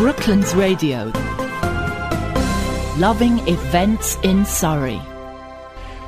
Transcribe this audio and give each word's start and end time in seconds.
Brooklands 0.00 0.54
Radio. 0.54 1.12
Loving 2.96 3.38
events 3.46 4.16
in 4.22 4.46
Surrey. 4.46 4.98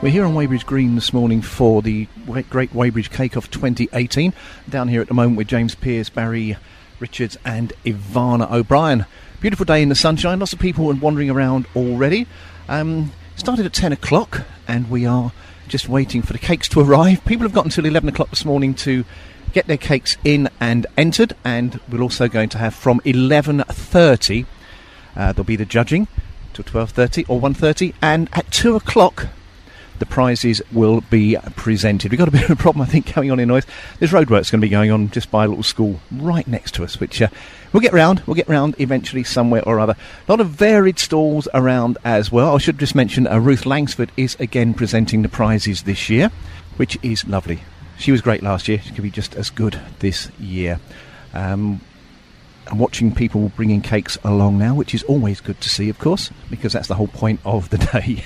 We're 0.00 0.08
here 0.08 0.24
on 0.24 0.34
Weybridge 0.34 0.64
Green 0.64 0.94
this 0.94 1.12
morning 1.12 1.42
for 1.42 1.82
the 1.82 2.08
Great 2.48 2.72
Weybridge 2.72 3.10
Cake 3.10 3.36
Off 3.36 3.50
2018. 3.50 4.32
Down 4.66 4.88
here 4.88 5.02
at 5.02 5.08
the 5.08 5.14
moment 5.14 5.36
with 5.36 5.46
James 5.46 5.74
Pearce, 5.74 6.08
Barry 6.08 6.56
Richards, 7.00 7.36
and 7.44 7.74
Ivana 7.84 8.50
O'Brien. 8.50 9.04
Beautiful 9.42 9.66
day 9.66 9.82
in 9.82 9.90
the 9.90 9.94
sunshine. 9.94 10.38
Lots 10.38 10.54
of 10.54 10.58
people 10.58 10.90
wandering 10.94 11.28
around 11.28 11.66
already. 11.76 12.26
Um, 12.70 13.12
started 13.36 13.66
at 13.66 13.74
10 13.74 13.92
o'clock, 13.92 14.46
and 14.66 14.88
we 14.88 15.04
are 15.04 15.32
just 15.68 15.86
waiting 15.90 16.22
for 16.22 16.32
the 16.32 16.38
cakes 16.38 16.66
to 16.70 16.80
arrive. 16.90 17.22
People 17.26 17.44
have 17.44 17.52
got 17.52 17.66
until 17.66 17.84
11 17.84 18.08
o'clock 18.08 18.30
this 18.30 18.46
morning 18.46 18.72
to 18.72 19.04
get 19.52 19.66
their 19.66 19.76
cakes 19.76 20.16
in 20.24 20.48
and 20.60 20.86
entered, 20.96 21.34
and 21.44 21.78
we're 21.88 22.02
also 22.02 22.28
going 22.28 22.48
to 22.50 22.58
have 22.58 22.74
from 22.74 23.00
11.30, 23.00 24.46
uh, 25.14 25.32
there'll 25.32 25.44
be 25.44 25.56
the 25.56 25.64
judging 25.64 26.08
till 26.52 26.64
12.30 26.64 27.24
or 27.28 27.40
1.30, 27.40 27.94
and 28.02 28.28
at 28.32 28.50
2 28.50 28.76
o'clock 28.76 29.28
the 30.02 30.06
prizes 30.06 30.60
will 30.72 31.00
be 31.02 31.36
presented. 31.54 32.10
We've 32.10 32.18
got 32.18 32.26
a 32.26 32.32
bit 32.32 32.42
of 32.42 32.50
a 32.50 32.56
problem, 32.56 32.82
I 32.82 32.86
think, 32.86 33.14
going 33.14 33.30
on 33.30 33.38
in 33.38 33.46
noise. 33.46 33.64
There's 34.00 34.10
roadworks 34.10 34.50
going 34.50 34.60
to 34.60 34.66
be 34.66 34.68
going 34.68 34.90
on 34.90 35.10
just 35.10 35.30
by 35.30 35.44
a 35.44 35.48
little 35.48 35.62
school 35.62 36.00
right 36.10 36.46
next 36.48 36.74
to 36.74 36.82
us, 36.82 36.98
which 36.98 37.22
uh, 37.22 37.28
we'll 37.72 37.82
get 37.82 37.92
round. 37.92 38.20
We'll 38.26 38.34
get 38.34 38.48
round 38.48 38.74
eventually 38.80 39.22
somewhere 39.22 39.62
or 39.64 39.78
other. 39.78 39.94
A 40.26 40.32
lot 40.32 40.40
of 40.40 40.48
varied 40.48 40.98
stalls 40.98 41.46
around 41.54 41.98
as 42.04 42.32
well. 42.32 42.56
I 42.56 42.58
should 42.58 42.80
just 42.80 42.96
mention 42.96 43.28
uh, 43.28 43.38
Ruth 43.38 43.64
Langsford 43.64 44.10
is 44.16 44.34
again 44.40 44.74
presenting 44.74 45.22
the 45.22 45.28
prizes 45.28 45.82
this 45.82 46.10
year, 46.10 46.32
which 46.76 46.98
is 47.04 47.24
lovely. 47.24 47.62
She 48.02 48.10
was 48.10 48.20
great 48.20 48.42
last 48.42 48.66
year. 48.66 48.80
She 48.80 48.90
could 48.90 49.04
be 49.04 49.12
just 49.12 49.36
as 49.36 49.48
good 49.48 49.80
this 50.00 50.28
year. 50.40 50.80
Um, 51.34 51.80
I'm 52.66 52.78
watching 52.78 53.14
people 53.14 53.52
bringing 53.54 53.80
cakes 53.80 54.18
along 54.24 54.58
now, 54.58 54.74
which 54.74 54.92
is 54.92 55.04
always 55.04 55.40
good 55.40 55.60
to 55.60 55.68
see, 55.68 55.88
of 55.88 56.00
course, 56.00 56.28
because 56.50 56.72
that's 56.72 56.88
the 56.88 56.96
whole 56.96 57.06
point 57.06 57.38
of 57.44 57.70
the 57.70 57.78
day. 57.92 58.24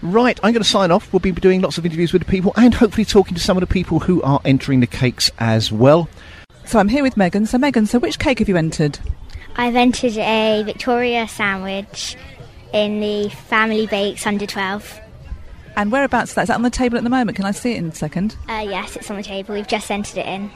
Right, 0.00 0.40
I'm 0.42 0.52
going 0.54 0.62
to 0.62 0.68
sign 0.68 0.90
off. 0.90 1.12
We'll 1.12 1.20
be 1.20 1.30
doing 1.32 1.60
lots 1.60 1.76
of 1.76 1.84
interviews 1.84 2.14
with 2.14 2.22
the 2.22 2.30
people 2.30 2.54
and 2.56 2.72
hopefully 2.72 3.04
talking 3.04 3.34
to 3.34 3.40
some 3.40 3.58
of 3.58 3.60
the 3.60 3.66
people 3.66 4.00
who 4.00 4.22
are 4.22 4.40
entering 4.46 4.80
the 4.80 4.86
cakes 4.86 5.30
as 5.38 5.70
well. 5.70 6.08
So 6.64 6.78
I'm 6.78 6.88
here 6.88 7.02
with 7.02 7.18
Megan. 7.18 7.44
So, 7.44 7.58
Megan, 7.58 7.84
so 7.84 7.98
which 7.98 8.18
cake 8.18 8.38
have 8.38 8.48
you 8.48 8.56
entered? 8.56 8.98
I've 9.56 9.76
entered 9.76 10.16
a 10.16 10.62
Victoria 10.64 11.28
sandwich 11.28 12.16
in 12.72 12.98
the 13.00 13.28
Family 13.28 13.86
Bakes 13.86 14.26
under 14.26 14.46
12. 14.46 15.02
And 15.76 15.92
whereabouts 15.92 16.30
is 16.30 16.34
that? 16.34 16.42
Is 16.42 16.48
that 16.48 16.54
on 16.54 16.62
the 16.62 16.70
table 16.70 16.96
at 16.96 17.04
the 17.04 17.10
moment? 17.10 17.36
Can 17.36 17.44
I 17.44 17.50
see 17.50 17.72
it 17.72 17.76
in 17.76 17.86
a 17.86 17.94
second? 17.94 18.36
Uh, 18.48 18.64
yes, 18.66 18.96
it's 18.96 19.10
on 19.10 19.16
the 19.16 19.22
table. 19.22 19.54
We've 19.54 19.68
just 19.68 19.90
entered 19.90 20.16
it 20.18 20.26
in. 20.26 20.50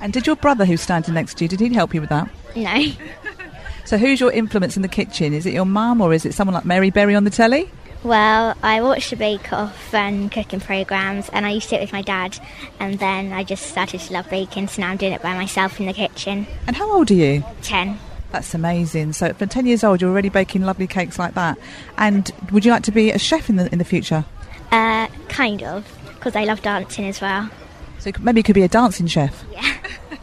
And 0.00 0.12
did 0.12 0.26
your 0.26 0.36
brother 0.36 0.64
who's 0.64 0.80
standing 0.80 1.14
next 1.14 1.38
to 1.38 1.44
you, 1.44 1.48
did 1.48 1.60
he 1.60 1.74
help 1.74 1.92
you 1.92 2.00
with 2.00 2.10
that? 2.10 2.30
No. 2.56 2.92
so 3.84 3.98
who's 3.98 4.20
your 4.20 4.32
influence 4.32 4.76
in 4.76 4.82
the 4.82 4.88
kitchen? 4.88 5.34
Is 5.34 5.44
it 5.44 5.52
your 5.52 5.66
mum 5.66 6.00
or 6.00 6.14
is 6.14 6.24
it 6.24 6.32
someone 6.34 6.54
like 6.54 6.64
Mary 6.64 6.90
Berry 6.90 7.14
on 7.14 7.24
the 7.24 7.30
telly? 7.30 7.70
Well, 8.02 8.56
I 8.62 8.80
watched 8.80 9.10
the 9.10 9.16
Bake 9.16 9.52
Off 9.52 9.92
and 9.92 10.32
cooking 10.32 10.60
programs, 10.60 11.28
and 11.34 11.44
I 11.44 11.50
used 11.50 11.68
to 11.68 11.74
do 11.74 11.76
it 11.76 11.82
with 11.82 11.92
my 11.92 12.00
dad. 12.00 12.38
And 12.78 12.98
then 12.98 13.30
I 13.30 13.44
just 13.44 13.66
started 13.66 14.00
to 14.00 14.12
love 14.14 14.30
baking, 14.30 14.68
so 14.68 14.80
now 14.80 14.88
I'm 14.88 14.96
doing 14.96 15.12
it 15.12 15.20
by 15.20 15.34
myself 15.34 15.78
in 15.78 15.84
the 15.84 15.92
kitchen. 15.92 16.46
And 16.66 16.76
how 16.76 16.90
old 16.90 17.10
are 17.10 17.14
you? 17.14 17.44
Ten. 17.60 17.98
That's 18.32 18.54
amazing. 18.54 19.12
So, 19.12 19.34
for 19.34 19.44
ten 19.44 19.66
years 19.66 19.84
old, 19.84 20.00
you're 20.00 20.10
already 20.10 20.30
baking 20.30 20.62
lovely 20.62 20.86
cakes 20.86 21.18
like 21.18 21.34
that. 21.34 21.58
And 21.98 22.30
would 22.52 22.64
you 22.64 22.70
like 22.70 22.84
to 22.84 22.92
be 22.92 23.10
a 23.10 23.18
chef 23.18 23.50
in 23.50 23.56
the 23.56 23.70
in 23.70 23.78
the 23.78 23.84
future? 23.84 24.24
Uh, 24.70 25.08
kind 25.28 25.62
of, 25.62 25.86
because 26.14 26.36
I 26.36 26.44
love 26.44 26.62
dancing 26.62 27.06
as 27.06 27.20
well. 27.20 27.50
So 27.98 28.12
maybe 28.20 28.40
you 28.40 28.44
could 28.44 28.54
be 28.54 28.62
a 28.62 28.68
dancing 28.68 29.06
chef. 29.06 29.44
Yeah. 29.52 29.76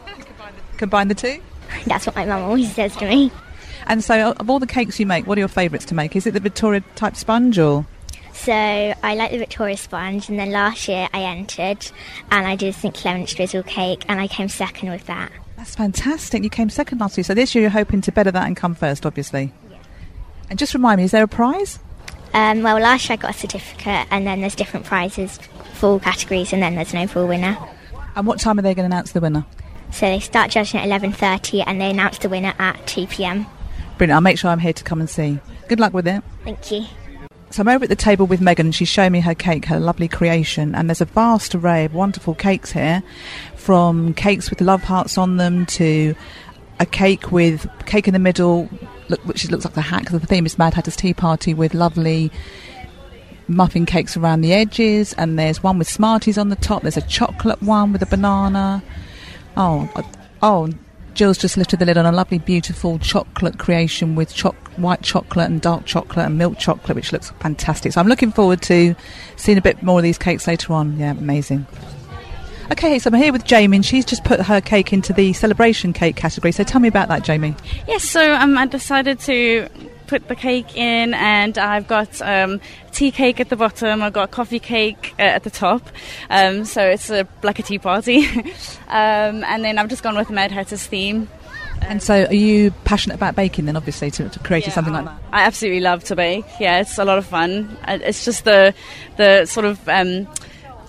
Combine 0.78 1.08
the 1.08 1.16
two. 1.16 1.40
That's 1.86 2.06
what 2.06 2.16
my 2.16 2.26
mum 2.26 2.44
always 2.44 2.74
says 2.74 2.96
to 2.98 3.08
me. 3.08 3.32
And 3.88 4.04
so, 4.04 4.32
of 4.32 4.50
all 4.50 4.60
the 4.60 4.68
cakes 4.68 5.00
you 5.00 5.06
make, 5.06 5.28
what 5.28 5.38
are 5.38 5.40
your 5.40 5.48
favourites 5.48 5.86
to 5.86 5.96
make? 5.96 6.16
Is 6.16 6.28
it 6.28 6.32
the 6.32 6.40
Victoria 6.40 6.84
type 6.96 7.16
sponge 7.16 7.58
or? 7.58 7.86
So 8.34 8.54
I 8.54 9.16
like 9.16 9.32
the 9.32 9.40
Victoria 9.40 9.78
sponge, 9.78 10.30
and 10.30 10.38
then 10.38 10.52
last 10.52 10.88
year 10.88 11.08
I 11.14 11.24
entered, 11.24 11.90
and 12.30 12.46
I 12.48 12.56
did 12.56 12.76
St 12.76 12.94
Clement's 12.94 13.34
drizzle 13.34 13.64
cake, 13.64 14.06
and 14.08 14.22
I 14.22 14.28
came 14.28 14.48
second 14.48 14.90
with 14.90 15.06
that. 15.08 15.32
That's 15.56 15.76
fantastic. 15.76 16.44
You 16.44 16.50
came 16.50 16.70
second 16.70 17.00
last 17.00 17.18
year, 17.18 17.24
so 17.24 17.34
this 17.34 17.56
year 17.56 17.64
you're 17.64 17.72
hoping 17.72 18.02
to 18.02 18.12
better 18.12 18.32
that 18.32 18.46
and 18.46 18.56
come 18.56 18.76
first, 18.76 19.06
obviously. 19.06 19.52
Yeah. 19.72 19.78
And 20.50 20.60
just 20.60 20.74
remind 20.74 21.00
me, 21.00 21.06
is 21.06 21.12
there 21.12 21.24
a 21.24 21.28
prize? 21.28 21.80
Um, 22.34 22.62
well, 22.64 22.80
last 22.80 23.10
year 23.10 23.14
I 23.14 23.18
got 23.18 23.32
a 23.32 23.38
certificate, 23.38 24.08
and 24.12 24.28
then 24.28 24.42
there's 24.42 24.56
different 24.56 24.86
prizes 24.86 25.40
for 25.74 25.88
all 25.92 26.00
categories, 26.00 26.54
and 26.54 26.62
then 26.62 26.76
there's 26.76 26.94
an 26.94 27.00
overall 27.00 27.28
winner. 27.28 27.58
And 28.16 28.26
what 28.26 28.40
time 28.40 28.60
are 28.60 28.62
they 28.62 28.74
going 28.74 28.90
to 28.90 28.96
announce 28.96 29.12
the 29.12 29.22
winner? 29.22 29.46
So 29.92 30.06
they 30.08 30.20
start 30.20 30.52
judging 30.52 30.80
at 30.80 30.88
11:30, 30.88 31.64
and 31.66 31.80
they 31.80 31.90
announce 31.90 32.18
the 32.18 32.30
winner 32.30 32.54
at 32.60 32.86
2 32.88 33.08
p.m. 33.08 33.46
Brilliant. 33.98 34.16
I'll 34.16 34.22
make 34.22 34.38
sure 34.38 34.52
I'm 34.52 34.60
here 34.60 34.74
to 34.74 34.84
come 34.84 35.00
and 35.00 35.10
see. 35.10 35.40
Good 35.68 35.80
luck 35.80 35.94
with 35.94 36.08
it. 36.08 36.24
Thank 36.44 36.72
you. 36.72 36.86
So 37.50 37.62
I'm 37.62 37.70
over 37.70 37.84
at 37.84 37.90
the 37.90 37.96
table 37.96 38.28
with 38.28 38.42
Megan. 38.42 38.68
And 38.68 38.76
she's 38.76 38.90
showing 38.90 39.14
me 39.14 39.22
her 39.22 39.34
cake, 39.34 39.66
her 39.66 39.80
lovely 39.80 40.08
creation, 40.08 40.76
and 40.76 40.90
there's 40.90 41.02
a 41.02 41.06
vast 41.06 41.56
array 41.56 41.86
of 41.86 41.94
wonderful 41.94 42.36
cakes 42.36 42.72
here, 42.72 43.02
from 43.56 44.14
cakes 44.14 44.50
with 44.50 44.62
love 44.62 44.84
hearts 44.84 45.18
on 45.18 45.38
them 45.38 45.66
to 45.68 46.14
a 46.80 46.86
cake 46.86 47.32
with 47.32 47.68
cake 47.86 48.08
in 48.08 48.14
the 48.14 48.20
middle, 48.20 48.70
look, 49.10 49.24
which 49.26 49.50
looks 49.50 49.66
like 49.66 49.74
the 49.74 49.82
hat 49.82 50.04
because 50.04 50.20
the 50.20 50.28
theme 50.28 50.46
is 50.46 50.58
Mad 50.58 50.74
Hatter's 50.74 50.96
Tea 50.96 51.14
Party 51.14 51.54
with 51.54 51.74
lovely 51.74 52.32
muffin 53.48 53.86
cakes 53.86 54.18
around 54.18 54.42
the 54.42 54.54
edges, 54.54 55.14
and 55.14 55.38
there's 55.40 55.64
one 55.64 55.78
with 55.78 55.90
Smarties 55.90 56.38
on 56.38 56.50
the 56.50 56.56
top. 56.56 56.82
There's 56.82 56.98
a 56.98 57.02
chocolate 57.02 57.62
one 57.62 57.94
with 57.94 58.02
a 58.02 58.06
banana. 58.06 58.84
Oh, 59.56 59.90
oh, 60.42 60.70
Jill's 61.14 61.38
just 61.38 61.58
lifted 61.58 61.80
the 61.80 61.86
lid 61.86 61.98
on 61.98 62.06
a 62.06 62.12
lovely, 62.12 62.38
beautiful 62.38 63.00
chocolate 63.00 63.58
creation 63.58 64.16
with 64.16 64.34
cho- 64.34 64.56
white 64.76 65.02
chocolate 65.02 65.50
and 65.50 65.60
dark 65.60 65.86
chocolate 65.86 66.28
and 66.28 66.38
milk 66.38 66.60
chocolate, 66.60 66.96
which 66.96 67.12
looks 67.12 67.32
fantastic. 67.40 67.94
So 67.94 68.02
I'm 68.02 68.08
looking 68.08 68.32
forward 68.32 68.62
to 68.64 68.96
seeing 69.36 69.58
a 69.58 69.62
bit 69.62 69.82
more 69.82 70.00
of 70.00 70.04
these 70.04 70.20
cakes 70.20 70.48
later 70.48 70.74
on. 70.74 71.00
Yeah, 71.00 71.12
amazing. 71.12 71.66
Okay, 72.70 73.00
so 73.00 73.10
I'm 73.10 73.14
here 73.14 73.32
with 73.32 73.46
Jamie, 73.46 73.78
and 73.78 73.86
she's 73.86 74.04
just 74.04 74.26
put 74.26 74.42
her 74.42 74.60
cake 74.60 74.92
into 74.92 75.14
the 75.14 75.32
celebration 75.32 75.94
cake 75.94 76.18
category. 76.18 76.52
So 76.52 76.66
tell 76.66 76.82
me 76.82 76.90
about 76.90 77.08
that, 77.08 77.24
Jamie. 77.24 77.56
Yes, 77.88 78.04
so 78.04 78.34
um, 78.34 78.58
I 78.58 78.66
decided 78.66 79.20
to 79.22 79.70
put 80.08 80.28
the 80.28 80.36
cake 80.36 80.76
in, 80.76 81.14
and 81.14 81.58
I've 81.58 81.88
got 81.88 82.22
um, 82.22 82.60
tea 82.92 83.12
cake 83.12 83.40
at 83.40 83.48
the 83.48 83.56
bottom. 83.56 84.02
I've 84.02 84.12
got 84.12 84.32
coffee 84.32 84.60
cake 84.60 85.16
uh, 85.18 85.22
at 85.22 85.44
the 85.44 85.50
top. 85.50 85.88
Um, 86.30 86.66
so 86.66 86.86
it's 86.86 87.10
a, 87.10 87.26
like 87.42 87.58
a 87.60 87.64
tea 87.64 87.80
party. 87.80 88.28
um, 88.90 89.46
and 89.46 89.64
then 89.64 89.78
I've 89.78 89.88
just 89.88 90.04
gone 90.04 90.18
with 90.18 90.30
Mad 90.30 90.52
Hatter's 90.52 90.86
theme. 90.86 91.30
And 91.82 92.04
so, 92.04 92.26
are 92.26 92.34
you 92.34 92.72
passionate 92.84 93.16
about 93.16 93.36
baking 93.36 93.66
then, 93.66 93.78
obviously, 93.78 94.12
to, 94.12 94.28
to 94.28 94.40
create 94.40 94.66
yeah, 94.66 94.74
something 94.74 94.94
like 94.94 95.06
that? 95.06 95.20
I 95.32 95.44
absolutely 95.44 95.80
love 95.82 96.04
to 96.06 96.18
bake. 96.18 96.46
Yeah, 96.60 96.82
it's 96.82 96.98
a 96.98 97.06
lot 97.06 97.18
of 97.18 97.26
fun. 97.26 97.78
It's 97.88 98.26
just 98.26 98.44
the 98.44 98.74
the 99.16 99.46
sort 99.46 99.66
of 99.66 99.88
um, 99.88 100.28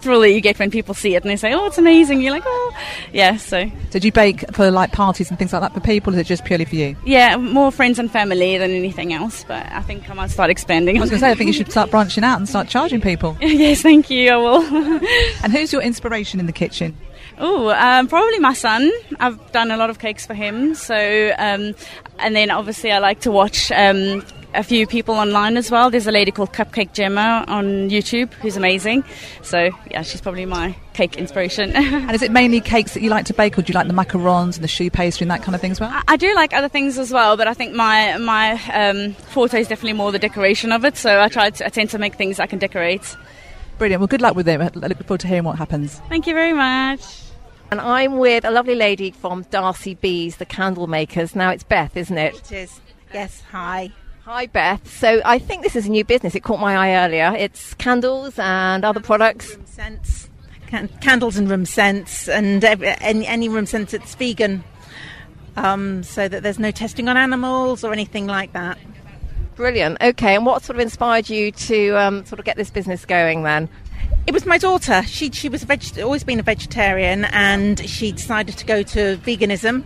thrill 0.00 0.20
that 0.20 0.32
you 0.32 0.40
get 0.40 0.58
when 0.58 0.70
people 0.70 0.94
see 0.94 1.14
it 1.14 1.22
and 1.22 1.30
they 1.30 1.36
say, 1.36 1.52
"Oh, 1.52 1.66
it's 1.66 1.78
amazing." 1.78 2.20
You're 2.20 2.32
like, 2.32 2.44
"Oh, 2.46 2.74
yeah." 3.12 3.36
So, 3.36 3.70
did 3.90 4.04
you 4.04 4.12
bake 4.12 4.44
for 4.52 4.70
like 4.70 4.92
parties 4.92 5.30
and 5.30 5.38
things 5.38 5.52
like 5.52 5.62
that 5.62 5.74
for 5.74 5.80
people? 5.80 6.12
Or 6.12 6.16
is 6.16 6.20
it 6.20 6.26
just 6.26 6.44
purely 6.44 6.64
for 6.64 6.76
you? 6.76 6.96
Yeah, 7.04 7.36
more 7.36 7.70
friends 7.70 7.98
and 7.98 8.10
family 8.10 8.58
than 8.58 8.70
anything 8.70 9.12
else. 9.12 9.44
But 9.46 9.70
I 9.70 9.82
think 9.82 10.08
I 10.10 10.14
might 10.14 10.30
start 10.30 10.50
expanding. 10.50 10.96
I 10.96 11.00
was 11.00 11.10
going 11.10 11.20
to 11.20 11.26
say, 11.26 11.30
I 11.30 11.34
think 11.34 11.48
you 11.48 11.52
should 11.52 11.70
start 11.70 11.90
branching 11.90 12.24
out 12.24 12.38
and 12.38 12.48
start 12.48 12.68
charging 12.68 13.00
people. 13.00 13.36
yes, 13.40 13.82
thank 13.82 14.10
you. 14.10 14.30
I 14.30 14.36
will. 14.36 14.62
and 15.42 15.52
who's 15.52 15.72
your 15.72 15.82
inspiration 15.82 16.40
in 16.40 16.46
the 16.46 16.52
kitchen? 16.52 16.96
Oh, 17.40 17.70
um, 17.70 18.08
probably 18.08 18.38
my 18.40 18.52
son. 18.52 18.90
I've 19.20 19.52
done 19.52 19.70
a 19.70 19.76
lot 19.76 19.90
of 19.90 19.98
cakes 19.98 20.26
for 20.26 20.34
him. 20.34 20.74
So, 20.74 21.32
um, 21.38 21.74
and 22.18 22.34
then 22.34 22.50
obviously 22.50 22.90
I 22.90 22.98
like 22.98 23.20
to 23.20 23.30
watch 23.30 23.70
um, 23.70 24.24
a 24.54 24.62
few 24.62 24.86
people 24.86 25.14
online 25.14 25.56
as 25.56 25.70
well. 25.70 25.90
There's 25.90 26.06
a 26.06 26.12
lady 26.12 26.30
called 26.30 26.52
Cupcake 26.52 26.92
Gemma 26.92 27.44
on 27.48 27.90
YouTube 27.90 28.32
who's 28.34 28.56
amazing. 28.56 29.04
So 29.42 29.70
yeah, 29.90 30.02
she's 30.02 30.20
probably 30.20 30.46
my 30.46 30.74
cake 30.94 31.16
inspiration. 31.16 31.70
and 31.76 32.10
is 32.12 32.22
it 32.22 32.30
mainly 32.30 32.60
cakes 32.60 32.94
that 32.94 33.02
you 33.02 33.10
like 33.10 33.26
to 33.26 33.34
bake, 33.34 33.58
or 33.58 33.62
do 33.62 33.72
you 33.72 33.74
like 33.74 33.86
the 33.86 33.92
macarons 33.92 34.56
and 34.56 34.64
the 34.64 34.68
choux 34.68 34.90
pastry 34.90 35.24
and 35.24 35.30
that 35.30 35.42
kind 35.42 35.54
of 35.54 35.60
thing 35.60 35.70
as 35.70 35.80
well? 35.80 35.90
I, 35.90 36.02
I 36.08 36.16
do 36.16 36.34
like 36.34 36.52
other 36.52 36.68
things 36.68 36.98
as 36.98 37.12
well, 37.12 37.36
but 37.36 37.46
I 37.46 37.54
think 37.54 37.74
my 37.74 38.16
my 38.18 38.52
um, 38.72 39.12
forte 39.14 39.60
is 39.60 39.68
definitely 39.68 39.94
more 39.94 40.12
the 40.12 40.18
decoration 40.18 40.72
of 40.72 40.84
it. 40.84 40.96
So 40.96 41.20
I 41.20 41.28
try 41.28 41.50
to 41.50 41.66
I 41.66 41.68
tend 41.68 41.90
to 41.90 41.98
make 41.98 42.14
things 42.14 42.40
I 42.40 42.46
can 42.46 42.58
decorate. 42.58 43.16
Brilliant. 43.78 44.00
Well, 44.00 44.08
good 44.08 44.22
luck 44.22 44.34
with 44.34 44.48
it. 44.48 44.60
I 44.60 44.64
look 44.64 44.98
forward 45.04 45.20
to 45.20 45.28
hearing 45.28 45.44
what 45.44 45.56
happens. 45.56 46.00
Thank 46.08 46.26
you 46.26 46.34
very 46.34 46.52
much. 46.52 47.22
And 47.70 47.80
I'm 47.80 48.18
with 48.18 48.44
a 48.44 48.50
lovely 48.50 48.74
lady 48.74 49.10
from 49.10 49.42
Darcy 49.50 49.94
Bees, 49.94 50.36
the 50.38 50.46
candle 50.46 50.86
makers. 50.86 51.36
Now 51.36 51.50
it's 51.50 51.62
Beth, 51.62 51.96
isn't 51.96 52.16
it? 52.16 52.34
It 52.34 52.52
is. 52.52 52.80
Yes. 53.12 53.42
Hi. 53.52 53.92
Hi, 54.30 54.44
Beth. 54.44 54.86
So 54.94 55.22
I 55.24 55.38
think 55.38 55.62
this 55.62 55.74
is 55.74 55.86
a 55.86 55.90
new 55.90 56.04
business. 56.04 56.34
It 56.34 56.40
caught 56.40 56.60
my 56.60 56.76
eye 56.76 57.02
earlier. 57.02 57.34
It's 57.34 57.72
candles 57.72 58.38
and 58.38 58.84
other 58.84 59.00
products. 59.00 59.56
Room 59.56 59.64
scents, 59.64 60.28
Can- 60.66 60.90
candles 61.00 61.38
and 61.38 61.48
room 61.48 61.64
scents, 61.64 62.28
and 62.28 62.62
any, 62.62 63.26
any 63.26 63.48
room 63.48 63.64
scent 63.64 63.88
that's 63.88 64.14
vegan, 64.16 64.64
um, 65.56 66.02
so 66.02 66.28
that 66.28 66.42
there's 66.42 66.58
no 66.58 66.70
testing 66.70 67.08
on 67.08 67.16
animals 67.16 67.82
or 67.82 67.94
anything 67.94 68.26
like 68.26 68.52
that. 68.52 68.76
Brilliant. 69.56 69.96
Okay, 70.02 70.34
and 70.34 70.44
what 70.44 70.62
sort 70.62 70.76
of 70.76 70.80
inspired 70.80 71.30
you 71.30 71.50
to 71.50 71.92
um, 71.92 72.26
sort 72.26 72.38
of 72.38 72.44
get 72.44 72.58
this 72.58 72.68
business 72.68 73.06
going 73.06 73.44
then? 73.44 73.70
It 74.28 74.34
was 74.34 74.44
my 74.44 74.58
daughter. 74.58 75.02
She 75.04 75.30
she 75.30 75.48
was 75.48 75.62
veg- 75.62 75.98
always 75.98 76.22
been 76.22 76.38
a 76.38 76.42
vegetarian, 76.42 77.24
and 77.26 77.80
she 77.88 78.12
decided 78.12 78.58
to 78.58 78.66
go 78.66 78.82
to 78.82 79.16
veganism. 79.16 79.84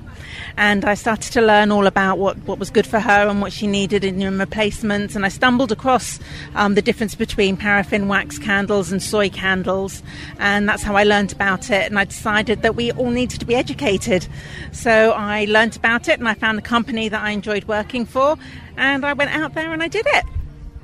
And 0.56 0.84
I 0.84 0.94
started 0.94 1.32
to 1.34 1.40
learn 1.40 1.70
all 1.70 1.86
about 1.86 2.18
what, 2.18 2.36
what 2.38 2.58
was 2.58 2.68
good 2.70 2.86
for 2.86 2.98
her 2.98 3.28
and 3.28 3.40
what 3.40 3.52
she 3.52 3.68
needed 3.68 4.02
in 4.02 4.38
replacements. 4.38 5.14
And 5.14 5.24
I 5.24 5.28
stumbled 5.28 5.70
across 5.70 6.18
um, 6.56 6.74
the 6.74 6.82
difference 6.82 7.14
between 7.14 7.56
paraffin 7.56 8.08
wax 8.08 8.38
candles 8.38 8.90
and 8.90 9.00
soy 9.00 9.30
candles, 9.30 10.02
and 10.40 10.68
that's 10.68 10.82
how 10.82 10.96
I 10.96 11.04
learned 11.04 11.32
about 11.32 11.70
it. 11.70 11.88
And 11.88 11.96
I 11.96 12.04
decided 12.04 12.62
that 12.62 12.74
we 12.74 12.90
all 12.90 13.10
needed 13.10 13.38
to 13.38 13.46
be 13.46 13.54
educated. 13.54 14.26
So 14.72 15.12
I 15.12 15.44
learned 15.44 15.76
about 15.76 16.08
it, 16.08 16.18
and 16.18 16.28
I 16.28 16.34
found 16.34 16.58
a 16.58 16.62
company 16.62 17.08
that 17.08 17.22
I 17.22 17.30
enjoyed 17.30 17.64
working 17.64 18.06
for, 18.06 18.36
and 18.76 19.06
I 19.06 19.12
went 19.12 19.30
out 19.30 19.54
there 19.54 19.72
and 19.72 19.84
I 19.84 19.88
did 19.88 20.06
it. 20.08 20.24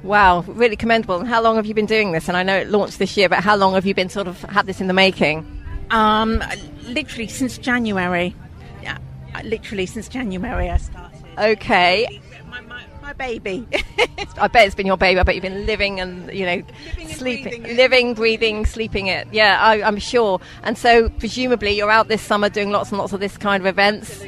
Wow, 0.03 0.43
really 0.43 0.77
commendable. 0.77 1.19
And 1.19 1.29
how 1.29 1.43
long 1.43 1.57
have 1.57 1.67
you 1.67 1.75
been 1.75 1.87
doing 1.87 2.13
this? 2.13 2.29
And 2.29 2.37
I 2.37 2.43
know 2.43 2.57
it 2.57 2.69
launched 2.69 2.99
this 2.99 3.17
year, 3.17 3.29
but 3.29 3.43
how 3.43 3.57
long 3.57 3.75
have 3.75 3.85
you 3.85 3.95
been 3.95 4.09
sort 4.09 4.29
of 4.29 4.41
had 4.43 4.67
this 4.67 4.81
in 4.81 4.87
the 4.87 4.95
making? 4.95 5.47
Um, 5.91 6.43
literally 6.85 7.29
since 7.29 7.59
January. 7.59 8.35
Yeah, 8.83 8.99
literally 9.45 9.87
since 9.87 10.09
January 10.09 10.71
I 10.71 10.77
started. 10.77 11.19
Okay. 11.39 12.21
My, 12.49 12.61
my, 12.63 12.85
my 13.03 13.13
baby. 13.13 13.67
I 14.39 14.49
bet 14.49 14.67
it's 14.67 14.75
been 14.75 14.87
your 14.87 14.97
baby. 14.97 15.19
I 15.19 15.23
bet 15.23 15.35
you've 15.35 15.43
been 15.43 15.67
living 15.67 16.01
and, 16.01 16.33
you 16.33 16.47
know, 16.47 16.63
and 16.99 17.11
sleeping, 17.11 17.45
breathing 17.45 17.67
it. 17.67 17.77
living, 17.77 18.15
breathing, 18.15 18.67
sleeping 18.67 19.07
it. 19.09 19.29
Yeah, 19.33 19.59
I, 19.61 19.83
I'm 19.83 19.99
sure. 19.99 20.41
And 20.63 20.79
so, 20.79 21.09
presumably, 21.09 21.73
you're 21.73 21.91
out 21.91 22.09
this 22.09 22.23
summer 22.23 22.49
doing 22.49 22.71
lots 22.71 22.91
and 22.91 22.99
lots 22.99 23.13
of 23.13 23.21
this 23.21 23.37
kind 23.37 23.63
of 23.63 23.67
events. 23.67 24.23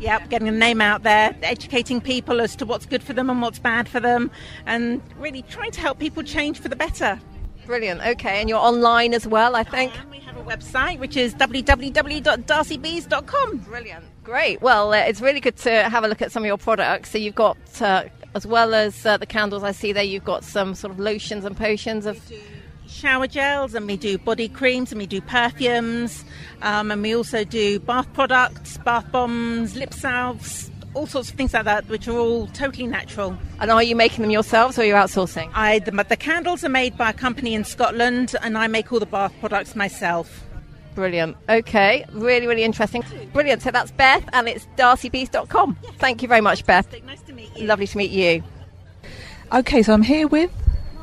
Yep, 0.00 0.30
getting 0.30 0.48
a 0.48 0.52
name 0.52 0.80
out 0.80 1.02
there, 1.02 1.36
educating 1.42 2.00
people 2.00 2.40
as 2.40 2.56
to 2.56 2.64
what's 2.64 2.86
good 2.86 3.02
for 3.02 3.12
them 3.12 3.28
and 3.28 3.42
what's 3.42 3.58
bad 3.58 3.86
for 3.88 4.00
them, 4.00 4.30
and 4.66 5.02
really 5.18 5.42
trying 5.42 5.72
to 5.72 5.80
help 5.80 5.98
people 5.98 6.22
change 6.22 6.58
for 6.58 6.68
the 6.68 6.76
better. 6.76 7.20
Brilliant. 7.66 8.00
Okay, 8.04 8.40
and 8.40 8.48
you're 8.48 8.58
online 8.58 9.12
as 9.14 9.26
well, 9.26 9.54
I 9.54 9.62
think. 9.62 9.92
And 9.98 10.10
we 10.10 10.18
have 10.20 10.38
a 10.38 10.42
website 10.42 10.98
which 10.98 11.16
is 11.16 11.34
www.darcybees.com. 11.34 13.58
Brilliant. 13.58 14.04
Great. 14.24 14.62
Well, 14.62 14.92
uh, 14.92 14.98
it's 14.98 15.20
really 15.20 15.40
good 15.40 15.56
to 15.58 15.88
have 15.88 16.02
a 16.02 16.08
look 16.08 16.22
at 16.22 16.32
some 16.32 16.42
of 16.42 16.46
your 16.46 16.58
products. 16.58 17.10
So 17.10 17.18
you've 17.18 17.34
got, 17.34 17.58
uh, 17.82 18.04
as 18.34 18.46
well 18.46 18.72
as 18.74 19.04
uh, 19.04 19.18
the 19.18 19.26
candles 19.26 19.62
I 19.62 19.72
see 19.72 19.92
there, 19.92 20.02
you've 20.02 20.24
got 20.24 20.44
some 20.44 20.74
sort 20.74 20.92
of 20.92 20.98
lotions 20.98 21.44
and 21.44 21.54
potions 21.56 22.06
of. 22.06 22.20
Shower 22.90 23.26
gels, 23.26 23.74
and 23.74 23.86
we 23.86 23.96
do 23.96 24.18
body 24.18 24.48
creams, 24.48 24.92
and 24.92 24.98
we 25.00 25.06
do 25.06 25.20
perfumes, 25.20 26.24
um, 26.62 26.90
and 26.90 27.00
we 27.00 27.14
also 27.14 27.44
do 27.44 27.78
bath 27.80 28.12
products, 28.12 28.76
bath 28.78 29.10
bombs, 29.12 29.76
lip 29.76 29.94
salves, 29.94 30.70
all 30.94 31.06
sorts 31.06 31.30
of 31.30 31.36
things 31.36 31.54
like 31.54 31.64
that, 31.64 31.88
which 31.88 32.08
are 32.08 32.18
all 32.18 32.46
totally 32.48 32.86
natural. 32.86 33.36
And 33.60 33.70
are 33.70 33.82
you 33.82 33.94
making 33.96 34.22
them 34.22 34.30
yourselves 34.30 34.76
or 34.78 34.82
are 34.82 34.84
you 34.84 34.94
outsourcing? 34.94 35.50
I 35.54 35.78
the, 35.78 35.92
the 35.92 36.16
candles 36.16 36.64
are 36.64 36.68
made 36.68 36.98
by 36.98 37.10
a 37.10 37.12
company 37.12 37.54
in 37.54 37.64
Scotland, 37.64 38.34
and 38.42 38.58
I 38.58 38.66
make 38.66 38.92
all 38.92 38.98
the 39.00 39.06
bath 39.06 39.32
products 39.40 39.74
myself. 39.76 40.44
Brilliant. 40.96 41.36
Okay. 41.48 42.04
Really, 42.12 42.48
really 42.48 42.64
interesting. 42.64 43.04
Brilliant. 43.32 43.62
So 43.62 43.70
that's 43.70 43.92
Beth, 43.92 44.28
and 44.32 44.48
it's 44.48 44.66
darcybees.com. 44.76 45.76
Thank 45.98 46.20
you 46.22 46.28
very 46.28 46.40
much, 46.40 46.66
Beth. 46.66 46.92
Nice 47.06 47.22
to 47.22 47.32
meet 47.32 47.56
you. 47.56 47.66
Lovely 47.66 47.86
to 47.86 47.96
meet 47.96 48.10
you. 48.10 48.42
Okay, 49.52 49.82
so 49.82 49.92
I'm 49.94 50.02
here 50.02 50.26
with, 50.26 50.50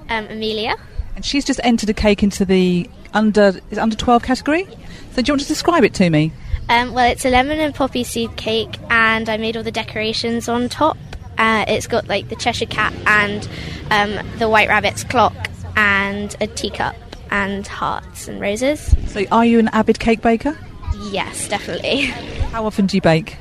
Um, 0.09 0.27
Amelia. 0.27 0.75
And 1.17 1.25
she's 1.25 1.43
just 1.43 1.59
entered 1.63 1.89
a 1.89 1.95
cake 1.95 2.21
into 2.21 2.45
the 2.45 2.87
under 3.11 3.59
is 3.71 3.79
under 3.79 3.95
12 3.95 4.21
category. 4.21 4.65
So 5.11 5.23
do 5.23 5.29
you 5.29 5.33
want 5.33 5.41
to 5.41 5.47
describe 5.47 5.83
it 5.83 5.95
to 5.95 6.09
me? 6.11 6.31
Um, 6.69 6.93
well, 6.93 7.09
it's 7.11 7.25
a 7.25 7.31
lemon 7.31 7.59
and 7.59 7.73
poppy 7.73 8.03
seed 8.03 8.35
cake, 8.37 8.77
and 8.91 9.27
I 9.27 9.37
made 9.37 9.57
all 9.57 9.63
the 9.63 9.71
decorations 9.71 10.47
on 10.47 10.69
top. 10.69 10.95
Uh, 11.39 11.65
it's 11.67 11.87
got 11.87 12.07
like 12.07 12.29
the 12.29 12.35
Cheshire 12.35 12.67
Cat 12.67 12.93
and 13.07 13.49
um, 13.89 14.27
the 14.37 14.47
White 14.47 14.69
Rabbit's 14.69 15.03
clock, 15.03 15.33
and 15.75 16.35
a 16.39 16.45
teacup, 16.45 16.95
and 17.31 17.65
hearts 17.65 18.27
and 18.27 18.39
roses. 18.39 18.95
So 19.07 19.25
are 19.31 19.45
you 19.45 19.57
an 19.57 19.69
avid 19.69 19.99
cake 19.99 20.21
baker? 20.21 20.55
Yes, 21.09 21.49
definitely. 21.49 22.01
How 22.51 22.63
often 22.63 22.85
do 22.85 22.95
you 22.95 23.01
bake? 23.01 23.37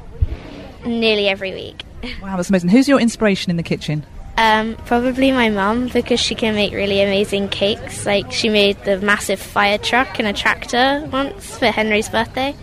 Nearly 0.86 1.28
every 1.28 1.52
week. 1.52 1.82
Wow, 2.22 2.36
that's 2.36 2.48
amazing. 2.48 2.70
Who's 2.70 2.88
your 2.88 3.00
inspiration 3.00 3.50
in 3.50 3.56
the 3.58 3.62
kitchen? 3.62 4.06
Um, 4.38 4.76
probably 4.84 5.32
my 5.32 5.48
mum 5.48 5.88
because 5.88 6.20
she 6.20 6.34
can 6.34 6.54
make 6.54 6.72
really 6.74 7.00
amazing 7.00 7.48
cakes. 7.48 8.04
Like 8.04 8.30
she 8.32 8.48
made 8.48 8.76
the 8.84 9.00
massive 9.00 9.40
fire 9.40 9.78
truck 9.78 10.18
and 10.18 10.28
a 10.28 10.32
tractor 10.32 11.08
once 11.10 11.56
for 11.58 11.66
Henry's 11.66 12.08
birthday. 12.08 12.54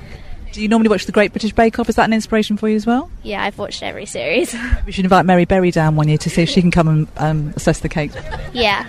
Do 0.52 0.62
you 0.62 0.68
normally 0.68 0.90
watch 0.90 1.08
the 1.08 1.12
Great 1.12 1.34
British 1.34 1.52
Bake 1.52 1.80
Off? 1.80 1.90
Is 1.90 1.96
that 1.96 2.06
an 2.06 2.14
inspiration 2.14 2.58
for 2.58 2.70
you 2.70 2.76
as 2.76 2.86
well? 2.86 3.10
Yeah, 3.24 3.44
I've 3.44 3.58
watched 3.58 3.82
every 3.82 4.06
series. 4.06 4.56
We 4.86 4.92
should 4.92 5.06
invite 5.06 5.26
Mary 5.26 5.46
Berry 5.46 5.72
down 5.72 5.96
one 5.96 6.08
year 6.08 6.20
to 6.20 6.30
see 6.30 6.44
if 6.44 6.50
she 6.50 6.62
can 6.62 6.70
come 6.70 6.88
and 6.88 7.08
um, 7.18 7.54
assess 7.56 7.80
the 7.80 7.90
cake. 7.90 8.12
yeah. 8.54 8.88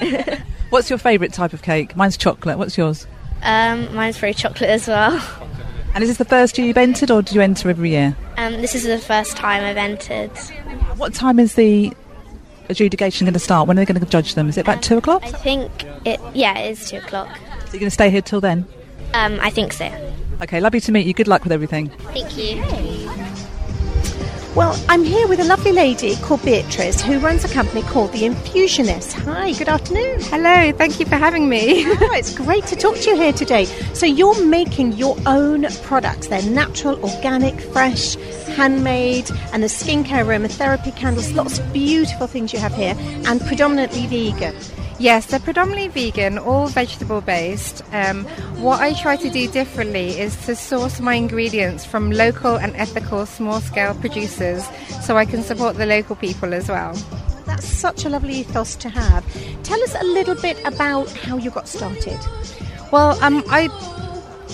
What's 0.70 0.90
your 0.90 0.98
favourite 0.98 1.32
type 1.32 1.52
of 1.52 1.62
cake? 1.62 1.94
Mine's 1.94 2.16
chocolate. 2.16 2.58
What's 2.58 2.76
yours? 2.76 3.06
Um, 3.42 3.94
mine's 3.94 4.18
very 4.18 4.34
chocolate 4.34 4.68
as 4.70 4.88
well. 4.88 5.22
And 5.94 6.02
is 6.02 6.10
this 6.10 6.18
the 6.18 6.24
first 6.24 6.58
year 6.58 6.66
you've 6.66 6.76
entered, 6.76 7.10
or 7.12 7.22
do 7.22 7.36
you 7.36 7.40
enter 7.40 7.70
every 7.70 7.90
year? 7.90 8.16
Um, 8.36 8.54
this 8.54 8.74
is 8.74 8.82
the 8.82 8.98
first 8.98 9.36
time 9.36 9.62
I've 9.62 9.76
entered. 9.76 10.36
What 10.96 11.14
time 11.14 11.38
is 11.38 11.54
the 11.54 11.92
adjudication 12.68 13.24
going 13.24 13.34
to 13.34 13.40
start? 13.40 13.68
When 13.68 13.78
are 13.78 13.84
they 13.84 13.92
going 13.92 14.00
to 14.00 14.06
judge 14.10 14.34
them? 14.34 14.48
Is 14.48 14.56
it 14.56 14.62
about 14.62 14.82
two 14.82 14.98
o'clock? 14.98 15.22
I 15.24 15.30
think 15.30 15.70
it. 16.04 16.20
Yeah, 16.34 16.58
it 16.58 16.72
is 16.72 16.90
two 16.90 16.98
o'clock. 16.98 17.28
So 17.36 17.72
you're 17.72 17.80
going 17.80 17.84
to 17.84 17.90
stay 17.90 18.10
here 18.10 18.22
till 18.22 18.40
then? 18.40 18.66
Um, 19.14 19.38
I 19.40 19.50
think 19.50 19.72
so. 19.72 19.86
Okay, 20.42 20.60
lovely 20.60 20.80
to 20.80 20.92
meet 20.92 21.06
you. 21.06 21.14
Good 21.14 21.28
luck 21.28 21.44
with 21.44 21.52
everything. 21.52 21.88
Thank 21.88 22.36
you. 22.36 22.62
Well, 24.56 24.74
I'm 24.88 25.04
here 25.04 25.28
with 25.28 25.38
a 25.40 25.44
lovely 25.44 25.72
lady 25.72 26.16
called 26.16 26.42
Beatrice 26.42 27.02
who 27.02 27.18
runs 27.18 27.44
a 27.44 27.48
company 27.48 27.82
called 27.82 28.12
The 28.12 28.22
Infusionist. 28.22 29.12
Hi, 29.24 29.52
good 29.52 29.68
afternoon. 29.68 30.20
Hello, 30.22 30.72
thank 30.72 30.98
you 30.98 31.04
for 31.04 31.16
having 31.16 31.46
me. 31.46 31.84
Oh, 31.98 32.14
it's 32.14 32.34
great 32.34 32.64
to 32.68 32.76
talk 32.76 32.96
to 32.96 33.10
you 33.10 33.16
here 33.16 33.34
today. 33.34 33.66
So, 33.92 34.06
you're 34.06 34.42
making 34.46 34.92
your 34.92 35.14
own 35.26 35.66
products. 35.82 36.28
They're 36.28 36.40
natural, 36.42 36.98
organic, 37.04 37.60
fresh, 37.60 38.16
handmade, 38.56 39.30
and 39.52 39.62
the 39.62 39.68
skincare, 39.68 40.24
aromatherapy 40.24 40.94
candles, 40.96 41.32
lots 41.32 41.58
of 41.58 41.72
beautiful 41.72 42.26
things 42.26 42.52
you 42.52 42.58
have 42.58 42.74
here, 42.74 42.94
and 43.28 43.40
predominantly 43.42 44.06
vegan. 44.06 44.54
yes, 44.98 45.26
they're 45.26 45.40
predominantly 45.40 45.88
vegan, 45.88 46.38
all 46.38 46.66
vegetable 46.68 47.20
based. 47.20 47.82
Um, 47.92 48.24
what 48.64 48.80
I 48.80 48.94
try 48.94 49.16
to 49.16 49.30
do 49.30 49.46
differently 49.46 50.18
is 50.18 50.34
to 50.46 50.56
source 50.56 51.00
my 51.00 51.14
ingredients 51.14 51.84
from 51.84 52.10
local 52.10 52.56
and 52.56 52.74
ethical 52.76 53.26
small 53.26 53.60
scale 53.60 53.94
producers 53.94 54.66
so 55.02 55.16
I 55.18 55.26
can 55.26 55.42
support 55.42 55.76
the 55.76 55.86
local 55.86 56.16
people 56.16 56.54
as 56.54 56.68
well. 56.68 56.94
That's 57.44 57.66
such 57.66 58.04
a 58.04 58.08
lovely 58.08 58.40
ethos 58.40 58.74
to 58.76 58.88
have. 58.88 59.22
Tell 59.62 59.80
us 59.82 59.94
a 59.94 60.04
little 60.04 60.34
bit 60.34 60.58
about 60.64 61.10
how 61.12 61.36
you 61.36 61.50
got 61.50 61.68
started. 61.68 62.18
Well, 62.90 63.22
um, 63.22 63.44
I 63.48 63.68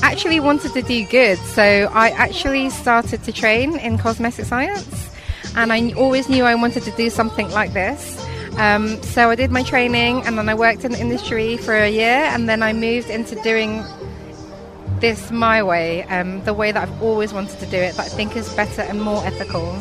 actually 0.03 0.41
wanted 0.41 0.73
to 0.75 0.83
do 0.83 1.07
good, 1.07 1.39
so 1.39 1.63
I 1.93 2.11
actually 2.11 2.71
started 2.71 3.23
to 3.25 3.33
train 3.33 3.79
in 3.79 3.99
cosmetic 3.99 4.45
science, 4.45 5.11
and 5.57 5.73
I 5.73 5.93
always 5.93 6.29
knew 6.29 6.45
I 6.45 6.55
wanted 6.55 6.83
to 6.85 6.91
do 6.93 7.09
something 7.11 7.51
like 7.51 7.73
this. 7.73 8.19
Um, 8.59 9.03
so 9.03 9.31
I 9.31 9.35
did 9.35 9.51
my 9.51 9.63
training, 9.63 10.23
and 10.27 10.37
then 10.37 10.49
I 10.49 10.55
worked 10.55 10.85
in 10.85 10.93
the 10.93 11.01
industry 11.01 11.57
for 11.57 11.75
a 11.75 11.89
year, 11.89 12.29
and 12.33 12.49
then 12.49 12.63
I 12.63 12.73
moved 12.73 13.11
into 13.11 13.37
doing 13.43 13.85
this 15.01 15.31
my 15.31 15.63
way, 15.63 16.05
um, 16.05 16.43
the 16.45 16.55
way 16.55 16.71
that 16.71 16.83
I've 16.83 17.03
always 17.03 17.33
wanted 17.33 17.59
to 17.61 17.67
do 17.67 17.77
it, 17.77 17.95
that 17.97 18.07
I 18.07 18.09
think 18.09 18.37
is 18.37 18.53
better 18.55 18.83
and 18.83 19.01
more 19.03 19.25
ethical. 19.25 19.73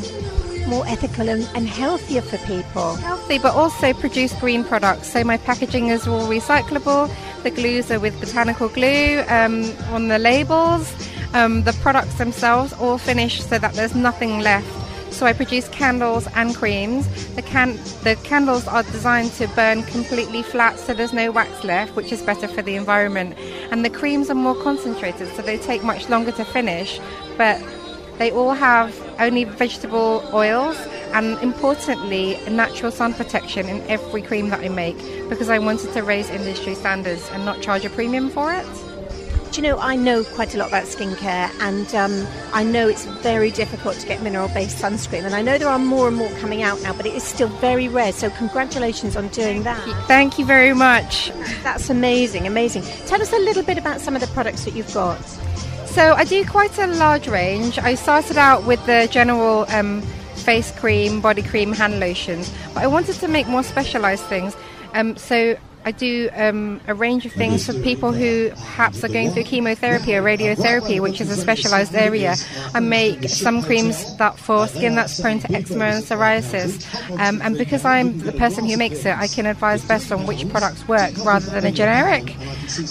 More 0.68 0.86
ethical 0.88 1.28
and, 1.28 1.50
and 1.54 1.68
healthier 1.68 2.22
for 2.22 2.38
people. 2.40 2.96
healthy, 2.96 3.40
but 3.40 3.54
also 3.54 3.94
produce 3.94 4.34
green 4.40 4.64
products. 4.64 5.12
So 5.12 5.24
my 5.24 5.38
packaging 5.38 5.88
is 5.88 6.08
all 6.08 6.28
recyclable. 6.28 7.10
The 7.44 7.52
glues 7.52 7.90
are 7.92 8.00
with 8.00 8.20
botanical 8.20 8.70
glue 8.70 9.24
um, 9.28 9.64
on 9.90 10.08
the 10.08 10.20
labels. 10.20 10.94
Um, 11.34 11.64
the 11.64 11.74
products 11.82 12.16
themselves 12.16 12.74
all 12.74 12.98
finished 12.98 13.50
so 13.50 13.58
that 13.58 13.74
there's 13.74 13.96
nothing 13.96 14.40
left. 14.40 14.72
So 15.12 15.26
I 15.26 15.34
produce 15.34 15.68
candles 15.70 16.28
and 16.36 16.56
creams. 16.56 17.08
The 17.36 17.42
can 17.42 17.78
the 18.04 18.18
candles 18.24 18.68
are 18.68 18.84
designed 18.84 19.32
to 19.34 19.48
burn 19.50 19.84
completely 19.84 20.42
flat, 20.42 20.80
so 20.80 20.94
there's 20.94 21.14
no 21.14 21.32
wax 21.32 21.64
left, 21.64 21.96
which 21.96 22.12
is 22.12 22.22
better 22.22 22.48
for 22.48 22.62
the 22.62 22.76
environment. 22.76 23.38
And 23.72 23.84
the 23.84 23.90
creams 23.90 24.30
are 24.30 24.36
more 24.36 24.56
concentrated, 24.56 25.28
so 25.36 25.42
they 25.42 25.58
take 25.58 25.84
much 25.84 26.10
longer 26.10 26.32
to 26.34 26.46
finish, 26.46 27.00
but 27.38 27.62
they 28.20 28.32
all 28.32 28.54
have 28.54 28.96
only 29.22 29.44
vegetable 29.44 30.28
oils 30.34 30.78
and 31.14 31.38
importantly 31.40 32.38
natural 32.50 32.92
sun 32.92 33.14
protection 33.14 33.68
in 33.68 33.82
every 33.90 34.22
cream 34.22 34.50
that 34.50 34.62
I 34.62 34.70
make 34.70 34.98
because 35.30 35.50
I 35.50 35.60
wanted 35.60 35.94
to 35.94 36.04
raise 36.04 36.30
industry 36.30 36.76
standards 36.76 37.30
and 37.32 37.46
not 37.46 37.62
charge 37.62 37.86
a 37.86 37.90
premium 37.90 38.30
for 38.30 38.52
it. 38.54 38.66
Do 39.52 39.62
you 39.62 39.68
know, 39.68 39.80
I 39.80 39.98
know 39.98 40.24
quite 40.24 40.56
a 40.56 40.58
lot 40.58 40.70
about 40.70 40.86
skincare, 40.86 41.52
and 41.60 41.94
um, 41.94 42.26
I 42.54 42.64
know 42.64 42.88
it's 42.88 43.04
very 43.04 43.52
difficult 43.52 43.96
to 43.96 44.08
get 44.08 44.22
mineral 44.24 44.48
based 44.48 44.78
sunscreen. 44.78 45.26
And 45.26 45.36
I 45.36 45.42
know 45.42 45.58
there 45.58 45.68
are 45.68 45.78
more 45.78 46.08
and 46.08 46.16
more 46.16 46.30
coming 46.40 46.64
out 46.64 46.82
now, 46.84 46.94
but 46.94 47.06
it 47.06 47.14
is 47.14 47.24
still 47.24 47.50
very 47.50 47.90
rare. 47.90 48.14
So, 48.14 48.30
congratulations 48.30 49.18
on 49.18 49.28
doing 49.28 49.64
that. 49.64 49.84
Thank 50.08 50.40
you 50.40 50.46
very 50.46 50.74
much. 50.74 51.34
That's 51.64 51.90
amazing, 51.90 52.48
amazing. 52.48 52.84
Tell 53.08 53.22
us 53.22 53.34
a 53.34 53.40
little 53.40 53.64
bit 53.64 53.78
about 53.78 54.00
some 54.00 54.16
of 54.16 54.22
the 54.22 54.28
products 54.28 54.64
that 54.64 54.74
you've 54.74 54.94
got. 54.94 55.20
So 55.92 56.14
I 56.14 56.24
do 56.24 56.46
quite 56.46 56.78
a 56.78 56.88
large 56.88 57.28
range. 57.28 57.78
I 57.78 57.96
started 57.96 58.38
out 58.38 58.66
with 58.66 58.84
the 58.86 59.10
general 59.12 59.66
um, 59.68 60.02
face 60.36 60.72
cream, 60.72 61.20
body 61.20 61.42
cream, 61.42 61.74
hand 61.74 62.00
lotions, 62.00 62.50
but 62.74 62.84
I 62.84 62.88
wanted 62.88 63.16
to 63.16 63.28
make 63.28 63.46
more 63.50 63.62
specialized 63.62 64.24
things. 64.24 64.56
Um, 64.94 65.18
so 65.18 65.58
I 65.84 65.92
do 65.92 66.30
um, 66.36 66.80
a 66.88 66.94
range 66.94 67.26
of 67.26 67.32
things 67.32 67.66
for 67.66 67.74
people 67.82 68.12
who 68.12 68.50
perhaps 68.50 69.04
are 69.04 69.08
going 69.08 69.32
through 69.32 69.44
chemotherapy 69.44 70.16
or 70.16 70.22
radiotherapy, 70.22 71.00
which 71.00 71.20
is 71.22 71.30
a 71.30 71.36
specialized 71.36 71.96
area. 71.96 72.36
I 72.74 72.80
make 72.80 73.30
some 73.30 73.62
creams 73.64 74.18
that 74.18 74.38
for 74.38 74.68
skin 74.68 74.96
that's 74.96 75.20
prone 75.20 75.40
to 75.40 75.52
eczema 75.52 75.86
and 75.86 76.04
psoriasis. 76.04 77.20
Um, 77.20 77.42
and 77.42 77.58
because 77.58 77.84
I'm 77.86 78.20
the 78.20 78.32
person 78.34 78.66
who 78.66 78.78
makes 78.78 79.06
it, 79.06 79.18
I 79.18 79.28
can 79.28 79.46
advise 79.46 79.84
best 79.86 80.12
on 80.12 80.28
which 80.28 80.48
products 80.50 80.88
work 80.88 81.12
rather 81.26 81.50
than 81.50 81.66
a 81.66 81.72
generic. 81.72 82.36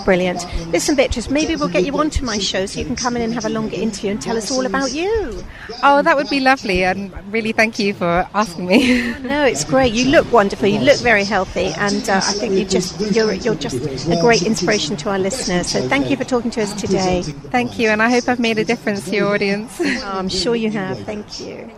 Brilliant. 0.05 0.45
Listen, 0.71 0.95
Beatrice, 0.95 1.29
maybe 1.29 1.55
we'll 1.55 1.67
get 1.67 1.85
you 1.85 1.97
onto 1.99 2.23
my 2.23 2.37
show 2.39 2.65
so 2.65 2.79
you 2.79 2.85
can 2.85 2.95
come 2.95 3.15
in 3.15 3.21
and 3.21 3.33
have 3.33 3.45
a 3.45 3.49
longer 3.49 3.75
interview 3.75 4.11
and 4.11 4.21
tell 4.21 4.35
us 4.37 4.51
all 4.51 4.65
about 4.65 4.91
you. 4.91 5.43
Oh, 5.83 6.01
that 6.01 6.15
would 6.15 6.29
be 6.29 6.39
lovely, 6.39 6.83
and 6.83 7.11
really 7.31 7.51
thank 7.51 7.77
you 7.77 7.93
for 7.93 8.27
asking 8.33 8.65
me. 8.65 9.13
no, 9.21 9.45
it's 9.45 9.63
great. 9.63 9.93
You 9.93 10.09
look 10.09 10.31
wonderful. 10.31 10.67
You 10.67 10.79
look 10.79 10.99
very 11.01 11.23
healthy, 11.23 11.67
and 11.77 12.09
uh, 12.09 12.15
I 12.15 12.33
think 12.33 12.55
you 12.55 12.65
just 12.65 12.99
you're 13.15 13.33
you're 13.33 13.53
just 13.53 13.75
a 14.07 14.19
great 14.19 14.43
inspiration 14.43 14.97
to 14.97 15.11
our 15.11 15.19
listeners. 15.19 15.67
So 15.67 15.87
thank 15.87 16.09
you 16.09 16.17
for 16.17 16.23
talking 16.23 16.49
to 16.51 16.61
us 16.63 16.73
today. 16.73 17.21
Thank 17.21 17.77
you, 17.77 17.89
and 17.89 18.01
I 18.01 18.09
hope 18.09 18.27
I've 18.27 18.39
made 18.39 18.57
a 18.57 18.65
difference 18.65 19.05
to 19.05 19.15
your 19.15 19.33
audience. 19.33 19.79
oh, 19.79 20.01
I'm 20.05 20.29
sure 20.29 20.55
you 20.55 20.71
have. 20.71 20.99
Thank 21.01 21.39
you. 21.39 21.69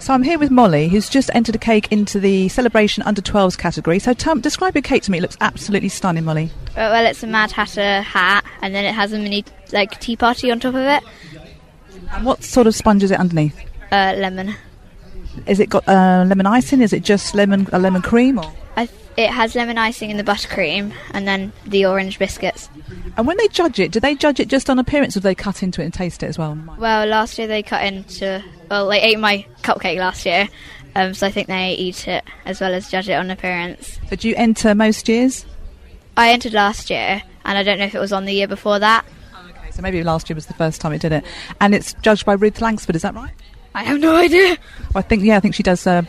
So 0.00 0.14
I'm 0.14 0.22
here 0.22 0.38
with 0.38 0.50
Molly, 0.50 0.88
who's 0.88 1.10
just 1.10 1.30
entered 1.34 1.54
a 1.54 1.58
cake 1.58 1.92
into 1.92 2.18
the 2.18 2.48
celebration 2.48 3.02
under 3.02 3.20
12s 3.20 3.58
category. 3.58 3.98
So 3.98 4.14
tell, 4.14 4.34
describe 4.34 4.74
your 4.74 4.80
cake 4.80 5.02
to 5.02 5.10
me. 5.10 5.18
It 5.18 5.20
looks 5.20 5.36
absolutely 5.42 5.90
stunning, 5.90 6.24
Molly. 6.24 6.50
Uh, 6.70 6.88
well, 6.90 7.04
it's 7.04 7.22
a 7.22 7.26
Mad 7.26 7.52
Hatter 7.52 8.00
hat, 8.00 8.42
and 8.62 8.74
then 8.74 8.86
it 8.86 8.94
has 8.94 9.12
a 9.12 9.18
mini 9.18 9.44
like 9.72 10.00
tea 10.00 10.16
party 10.16 10.50
on 10.50 10.58
top 10.58 10.74
of 10.74 10.80
it. 10.80 11.02
And 12.12 12.24
what 12.24 12.42
sort 12.42 12.66
of 12.66 12.74
sponge 12.74 13.02
is 13.02 13.10
it 13.10 13.20
underneath? 13.20 13.58
Uh, 13.92 14.14
lemon. 14.16 14.54
Is 15.46 15.60
it 15.60 15.68
got 15.68 15.86
uh, 15.86 16.24
lemon 16.26 16.46
icing? 16.46 16.80
Is 16.80 16.94
it 16.94 17.04
just 17.04 17.34
lemon 17.34 17.68
a 17.70 17.78
lemon 17.78 18.00
cream? 18.00 18.38
Or? 18.38 18.52
I 19.20 19.24
th- 19.24 19.30
it 19.30 19.34
has 19.34 19.54
lemon 19.54 19.76
icing 19.78 20.10
in 20.10 20.16
the 20.16 20.24
buttercream, 20.24 20.92
and 21.12 21.28
then 21.28 21.52
the 21.66 21.84
orange 21.84 22.18
biscuits. 22.18 22.70
And 23.16 23.26
when 23.26 23.36
they 23.36 23.48
judge 23.48 23.78
it, 23.78 23.92
do 23.92 24.00
they 24.00 24.14
judge 24.14 24.40
it 24.40 24.48
just 24.48 24.70
on 24.70 24.78
appearance, 24.78 25.16
or 25.16 25.20
do 25.20 25.24
they 25.24 25.34
cut 25.34 25.62
into 25.62 25.82
it 25.82 25.84
and 25.84 25.94
taste 25.94 26.22
it 26.22 26.26
as 26.26 26.38
well? 26.38 26.58
Well, 26.78 27.06
last 27.06 27.38
year 27.38 27.46
they 27.46 27.62
cut 27.62 27.84
into. 27.84 28.42
Well, 28.70 28.88
they 28.88 29.00
ate 29.00 29.18
my 29.18 29.46
cupcake 29.62 29.98
last 29.98 30.24
year, 30.24 30.48
um, 30.94 31.14
so 31.14 31.26
I 31.26 31.30
think 31.30 31.48
they 31.48 31.74
eat 31.74 32.08
it 32.08 32.24
as 32.46 32.60
well 32.60 32.72
as 32.72 32.90
judge 32.90 33.08
it 33.08 33.14
on 33.14 33.30
appearance. 33.30 33.98
So 34.08 34.16
do 34.16 34.28
you 34.28 34.34
enter 34.36 34.74
most 34.74 35.08
years? 35.08 35.44
I 36.16 36.30
entered 36.30 36.52
last 36.52 36.90
year, 36.90 37.22
and 37.44 37.58
I 37.58 37.62
don't 37.62 37.78
know 37.78 37.84
if 37.84 37.94
it 37.94 38.00
was 38.00 38.12
on 38.12 38.24
the 38.24 38.32
year 38.32 38.48
before 38.48 38.78
that. 38.78 39.04
Okay, 39.50 39.70
so 39.70 39.82
maybe 39.82 40.02
last 40.02 40.30
year 40.30 40.34
was 40.34 40.46
the 40.46 40.54
first 40.54 40.80
time 40.80 40.92
it 40.92 41.02
did 41.02 41.12
it, 41.12 41.24
and 41.60 41.74
it's 41.74 41.94
judged 42.02 42.24
by 42.24 42.32
Ruth 42.32 42.60
Langsford. 42.60 42.96
Is 42.96 43.02
that 43.02 43.14
right? 43.14 43.32
I 43.74 43.84
have 43.84 44.00
no 44.00 44.16
idea. 44.16 44.56
Well, 44.94 44.96
I 44.96 45.02
think 45.02 45.22
yeah, 45.22 45.36
I 45.36 45.40
think 45.40 45.54
she 45.54 45.62
does 45.62 45.86
uh, 45.86 46.02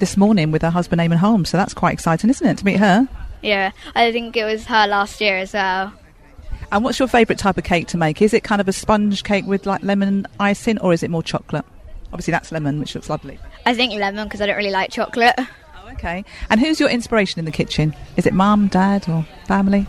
this 0.00 0.16
morning 0.16 0.50
with 0.50 0.62
her 0.62 0.70
husband 0.70 1.00
Eamonn 1.00 1.16
Holmes. 1.18 1.48
So 1.50 1.56
that's 1.56 1.74
quite 1.74 1.92
exciting, 1.92 2.30
isn't 2.30 2.46
it, 2.46 2.58
to 2.58 2.64
meet 2.64 2.78
her? 2.78 3.08
Yeah, 3.42 3.70
I 3.94 4.10
think 4.12 4.36
it 4.36 4.44
was 4.44 4.66
her 4.66 4.86
last 4.86 5.20
year 5.20 5.38
as 5.38 5.52
well. 5.52 5.92
And 6.72 6.84
what's 6.84 6.98
your 6.98 7.08
favourite 7.08 7.38
type 7.38 7.58
of 7.58 7.64
cake 7.64 7.88
to 7.88 7.96
make? 7.96 8.20
Is 8.22 8.34
it 8.34 8.44
kind 8.44 8.60
of 8.60 8.68
a 8.68 8.72
sponge 8.72 9.24
cake 9.24 9.46
with 9.46 9.66
like 9.66 9.82
lemon 9.82 10.26
icing, 10.38 10.78
or 10.78 10.92
is 10.92 11.02
it 11.02 11.10
more 11.10 11.22
chocolate? 11.22 11.64
Obviously, 12.12 12.32
that's 12.32 12.50
lemon, 12.52 12.80
which 12.80 12.94
looks 12.94 13.08
lovely. 13.08 13.38
I 13.66 13.74
think 13.74 13.92
lemon 13.94 14.24
because 14.24 14.40
I 14.40 14.46
don't 14.46 14.56
really 14.56 14.70
like 14.70 14.90
chocolate. 14.90 15.34
Oh, 15.38 15.88
okay. 15.92 16.24
And 16.48 16.60
who's 16.60 16.78
your 16.80 16.88
inspiration 16.88 17.38
in 17.38 17.44
the 17.44 17.50
kitchen? 17.50 17.94
Is 18.16 18.26
it 18.26 18.34
mum, 18.34 18.68
dad, 18.68 19.08
or 19.08 19.26
family? 19.46 19.86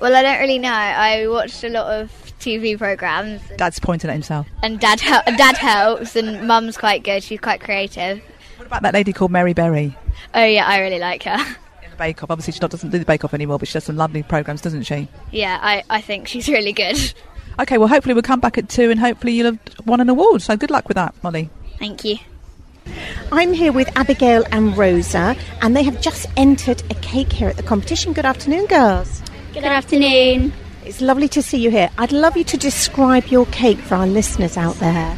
Well, 0.00 0.14
I 0.14 0.22
don't 0.22 0.40
really 0.40 0.58
know. 0.58 0.72
I 0.72 1.26
watched 1.28 1.62
a 1.64 1.68
lot 1.68 1.86
of 1.86 2.10
TV 2.40 2.76
programs. 2.76 3.40
Dad's 3.56 3.78
pointing 3.78 4.10
at 4.10 4.14
himself. 4.14 4.46
And 4.62 4.78
dad, 4.80 5.00
hel- 5.00 5.22
dad 5.36 5.56
helps, 5.56 6.16
and 6.16 6.46
mum's 6.46 6.76
quite 6.76 7.02
good. 7.04 7.22
She's 7.22 7.40
quite 7.40 7.60
creative. 7.60 8.20
What 8.64 8.68
about 8.68 8.82
that 8.84 8.94
lady 8.94 9.12
called 9.12 9.30
Mary 9.30 9.52
Berry? 9.52 9.94
Oh 10.32 10.42
yeah, 10.42 10.66
I 10.66 10.80
really 10.80 10.98
like 10.98 11.24
her. 11.24 11.36
In 11.84 11.90
the 11.90 11.96
Bake 11.98 12.22
Off. 12.22 12.30
Obviously, 12.30 12.54
she 12.54 12.60
not, 12.60 12.70
doesn't 12.70 12.88
do 12.88 12.98
the 12.98 13.04
Bake 13.04 13.22
Off 13.22 13.34
anymore, 13.34 13.58
but 13.58 13.68
she 13.68 13.74
does 13.74 13.84
some 13.84 13.96
lovely 13.98 14.22
programs, 14.22 14.62
doesn't 14.62 14.84
she? 14.84 15.06
Yeah, 15.32 15.58
I, 15.60 15.84
I 15.90 16.00
think 16.00 16.28
she's 16.28 16.48
really 16.48 16.72
good. 16.72 16.96
Okay, 17.56 17.78
well, 17.78 17.86
hopefully 17.86 18.14
we'll 18.14 18.22
come 18.22 18.40
back 18.40 18.58
at 18.58 18.68
two, 18.68 18.90
and 18.90 18.98
hopefully 18.98 19.32
you'll 19.32 19.52
have 19.52 19.86
won 19.86 20.00
an 20.00 20.08
award. 20.08 20.42
So 20.42 20.56
good 20.56 20.72
luck 20.72 20.88
with 20.88 20.96
that, 20.96 21.14
Molly. 21.22 21.50
Thank 21.78 22.04
you. 22.04 22.16
I'm 23.30 23.52
here 23.52 23.70
with 23.70 23.96
Abigail 23.96 24.42
and 24.50 24.76
Rosa, 24.76 25.36
and 25.62 25.76
they 25.76 25.84
have 25.84 26.00
just 26.00 26.26
entered 26.36 26.82
a 26.90 26.94
cake 26.94 27.32
here 27.32 27.48
at 27.48 27.56
the 27.56 27.62
competition. 27.62 28.12
Good 28.12 28.24
afternoon, 28.24 28.66
girls. 28.66 29.22
Good 29.52 29.62
afternoon. 29.62 30.52
It's 30.84 31.00
lovely 31.00 31.28
to 31.28 31.42
see 31.42 31.58
you 31.58 31.70
here. 31.70 31.90
I'd 31.96 32.10
love 32.10 32.36
you 32.36 32.42
to 32.42 32.56
describe 32.56 33.26
your 33.28 33.46
cake 33.46 33.78
for 33.78 33.94
our 33.94 34.06
listeners 34.08 34.56
out 34.56 34.74
there. 34.80 35.16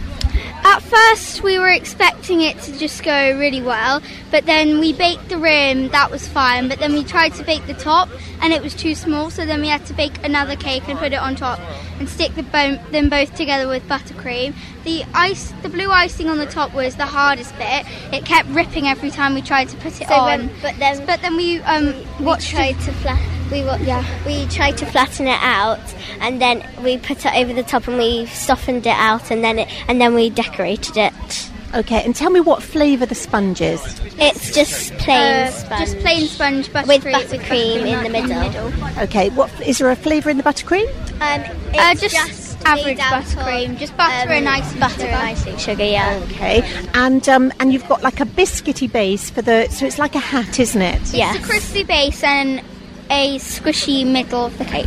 At 0.68 0.82
first, 0.82 1.44
we 1.44 1.60
were 1.60 1.68
expecting 1.68 2.40
it 2.40 2.58
to 2.62 2.76
just 2.76 3.04
go 3.04 3.38
really 3.38 3.62
well, 3.62 4.02
but 4.32 4.46
then 4.46 4.80
we 4.80 4.92
baked 4.92 5.28
the 5.28 5.38
rim, 5.38 5.88
that 5.90 6.10
was 6.10 6.26
fine. 6.26 6.68
But 6.68 6.80
then 6.80 6.92
we 6.92 7.04
tried 7.04 7.34
to 7.34 7.44
bake 7.44 7.64
the 7.68 7.74
top, 7.74 8.08
and 8.42 8.52
it 8.52 8.60
was 8.62 8.74
too 8.74 8.96
small, 8.96 9.30
so 9.30 9.46
then 9.46 9.60
we 9.60 9.68
had 9.68 9.86
to 9.86 9.94
bake 9.94 10.22
another 10.24 10.56
cake 10.56 10.88
and 10.88 10.98
put 10.98 11.12
it 11.12 11.20
on 11.20 11.36
top 11.36 11.60
and 12.00 12.08
stick 12.08 12.34
the 12.34 12.42
bo- 12.42 12.78
them 12.90 13.08
both 13.08 13.32
together 13.36 13.68
with 13.68 13.86
buttercream. 13.88 14.54
The 14.82 15.04
ice, 15.14 15.52
the 15.62 15.68
blue 15.68 15.90
icing 15.90 16.28
on 16.28 16.38
the 16.38 16.46
top 16.46 16.74
was 16.74 16.96
the 16.96 17.06
hardest 17.06 17.56
bit. 17.58 17.86
It 18.12 18.24
kept 18.24 18.48
ripping 18.48 18.88
every 18.88 19.10
time 19.12 19.34
we 19.34 19.42
tried 19.42 19.68
to 19.68 19.76
put 19.76 20.00
it 20.00 20.08
So 20.08 20.14
on. 20.14 20.24
when- 20.48 20.50
but 20.62 20.76
then- 20.80 21.06
but 21.06 21.22
then 21.22 21.36
we 21.36 21.60
um 21.60 21.94
we 22.18 22.24
watched 22.24 22.50
tried 22.50 22.78
to 22.80 22.92
flat. 22.92 23.20
We 23.52 23.62
wa- 23.62 23.78
Yeah. 23.80 24.02
We 24.26 24.44
tried 24.46 24.76
to 24.78 24.86
flatten 24.86 25.28
it 25.28 25.38
out, 25.40 25.78
and 26.20 26.42
then 26.42 26.64
we 26.82 26.98
put 26.98 27.24
it 27.24 27.32
over 27.32 27.52
the 27.52 27.62
top, 27.62 27.86
and 27.86 27.96
we 27.96 28.26
softened 28.26 28.84
it 28.88 28.96
out, 29.10 29.30
and 29.30 29.44
then 29.44 29.60
it, 29.60 29.68
and 29.86 30.00
then 30.00 30.14
we 30.14 30.30
decorated 30.30 30.55
it. 30.60 31.50
Okay, 31.74 32.02
and 32.04 32.14
tell 32.14 32.30
me 32.30 32.40
what 32.40 32.62
flavour 32.62 33.04
the 33.06 33.14
sponge 33.14 33.60
is. 33.60 33.82
It's 34.18 34.54
just 34.54 34.94
plain 34.98 35.18
Uh, 35.46 35.50
sponge. 35.50 35.80
just 35.80 35.98
plain 35.98 36.26
sponge 36.28 36.68
buttercream 36.68 36.86
with 36.86 37.04
buttercream 37.04 37.86
in 37.86 38.12
the 38.12 38.18
middle. 38.18 38.98
Okay, 39.02 39.28
what 39.30 39.50
is 39.60 39.78
there 39.78 39.90
a 39.90 39.96
flavour 39.96 40.30
in 40.30 40.36
the 40.38 40.42
buttercream? 40.42 40.86
Um, 41.20 41.42
Uh, 41.74 41.92
it's 41.92 42.00
just, 42.00 42.56
average 42.64 42.98
buttercream, 42.98 43.72
of, 43.72 43.78
just 43.78 43.96
butter 43.96 44.28
um, 44.30 44.30
and 44.38 44.48
icing 44.48 44.80
butter 44.80 44.94
sugar. 45.00 45.06
and 45.08 45.28
icing 45.28 45.56
sugar. 45.58 45.84
Yeah. 45.84 46.20
Okay, 46.32 46.62
and 46.94 47.28
um, 47.28 47.52
and 47.60 47.72
you've 47.72 47.86
got 47.88 48.02
like 48.02 48.20
a 48.20 48.26
biscuity 48.26 48.90
base 48.90 49.28
for 49.28 49.42
the, 49.42 49.68
so 49.68 49.84
it's 49.86 49.98
like 49.98 50.14
a 50.14 50.20
hat, 50.20 50.58
isn't 50.58 50.80
it? 50.80 51.12
Yeah. 51.12 51.34
It's 51.34 51.44
a 51.44 51.48
crispy 51.48 51.82
base 51.84 52.22
and 52.22 52.62
a 53.10 53.38
squishy 53.38 54.06
middle 54.06 54.46
of 54.46 54.56
the 54.58 54.64
cake. 54.64 54.86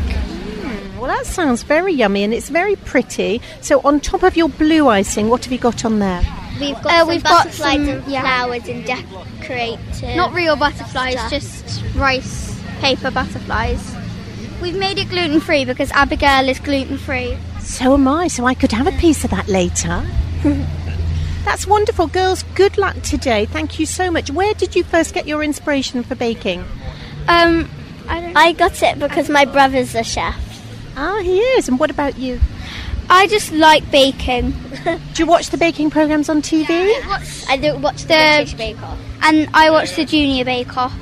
Well, 1.00 1.08
that 1.08 1.26
sounds 1.26 1.64
very 1.64 1.94
yummy, 1.94 2.24
and 2.24 2.34
it's 2.34 2.50
very 2.50 2.76
pretty. 2.76 3.42
So 3.62 3.80
on 3.86 4.00
top 4.02 4.24
of 4.24 4.36
your 4.36 4.50
blue 4.50 4.88
icing, 4.90 5.30
what 5.30 5.46
have 5.46 5.52
you 5.54 5.58
got 5.60 5.86
on 5.86 6.00
there? 6.00 6.22
We've 6.60 6.76
got 6.82 6.86
Uh, 6.88 7.00
some 7.00 7.08
we've 7.08 7.24
got 7.24 7.54
some- 7.54 7.88
and 7.90 8.08
yeah. 8.12 8.22
flowers 8.22 8.68
and 8.68 8.84
decorated. 8.86 10.16
Not 10.18 10.34
real 10.34 10.56
butterflies, 10.58 11.14
stuff. 11.14 11.30
just 11.32 11.82
rice 11.96 12.54
paper 12.82 13.12
butterflies. 13.12 13.80
We've 14.62 14.76
made 14.76 14.98
it 15.00 15.10
gluten 15.10 15.40
free 15.40 15.64
because 15.64 15.90
Abigail 15.92 16.50
is 16.50 16.60
gluten 16.60 16.98
free. 16.98 17.38
So 17.62 17.94
am 17.94 18.08
I. 18.10 18.28
So 18.28 18.46
I 18.46 18.54
could 18.54 18.74
have 18.74 18.88
a 18.88 18.92
piece 18.94 19.24
of 19.24 19.32
that 19.32 19.48
later. 19.48 20.04
That's 21.46 21.66
wonderful, 21.66 22.08
girls. 22.08 22.44
Good 22.56 22.78
luck 22.78 23.02
today. 23.04 23.46
Thank 23.46 23.80
you 23.80 23.86
so 23.86 24.12
much. 24.12 24.30
Where 24.30 24.54
did 24.54 24.76
you 24.76 24.84
first 24.84 25.14
get 25.14 25.26
your 25.28 25.42
inspiration 25.44 26.04
for 26.04 26.16
baking? 26.16 26.66
Um, 27.30 27.70
I 28.10 28.20
don't. 28.20 28.36
I 28.38 28.52
got 28.52 28.84
it 28.84 29.00
because 29.00 29.30
my 29.30 29.46
brother's 29.46 29.96
a 29.96 30.04
chef. 30.04 30.36
Ah, 31.02 31.22
he 31.22 31.40
is. 31.40 31.70
And 31.70 31.80
what 31.80 31.90
about 31.90 32.18
you? 32.18 32.40
I 33.10 33.26
just 33.28 33.52
like 33.54 33.90
baking. 33.90 34.52
Do 34.84 35.00
you 35.18 35.26
watch 35.26 35.50
the 35.50 35.58
baking 35.58 35.90
programs 35.92 36.28
on 36.30 36.42
TV? 36.42 36.70
I 37.48 37.58
don't 37.58 37.82
watch 37.82 38.02
the, 38.04 38.08
The- 38.10 38.34
British 38.38 38.54
Bake 38.56 38.82
Off. 38.84 39.00
And 39.24 39.50
I 39.54 39.70
watch 39.72 39.96
the 39.96 40.04
Junior 40.06 40.44
Bake 40.46 40.76
Off. 40.78 40.94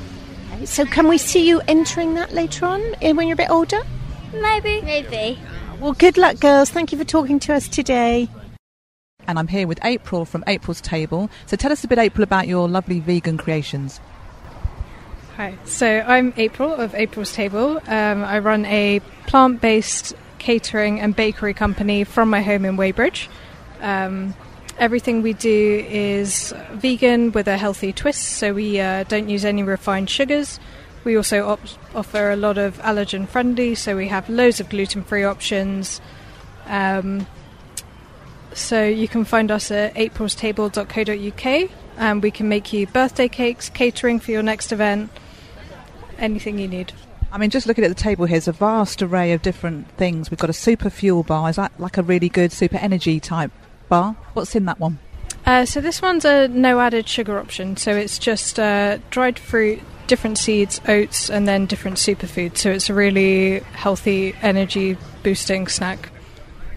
So 0.64 0.84
can 0.84 1.06
we 1.08 1.18
see 1.18 1.46
you 1.48 1.60
entering 1.68 2.14
that 2.14 2.32
later 2.32 2.66
on 2.66 2.80
eh, 3.02 3.12
when 3.12 3.26
you're 3.28 3.34
a 3.34 3.36
bit 3.36 3.50
older? 3.50 3.80
Maybe. 4.32 4.80
Maybe. 4.82 5.38
Well, 5.80 5.92
good 5.92 6.16
luck, 6.16 6.38
girls. 6.40 6.70
Thank 6.70 6.90
you 6.92 6.98
for 6.98 7.04
talking 7.04 7.38
to 7.40 7.54
us 7.54 7.68
today. 7.68 8.28
and 9.26 9.38
I'm 9.38 9.48
here 9.48 9.66
with 9.66 9.78
April 9.84 10.24
from 10.24 10.42
April's 10.46 10.80
Table. 10.80 11.28
So 11.46 11.56
tell 11.56 11.70
us 11.72 11.84
a 11.84 11.88
bit, 11.88 11.98
April, 11.98 12.22
about 12.24 12.48
your 12.48 12.68
lovely 12.68 12.98
vegan 13.00 13.36
creations. 13.38 14.00
Hi, 15.38 15.56
so 15.66 15.86
I'm 15.86 16.34
April 16.36 16.74
of 16.74 16.96
April's 16.96 17.32
Table. 17.32 17.80
Um, 17.86 18.24
I 18.24 18.40
run 18.40 18.64
a 18.64 18.98
plant 19.28 19.60
based 19.60 20.12
catering 20.40 20.98
and 20.98 21.14
bakery 21.14 21.54
company 21.54 22.02
from 22.02 22.28
my 22.28 22.42
home 22.42 22.64
in 22.64 22.76
Weybridge. 22.76 23.28
Um, 23.80 24.34
everything 24.80 25.22
we 25.22 25.34
do 25.34 25.86
is 25.88 26.52
vegan 26.72 27.30
with 27.30 27.46
a 27.46 27.56
healthy 27.56 27.92
twist, 27.92 28.20
so 28.20 28.52
we 28.52 28.80
uh, 28.80 29.04
don't 29.04 29.28
use 29.28 29.44
any 29.44 29.62
refined 29.62 30.10
sugars. 30.10 30.58
We 31.04 31.16
also 31.16 31.50
op- 31.50 31.60
offer 31.94 32.32
a 32.32 32.36
lot 32.36 32.58
of 32.58 32.76
allergen 32.78 33.28
friendly, 33.28 33.76
so 33.76 33.94
we 33.94 34.08
have 34.08 34.28
loads 34.28 34.58
of 34.58 34.68
gluten 34.68 35.04
free 35.04 35.22
options. 35.22 36.00
Um, 36.66 37.28
so 38.54 38.84
you 38.84 39.06
can 39.06 39.24
find 39.24 39.52
us 39.52 39.70
at 39.70 39.94
aprilstable.co.uk 39.94 41.70
and 41.96 42.22
we 42.24 42.32
can 42.32 42.48
make 42.48 42.72
you 42.72 42.88
birthday 42.88 43.28
cakes, 43.28 43.68
catering 43.68 44.18
for 44.18 44.32
your 44.32 44.42
next 44.42 44.72
event, 44.72 45.12
anything 46.18 46.58
you 46.58 46.68
need. 46.68 46.92
I 47.30 47.38
mean, 47.38 47.50
just 47.50 47.66
looking 47.66 47.84
at 47.84 47.88
the 47.88 47.94
table 47.94 48.24
here, 48.24 48.36
there's 48.36 48.48
a 48.48 48.52
vast 48.52 49.02
array 49.02 49.32
of 49.32 49.42
different 49.42 49.90
things. 49.92 50.30
We've 50.30 50.38
got 50.38 50.50
a 50.50 50.54
super 50.54 50.88
fuel 50.88 51.22
bar. 51.22 51.50
Is 51.50 51.56
that 51.56 51.78
like 51.78 51.98
a 51.98 52.02
really 52.02 52.28
good 52.28 52.52
super 52.52 52.78
energy 52.78 53.20
type 53.20 53.50
bar? 53.88 54.16
What's 54.32 54.54
in 54.54 54.64
that 54.64 54.80
one? 54.80 54.98
Uh, 55.44 55.64
so 55.64 55.80
this 55.80 56.00
one's 56.02 56.24
a 56.24 56.48
no 56.48 56.80
added 56.80 57.08
sugar 57.08 57.38
option. 57.38 57.76
So 57.76 57.94
it's 57.94 58.18
just 58.18 58.58
uh, 58.58 58.98
dried 59.10 59.38
fruit, 59.38 59.80
different 60.06 60.38
seeds, 60.38 60.80
oats, 60.88 61.30
and 61.30 61.46
then 61.46 61.66
different 61.66 61.98
superfoods. 61.98 62.58
So 62.58 62.70
it's 62.70 62.88
a 62.88 62.94
really 62.94 63.60
healthy, 63.72 64.34
energy 64.40 64.96
boosting 65.22 65.68
snack. 65.68 66.10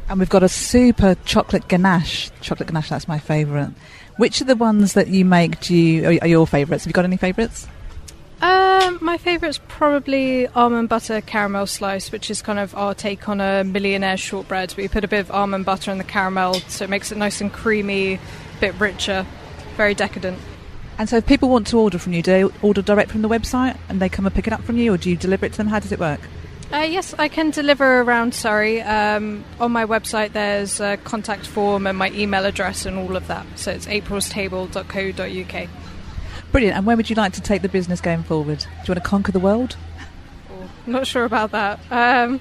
And 0.10 0.20
we've 0.20 0.30
got 0.30 0.44
a 0.44 0.50
super 0.50 1.16
chocolate 1.24 1.70
ganache. 1.70 2.30
Chocolate 2.42 2.68
ganache, 2.68 2.90
that's 2.90 3.08
my 3.08 3.20
favourite. 3.20 3.70
Which 4.18 4.42
of 4.42 4.48
the 4.48 4.58
ones 4.58 4.94
that 4.94 5.08
you 5.08 5.24
make 5.24 5.62
do 5.62 5.76
you, 5.76 6.10
are, 6.10 6.18
are 6.24 6.28
your 6.28 6.46
favourites? 6.46 6.84
Have 6.84 6.90
you 6.90 6.94
got 6.94 7.06
any 7.06 7.18
favourites? 7.18 7.68
Um, 8.42 8.98
my 9.02 9.18
favourite's 9.20 9.60
probably 9.68 10.48
almond 10.48 10.90
butter 10.90 11.22
caramel 11.22 11.68
slice, 11.68 12.12
which 12.12 12.32
is 12.32 12.42
kind 12.42 12.58
of 12.58 12.76
our 12.76 12.96
take 12.96 13.30
on 13.30 13.40
a 13.40 13.64
millionaire 13.64 14.18
shortbread. 14.18 14.74
We 14.76 14.88
put 14.88 15.04
a 15.04 15.08
bit 15.08 15.20
of 15.20 15.32
almond 15.32 15.66
butter 15.66 15.92
in 15.92 16.00
the 16.00 16.04
caramel, 16.04 16.56
so 16.56 16.86
it 16.86 16.90
makes 16.90 17.12
it 17.12 17.20
nice 17.20 17.40
and 17.40 17.54
creamy, 17.54 18.16
a 18.16 18.20
bit 18.60 18.80
richer, 18.80 19.28
very 19.78 19.94
decadent. 19.94 20.40
And 20.98 21.08
so, 21.08 21.18
if 21.18 21.26
people 21.26 21.50
want 21.50 21.68
to 21.68 21.78
order 21.78 22.00
from 22.00 22.14
you, 22.14 22.24
do 22.24 22.32
they 22.32 22.44
order 22.62 22.82
direct 22.82 23.12
from 23.12 23.22
the 23.22 23.30
website 23.30 23.78
and 23.90 24.02
they 24.02 24.10
come 24.10 24.26
and 24.26 24.34
pick 24.34 24.48
it 24.48 24.54
up 24.54 24.64
from 24.64 24.78
you, 24.78 24.94
or 24.94 24.98
do 24.98 25.10
you 25.12 25.16
deliver 25.16 25.46
it 25.46 25.52
to 25.54 25.58
them? 25.60 25.68
How 25.68 25.80
does 25.80 25.92
it 25.92 26.00
work? 26.00 26.22
Uh, 26.74 26.88
yes, 26.90 27.14
I 27.20 27.28
can 27.28 27.52
deliver 27.52 28.02
around 28.02 28.34
Surrey. 28.34 28.82
Um, 28.82 29.44
on 29.60 29.72
my 29.72 29.86
website, 29.86 30.32
there's 30.32 30.80
a 30.80 30.98
contact 30.98 31.46
form 31.46 31.86
and 31.86 31.98
my 31.98 32.10
email 32.12 32.46
address 32.46 32.86
and 32.86 32.98
all 32.98 33.16
of 33.16 33.28
that. 33.28 33.46
So 33.56 33.72
it's 33.72 33.86
aprilstable.co.uk. 33.88 35.70
Brilliant. 36.52 36.78
And 36.78 36.86
where 36.86 36.98
would 36.98 37.10
you 37.10 37.16
like 37.16 37.34
to 37.34 37.42
take 37.42 37.62
the 37.62 37.70
business 37.70 38.02
going 38.02 38.24
forward? 38.24 38.60
Do 38.60 38.66
you 38.66 38.94
want 38.94 39.04
to 39.04 39.10
conquer 39.10 39.32
the 39.32 39.40
world? 39.40 39.78
Not 40.86 41.08
sure 41.08 41.26
about 41.26 41.52
that. 41.52 41.80
Um, 41.92 42.40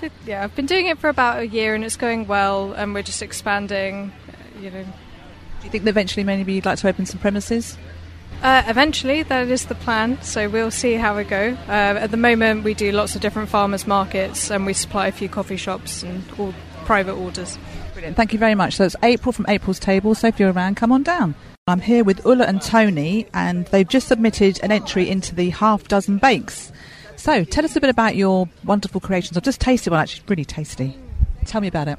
but 0.00 0.10
yeah, 0.26 0.42
I've 0.44 0.54
been 0.54 0.66
doing 0.66 0.86
it 0.88 0.98
for 0.98 1.08
about 1.08 1.38
a 1.38 1.46
year 1.46 1.74
and 1.74 1.84
it's 1.84 1.96
going 1.96 2.26
well, 2.26 2.72
and 2.72 2.92
we're 2.92 3.02
just 3.02 3.22
expanding. 3.22 4.12
uh, 4.28 4.60
You 4.60 4.70
know, 4.70 4.82
Do 4.82 5.64
you 5.64 5.70
think 5.70 5.84
that 5.84 5.90
eventually 5.90 6.24
maybe 6.24 6.52
you'd 6.52 6.66
like 6.66 6.78
to 6.80 6.88
open 6.88 7.06
some 7.06 7.20
premises? 7.20 7.78
uh, 8.42 8.64
eventually 8.66 9.22
that 9.22 9.46
is 9.46 9.66
the 9.66 9.74
plan. 9.76 10.20
So 10.22 10.48
we'll 10.48 10.72
see 10.72 10.94
how 10.94 11.16
we 11.16 11.22
go. 11.22 11.56
Uh, 11.68 11.70
at 11.70 12.10
the 12.10 12.16
moment, 12.16 12.64
we 12.64 12.74
do 12.74 12.90
lots 12.90 13.14
of 13.14 13.20
different 13.22 13.48
farmers 13.48 13.86
markets, 13.86 14.50
and 14.50 14.66
we 14.66 14.72
supply 14.72 15.06
a 15.06 15.12
few 15.12 15.28
coffee 15.28 15.56
shops 15.56 16.02
and 16.02 16.24
all 16.38 16.52
private 16.82 17.14
orders. 17.14 17.58
Brilliant. 17.92 18.16
Thank 18.16 18.32
you 18.32 18.38
very 18.38 18.54
much. 18.54 18.74
So 18.74 18.84
it's 18.84 18.96
April 19.02 19.32
from 19.32 19.46
April's 19.48 19.78
Table. 19.78 20.14
So 20.14 20.28
if 20.28 20.38
you're 20.38 20.52
around, 20.52 20.76
come 20.76 20.92
on 20.92 21.02
down. 21.02 21.34
I'm 21.68 21.80
here 21.80 22.02
with 22.02 22.26
Ulla 22.26 22.44
and 22.44 22.60
Tony, 22.60 23.26
and 23.32 23.66
they've 23.66 23.88
just 23.88 24.08
submitted 24.08 24.58
an 24.64 24.72
entry 24.72 25.08
into 25.08 25.34
the 25.34 25.50
half 25.50 25.86
dozen 25.86 26.18
bakes. 26.18 26.72
So 27.16 27.44
tell 27.44 27.64
us 27.64 27.76
a 27.76 27.80
bit 27.80 27.88
about 27.88 28.16
your 28.16 28.48
wonderful 28.64 29.00
creations. 29.00 29.36
I've 29.36 29.44
just 29.44 29.60
tasted 29.60 29.90
one, 29.90 30.00
actually, 30.00 30.24
really 30.26 30.44
tasty. 30.44 30.96
Tell 31.46 31.60
me 31.60 31.68
about 31.68 31.86
it. 31.86 31.98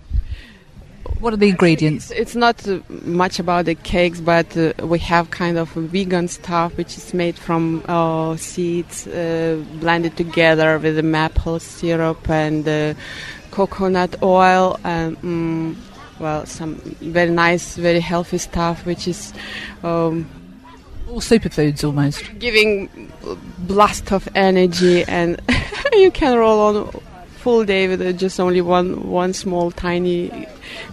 What 1.20 1.32
are 1.32 1.38
the 1.38 1.48
ingredients? 1.48 2.12
It's, 2.12 2.20
it's 2.20 2.36
not 2.36 2.68
uh, 2.68 2.80
much 2.90 3.40
about 3.40 3.64
the 3.64 3.76
cakes, 3.76 4.20
but 4.20 4.58
uh, 4.58 4.74
we 4.86 5.00
have 5.00 5.32
kind 5.32 5.58
of 5.58 5.70
vegan 5.70 6.28
stuff 6.28 6.76
which 6.76 6.98
is 6.98 7.14
made 7.14 7.38
from 7.38 7.84
uh, 7.88 8.36
seeds 8.36 9.08
uh, 9.08 9.64
blended 9.76 10.18
together 10.18 10.78
with 10.80 10.98
the 10.98 11.04
maple 11.04 11.60
syrup 11.60 12.30
and 12.30 12.68
uh, 12.68 12.94
coconut 13.54 14.16
oil 14.24 14.80
and 14.84 15.16
mm, 15.22 15.76
well, 16.20 16.44
some 16.46 16.76
very 17.02 17.30
nice, 17.30 17.76
very 17.76 18.00
healthy 18.00 18.40
stuff 18.40 18.84
which 18.86 19.08
is 19.08 19.32
um, 19.84 20.28
All 21.08 21.22
superfoods 21.22 21.84
almost. 21.84 22.24
giving 22.40 22.90
blast 23.60 24.12
of 24.12 24.28
energy 24.34 25.04
and 25.04 25.40
you 25.94 26.10
can 26.10 26.36
roll 26.36 26.60
on 26.60 27.02
full 27.44 27.64
day 27.64 27.88
with 27.88 28.02
just 28.18 28.40
only 28.40 28.62
one 28.62 29.08
one 29.08 29.34
small 29.34 29.70
tiny 29.72 30.48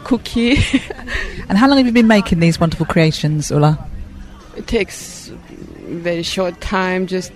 cookie. 0.04 0.56
And 1.48 1.58
how 1.58 1.66
long 1.66 1.78
have 1.78 1.86
you 1.86 1.92
been 1.92 2.06
making 2.06 2.38
these 2.38 2.60
wonderful 2.60 2.86
creations, 2.86 3.50
Ulla? 3.50 3.76
It 4.56 4.68
takes 4.68 5.32
very 5.88 6.22
short 6.22 6.60
time, 6.60 7.08
just 7.08 7.32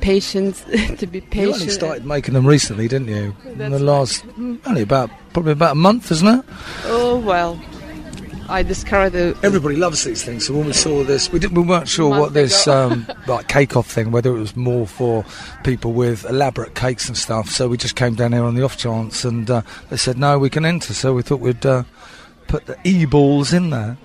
patience 0.00 0.60
to 0.98 1.06
be 1.06 1.20
patient. 1.20 1.22
You 1.22 1.30
patient. 1.30 1.54
only 1.54 1.68
started 1.68 2.06
making 2.06 2.34
them 2.34 2.46
recently, 2.46 2.88
didn't 2.88 3.08
you? 3.08 3.34
In 3.44 3.58
the 3.58 3.68
That's 3.70 3.82
last, 3.82 4.24
only 4.38 4.82
about 4.82 5.10
probably 5.32 5.52
about 5.52 5.72
a 5.72 5.76
month, 5.76 6.10
isn't 6.10 6.26
it? 6.26 6.44
Oh 6.84 7.18
well, 7.18 7.60
I 8.48 8.64
discovered 8.64 9.10
the 9.10 9.38
Everybody 9.44 9.76
loves 9.76 10.02
these 10.02 10.24
things. 10.24 10.46
So 10.46 10.54
when 10.54 10.66
we 10.66 10.72
saw 10.72 11.04
this, 11.04 11.30
we 11.30 11.38
didn't, 11.38 11.56
we 11.56 11.62
weren't 11.62 11.88
sure 11.88 12.10
what 12.10 12.34
this 12.34 12.66
um, 12.66 13.06
like 13.26 13.46
cake 13.46 13.76
off 13.76 13.88
thing, 13.88 14.10
whether 14.10 14.36
it 14.36 14.40
was 14.40 14.56
more 14.56 14.86
for 14.86 15.24
people 15.62 15.92
with 15.92 16.24
elaborate 16.24 16.74
cakes 16.74 17.06
and 17.06 17.16
stuff. 17.16 17.48
So 17.48 17.68
we 17.68 17.76
just 17.76 17.94
came 17.94 18.14
down 18.14 18.32
here 18.32 18.42
on 18.42 18.56
the 18.56 18.64
off 18.64 18.76
chance, 18.76 19.24
and 19.24 19.48
uh, 19.48 19.62
they 19.88 19.96
said 19.96 20.18
no, 20.18 20.38
we 20.38 20.50
can 20.50 20.64
enter. 20.64 20.94
So 20.94 21.14
we 21.14 21.22
thought 21.22 21.40
we'd 21.40 21.64
uh, 21.64 21.84
put 22.48 22.66
the 22.66 22.76
e 22.84 23.04
balls 23.04 23.52
in 23.52 23.70
there. 23.70 23.96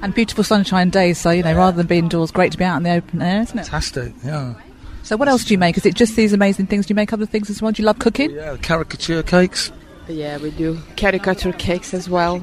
And 0.00 0.12
beautiful 0.12 0.42
sunshine 0.42 0.90
days, 0.90 1.18
so, 1.18 1.30
you 1.30 1.44
know, 1.44 1.54
rather 1.54 1.76
than 1.76 1.86
being 1.86 2.04
indoors, 2.04 2.32
great 2.32 2.50
to 2.52 2.58
be 2.58 2.64
out 2.64 2.78
in 2.78 2.82
the 2.82 2.90
open 2.90 3.22
air, 3.22 3.42
isn't 3.42 3.56
it? 3.56 3.66
Fantastic, 3.66 4.12
yeah. 4.24 4.54
So 5.02 5.16
what 5.16 5.28
else 5.28 5.44
do 5.44 5.52
you 5.54 5.58
make? 5.58 5.76
Is 5.76 5.84
it 5.84 5.94
just 5.94 6.16
these 6.16 6.32
amazing 6.32 6.66
things? 6.66 6.86
Do 6.86 6.92
you 6.92 6.96
make 6.96 7.12
other 7.12 7.26
things 7.26 7.50
as 7.50 7.60
well? 7.60 7.72
Do 7.72 7.82
you 7.82 7.86
love 7.86 7.98
cooking? 7.98 8.30
Yeah, 8.30 8.56
caricature 8.62 9.22
cakes. 9.22 9.72
yeah 10.08 10.38
we 10.38 10.50
do 10.52 10.78
caricature 10.96 11.52
cakes 11.52 11.92
as 11.94 12.08
well. 12.08 12.42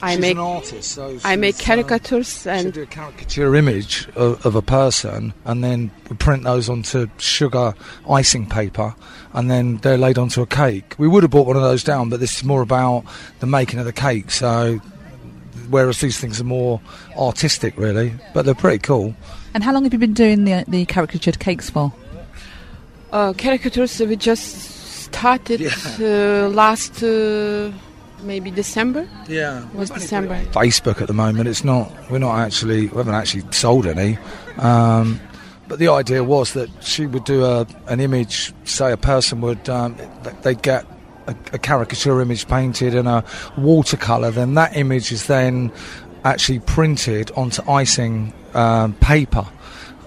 I 0.00 0.12
She's 0.12 0.20
make 0.20 0.36
an 0.36 0.38
artist, 0.38 0.92
so 0.92 1.18
I 1.24 1.34
make 1.34 1.56
she's, 1.56 1.62
uh, 1.62 1.74
caricatures 1.74 2.42
She'll 2.42 2.52
and 2.52 2.72
do 2.72 2.82
a 2.82 2.86
caricature 2.86 3.56
image 3.56 4.08
of, 4.14 4.46
of 4.46 4.54
a 4.54 4.62
person, 4.62 5.34
and 5.44 5.64
then 5.64 5.90
we 6.08 6.14
print 6.16 6.44
those 6.44 6.68
onto 6.68 7.08
sugar 7.18 7.74
icing 8.08 8.48
paper, 8.48 8.94
and 9.32 9.50
then 9.50 9.78
they're 9.78 9.98
laid 9.98 10.16
onto 10.16 10.40
a 10.40 10.46
cake. 10.46 10.94
We 10.98 11.08
would 11.08 11.24
have 11.24 11.32
bought 11.32 11.48
one 11.48 11.56
of 11.56 11.62
those 11.62 11.82
down, 11.82 12.10
but 12.10 12.20
this 12.20 12.36
is 12.36 12.44
more 12.44 12.62
about 12.62 13.06
the 13.40 13.46
making 13.46 13.80
of 13.80 13.86
the 13.86 13.92
cake. 13.92 14.30
So, 14.30 14.78
whereas 15.68 16.00
these 16.00 16.20
things 16.20 16.40
are 16.40 16.44
more 16.44 16.80
artistic, 17.16 17.76
really, 17.76 18.14
but 18.34 18.44
they're 18.44 18.54
pretty 18.54 18.78
cool. 18.78 19.16
And 19.58 19.64
how 19.64 19.72
long 19.72 19.82
have 19.82 19.92
you 19.92 19.98
been 19.98 20.14
doing 20.14 20.44
the, 20.44 20.64
the 20.68 20.84
caricatured 20.84 21.40
cakes 21.40 21.68
for? 21.68 21.92
uh, 23.12 23.32
caricatures. 23.32 23.98
We 23.98 24.14
just 24.14 24.60
started 25.02 25.60
uh, 26.00 26.48
last 26.48 27.02
uh, 27.02 27.72
maybe 28.22 28.52
December. 28.52 29.08
Yeah, 29.26 29.68
was 29.72 29.90
December. 29.90 30.40
Facebook 30.52 31.00
at 31.00 31.08
the 31.08 31.12
moment. 31.12 31.48
It's 31.48 31.64
not. 31.64 31.90
We're 32.08 32.18
not 32.18 32.38
actually. 32.38 32.86
We 32.86 32.96
haven't 32.98 33.16
actually 33.16 33.50
sold 33.50 33.86
any. 33.86 34.16
Um, 34.58 35.20
but 35.66 35.80
the 35.80 35.88
idea 35.88 36.22
was 36.22 36.52
that 36.52 36.70
she 36.80 37.06
would 37.06 37.24
do 37.24 37.44
a, 37.44 37.66
an 37.88 37.98
image. 37.98 38.54
Say 38.62 38.92
a 38.92 38.96
person 38.96 39.40
would. 39.40 39.68
Um, 39.68 39.96
they'd 40.42 40.62
get 40.62 40.86
a, 41.26 41.34
a 41.52 41.58
caricature 41.58 42.20
image 42.20 42.46
painted 42.46 42.94
in 42.94 43.08
a 43.08 43.24
watercolor. 43.56 44.30
Then 44.30 44.54
that 44.54 44.76
image 44.76 45.10
is 45.10 45.26
then 45.26 45.72
actually 46.24 46.60
printed 46.60 47.30
onto 47.32 47.68
icing 47.70 48.32
um, 48.54 48.94
paper, 48.94 49.46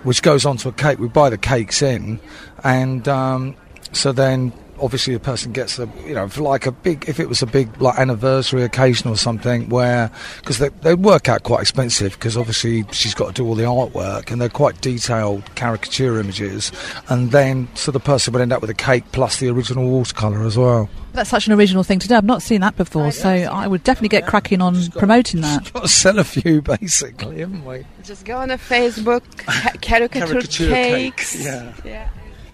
which 0.04 0.22
goes 0.22 0.46
onto 0.46 0.70
a 0.70 0.74
cake. 0.74 1.00
We 1.00 1.08
buy 1.08 1.30
the 1.30 1.38
cakes 1.38 1.82
in, 1.82 2.20
and 2.64 3.08
um, 3.08 3.56
so 3.92 4.12
then 4.12 4.54
obviously 4.82 5.14
the 5.14 5.20
person 5.20 5.52
gets 5.52 5.78
a 5.80 5.88
you 6.06 6.14
know 6.14 6.28
for 6.28 6.42
like 6.42 6.66
a 6.66 6.72
big 6.72 7.08
if 7.08 7.20
it 7.20 7.30
was 7.30 7.42
a 7.42 7.46
big 7.46 7.80
like 7.82 7.98
anniversary 8.00 8.64
occasion 8.64 9.10
or 9.10 9.16
something 9.16 9.70
where 9.70 10.10
because 10.40 10.58
they, 10.58 10.70
they 10.82 10.96
work 10.96 11.30
out 11.30 11.44
quite 11.44 11.62
expensive 11.62 12.14
because 12.14 12.36
obviously 12.36 12.84
she's 12.92 13.14
got 13.14 13.28
to 13.28 13.34
do 13.34 13.46
all 13.46 13.56
the 13.56 13.64
artwork 13.64 14.32
and 14.32 14.42
they're 14.42 14.50
quite 14.50 14.82
detailed 14.82 15.44
caricature 15.56 16.20
images 16.20 16.72
and 17.10 17.32
then 17.32 17.68
so 17.76 17.92
the 17.92 18.00
person 18.00 18.34
would 18.34 18.42
end 18.42 18.52
up 18.52 18.62
with 18.62 18.70
a 18.70 18.74
cake 18.76 19.04
plus 19.12 19.38
the 19.40 19.48
original 19.50 19.88
watercolor 19.90 20.44
as 20.46 20.58
well 20.58 20.90
That's 21.14 21.30
such 21.30 21.46
an 21.48 21.54
original 21.54 21.84
thing 21.84 22.00
to 22.00 22.08
do. 22.08 22.16
I've 22.16 22.24
not 22.24 22.42
seen 22.42 22.62
that 22.62 22.78
before, 22.78 23.12
so 23.12 23.30
I 23.30 23.68
would 23.68 23.84
definitely 23.84 24.08
get 24.10 24.26
cracking 24.28 24.62
on 24.62 24.88
promoting 24.92 25.42
that. 25.42 25.72
got 25.74 25.84
to 25.84 25.88
sell 25.90 26.18
a 26.20 26.24
few 26.24 26.62
basically 26.62 27.40
haven't 27.40 27.66
we 27.66 27.86
Just 28.04 28.24
go 28.26 28.38
on 28.38 28.50
a 28.50 28.58
Facebook, 28.58 29.22
ca- 29.38 29.74
caricature, 29.82 30.26
Caricature 30.28 30.68
cakes. 30.70 31.32
cakes, 31.34 31.46
yeah. 31.46 31.74
yeah. 31.84 32.10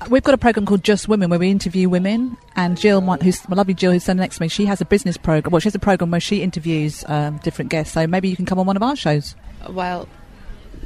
We've 0.09 0.23
got 0.23 0.33
a 0.33 0.37
program 0.37 0.65
called 0.65 0.83
Just 0.83 1.09
Women 1.09 1.29
where 1.29 1.39
we 1.39 1.51
interview 1.51 1.89
women, 1.89 2.37
and 2.55 2.77
Jill, 2.77 3.01
my, 3.01 3.17
who's 3.17 3.47
my 3.49 3.57
lovely 3.57 3.73
Jill, 3.73 3.91
who's 3.91 4.03
standing 4.03 4.21
next 4.21 4.37
to 4.37 4.41
me, 4.41 4.47
she 4.47 4.65
has 4.65 4.79
a 4.79 4.85
business 4.85 5.17
program. 5.17 5.51
Well, 5.51 5.59
she 5.59 5.65
has 5.65 5.75
a 5.75 5.79
program 5.79 6.11
where 6.11 6.21
she 6.21 6.41
interviews 6.41 7.03
um, 7.07 7.37
different 7.39 7.71
guests. 7.71 7.93
So 7.93 8.07
maybe 8.07 8.29
you 8.29 8.37
can 8.37 8.45
come 8.45 8.57
on 8.57 8.65
one 8.65 8.77
of 8.77 8.83
our 8.83 8.95
shows. 8.95 9.35
Well, 9.69 10.07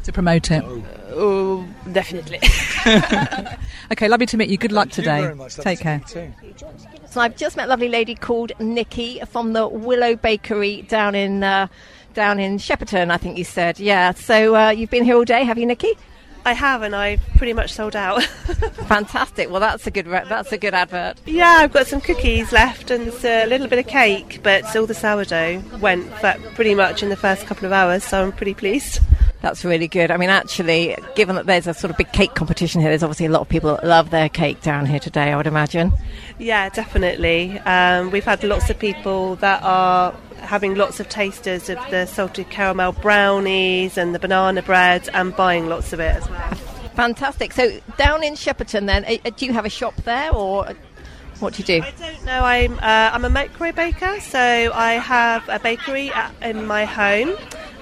to 0.06 0.12
promote 0.12 0.50
it. 0.50 0.64
Oh, 1.10 1.68
definitely. 1.92 2.40
okay, 3.92 4.08
lovely 4.08 4.26
to 4.26 4.38
meet 4.38 4.50
you. 4.50 4.58
Good 4.58 4.72
luck 4.72 4.90
Thank 4.90 4.98
you 4.98 5.04
today. 5.04 5.22
very 5.22 5.36
much. 5.36 5.56
Take 5.56 5.80
care. 5.82 6.02
So 6.08 7.22
I've 7.22 7.38
just 7.38 7.58
met 7.58 7.66
a 7.66 7.70
lovely 7.70 7.90
lady 7.90 8.16
called 8.16 8.54
Nikki 8.60 9.22
from 9.28 9.54
the 9.54 9.68
Willow 9.68 10.16
Bakery 10.16 10.82
down 10.84 11.14
in 11.14 11.44
uh, 11.44 11.68
down 12.16 12.40
in 12.40 12.58
Shepperton. 12.58 13.12
I 13.12 13.18
think 13.18 13.38
you 13.38 13.44
said, 13.44 13.80
yeah. 13.80 14.14
So 14.14 14.56
uh, 14.56 14.70
you've 14.72 14.90
been 14.90 15.04
here 15.04 15.16
all 15.16 15.26
day, 15.26 15.44
have 15.44 15.60
you, 15.60 15.68
Nikki? 15.68 15.94
I 16.46 16.54
have, 16.54 16.82
and 16.82 16.96
I've 16.96 17.22
pretty 17.38 17.54
much 17.54 17.72
sold 17.74 17.96
out. 17.96 18.24
Fantastic. 18.88 19.50
Well, 19.50 19.60
that's 19.60 19.86
a 19.88 19.92
good 19.92 20.08
re- 20.08 20.26
that's 20.28 20.52
a 20.52 20.58
good 20.58 20.74
advert. 20.74 21.20
yeah, 21.26 21.60
I've 21.62 21.72
got 21.74 21.88
some 21.88 22.02
cookies 22.02 22.52
left 22.52 22.90
and 22.92 23.10
a 23.24 23.46
little 23.46 23.68
bit 23.68 23.80
of 23.80 23.88
cake, 23.88 24.40
but 24.44 24.76
all 24.76 24.86
the 24.86 24.94
sourdough 24.94 25.62
went 25.80 26.12
for 26.16 26.36
pretty 26.56 26.76
much 26.76 27.04
in 27.04 27.10
the 27.10 27.16
first 27.16 27.46
couple 27.46 27.66
of 27.66 27.72
hours, 27.72 28.04
so 28.04 28.24
I'm 28.24 28.32
pretty 28.32 28.54
pleased. 28.54 29.00
That's 29.42 29.66
really 29.66 29.88
good. 29.88 30.12
I 30.12 30.18
mean, 30.18 30.30
actually, 30.30 30.96
given 31.16 31.36
that 31.36 31.48
there's 31.48 31.66
a 31.66 31.74
sort 31.74 31.90
of 31.90 31.98
big 31.98 32.12
cake 32.12 32.36
competition 32.36 32.80
here, 32.80 32.92
there's 32.92 33.02
obviously 33.02 33.26
a 33.26 33.30
lot 33.30 33.42
of 33.42 33.50
people 33.50 33.76
that 33.76 33.84
love 33.84 34.12
their 34.12 34.30
cake 34.30 34.62
down 34.62 34.86
here 34.86 35.00
today. 35.00 35.32
I 35.32 35.38
would 35.38 35.48
imagine. 35.48 35.94
Yeah, 36.38 36.70
definitely. 36.70 37.58
Um, 37.60 38.12
we've 38.12 38.24
had 38.24 38.44
lots 38.44 38.70
of 38.70 38.78
people 38.78 39.36
that 39.38 39.64
are 39.64 40.14
having 40.42 40.76
lots 40.76 41.00
of 41.00 41.08
tasters 41.08 41.70
of 41.70 41.78
the 41.90 42.06
salted 42.06 42.50
caramel 42.50 42.92
brownies 42.92 43.98
and 43.98 44.14
the 44.14 44.20
banana 44.20 44.62
bread 44.62 45.08
and 45.14 45.36
buying 45.36 45.68
lots 45.70 45.94
of 45.94 46.00
it 46.00 46.16
as 46.16 46.30
well. 46.30 46.54
Fantastic. 46.96 47.54
So 47.54 47.80
down 47.98 48.24
in 48.24 48.34
Shepperton, 48.34 48.86
then, 48.86 49.06
uh, 49.06 49.30
do 49.30 49.46
you 49.46 49.54
have 49.54 49.66
a 49.66 49.70
shop 49.70 49.96
there, 50.04 50.34
or 50.34 50.68
what 51.40 51.54
do 51.54 51.60
you 51.64 51.82
do? 51.82 51.86
I 51.86 51.92
don't 51.92 52.26
know. 52.26 52.44
I'm 52.44 52.74
uh, 52.74 53.12
I'm 53.14 53.26
a 53.26 53.30
micro 53.30 53.72
baker, 53.72 54.20
so 54.20 54.40
I 54.40 54.94
have 54.94 55.48
a 55.48 55.58
bakery 55.58 56.12
at, 56.12 56.34
in 56.42 56.66
my 56.68 56.86
home, 56.86 57.36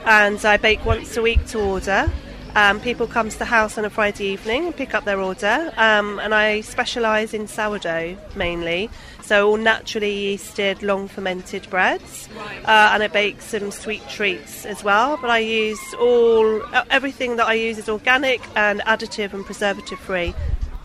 and 0.05 0.43
I 0.45 0.57
bake 0.57 0.85
once 0.85 1.17
a 1.17 1.21
week 1.21 1.45
to 1.47 1.59
order. 1.59 2.09
Um, 2.55 2.79
people 2.79 3.07
come 3.07 3.29
to 3.29 3.39
the 3.39 3.45
house 3.45 3.77
on 3.77 3.85
a 3.85 3.89
Friday 3.89 4.25
evening 4.25 4.65
and 4.65 4.75
pick 4.75 4.93
up 4.93 5.05
their 5.05 5.19
order, 5.19 5.71
um, 5.77 6.19
and 6.19 6.33
I 6.33 6.62
specialise 6.62 7.33
in 7.33 7.47
sourdough 7.47 8.17
mainly. 8.35 8.89
So 9.21 9.49
all 9.49 9.57
naturally 9.57 10.35
yeasted, 10.35 10.81
long 10.81 11.07
fermented 11.07 11.69
breads, 11.69 12.27
uh, 12.65 12.91
and 12.93 13.03
I 13.03 13.07
bake 13.07 13.41
some 13.41 13.69
sweet 13.69 14.01
treats 14.09 14.65
as 14.65 14.83
well. 14.83 15.17
But 15.17 15.29
I 15.29 15.39
use 15.39 15.79
all 15.99 16.63
uh, 16.73 16.85
everything 16.89 17.35
that 17.35 17.47
I 17.47 17.53
use 17.53 17.77
is 17.77 17.88
organic 17.88 18.41
and 18.55 18.81
additive 18.81 19.33
and 19.33 19.45
preservative 19.45 19.99
free. 19.99 20.33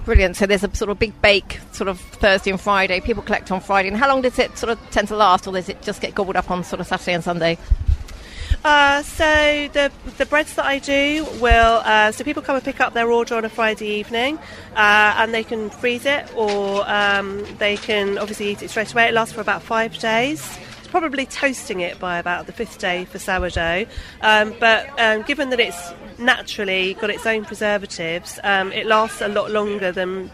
Brilliant. 0.04 0.36
So 0.36 0.44
there's 0.44 0.62
a 0.62 0.74
sort 0.76 0.90
of 0.90 0.98
big 0.98 1.18
bake, 1.22 1.60
sort 1.72 1.88
of 1.88 1.98
Thursday 1.98 2.50
and 2.50 2.60
Friday. 2.60 3.00
People 3.00 3.22
collect 3.22 3.50
on 3.50 3.62
Friday. 3.62 3.88
And 3.88 3.96
how 3.96 4.08
long 4.08 4.20
does 4.20 4.38
it 4.38 4.58
sort 4.58 4.70
of 4.70 4.78
tend 4.90 5.08
to 5.08 5.16
last, 5.16 5.46
or 5.46 5.54
does 5.54 5.70
it 5.70 5.80
just 5.80 6.02
get 6.02 6.14
gobbled 6.14 6.36
up 6.36 6.50
on 6.50 6.62
sort 6.62 6.80
of 6.80 6.86
Saturday 6.86 7.14
and 7.14 7.24
Sunday? 7.24 7.56
Uh, 8.64 9.02
so 9.02 9.68
the 9.74 9.92
the 10.16 10.24
breads 10.24 10.54
that 10.54 10.64
I 10.64 10.78
do 10.78 11.26
will 11.38 11.82
uh, 11.84 12.10
so 12.12 12.24
people 12.24 12.42
come 12.42 12.56
and 12.56 12.64
pick 12.64 12.80
up 12.80 12.94
their 12.94 13.12
order 13.12 13.34
on 13.34 13.44
a 13.44 13.50
Friday 13.50 13.86
evening, 13.86 14.38
uh, 14.74 15.14
and 15.18 15.34
they 15.34 15.44
can 15.44 15.68
freeze 15.68 16.06
it 16.06 16.34
or 16.34 16.88
um, 16.88 17.44
they 17.58 17.76
can 17.76 18.16
obviously 18.16 18.48
eat 18.48 18.62
it 18.62 18.70
straight 18.70 18.90
away. 18.92 19.04
It 19.04 19.12
lasts 19.12 19.34
for 19.34 19.42
about 19.42 19.62
five 19.62 19.98
days. 19.98 20.40
It's 20.78 20.88
probably 20.88 21.26
toasting 21.26 21.80
it 21.80 21.98
by 21.98 22.16
about 22.16 22.46
the 22.46 22.52
fifth 22.52 22.78
day 22.78 23.04
for 23.04 23.18
sourdough, 23.18 23.84
um, 24.22 24.54
but 24.58 24.88
um, 24.98 25.22
given 25.22 25.50
that 25.50 25.60
it's 25.60 25.92
naturally 26.18 26.94
got 26.94 27.10
its 27.10 27.26
own 27.26 27.44
preservatives, 27.44 28.40
um, 28.44 28.72
it 28.72 28.86
lasts 28.86 29.20
a 29.20 29.28
lot 29.28 29.50
longer 29.50 29.92
than 29.92 30.30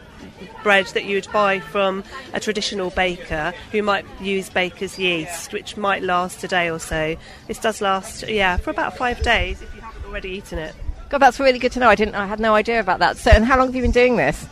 bread 0.63 0.87
that 0.87 1.05
you 1.05 1.17
would 1.17 1.29
buy 1.33 1.61
from 1.61 2.05
a 2.33 2.41
traditional 2.41 2.91
baker 2.91 3.53
who 3.73 3.83
might 3.83 4.05
use 4.21 4.51
baker's 4.51 4.99
yeast, 4.99 5.53
which 5.53 5.77
might 5.77 6.03
last 6.03 6.43
a 6.45 6.49
day 6.49 6.71
or 6.71 6.79
so. 6.79 7.17
This 7.47 7.59
does 7.59 7.81
last, 7.81 8.29
yeah, 8.29 8.57
for 8.57 8.71
about 8.71 8.97
five 8.97 9.23
days 9.23 9.63
if 9.63 9.75
you 9.75 9.81
haven't 9.81 10.05
already 10.05 10.31
eaten 10.31 10.59
it. 10.59 10.75
God, 11.09 11.19
that's 11.19 11.41
really 11.41 11.59
good 11.59 11.73
to 11.73 11.81
know. 11.81 11.89
I 11.89 11.97
didn't. 11.97 12.15
I 12.15 12.27
had 12.27 12.41
no 12.41 12.55
idea 12.55 12.79
about 12.81 13.01
that. 13.01 13.17
So, 13.17 13.31
and 13.31 13.45
how 13.45 13.59
long 13.59 13.67
have 13.69 13.75
you 13.75 13.83
been 13.83 13.91
doing 13.91 14.17
this? 14.17 14.47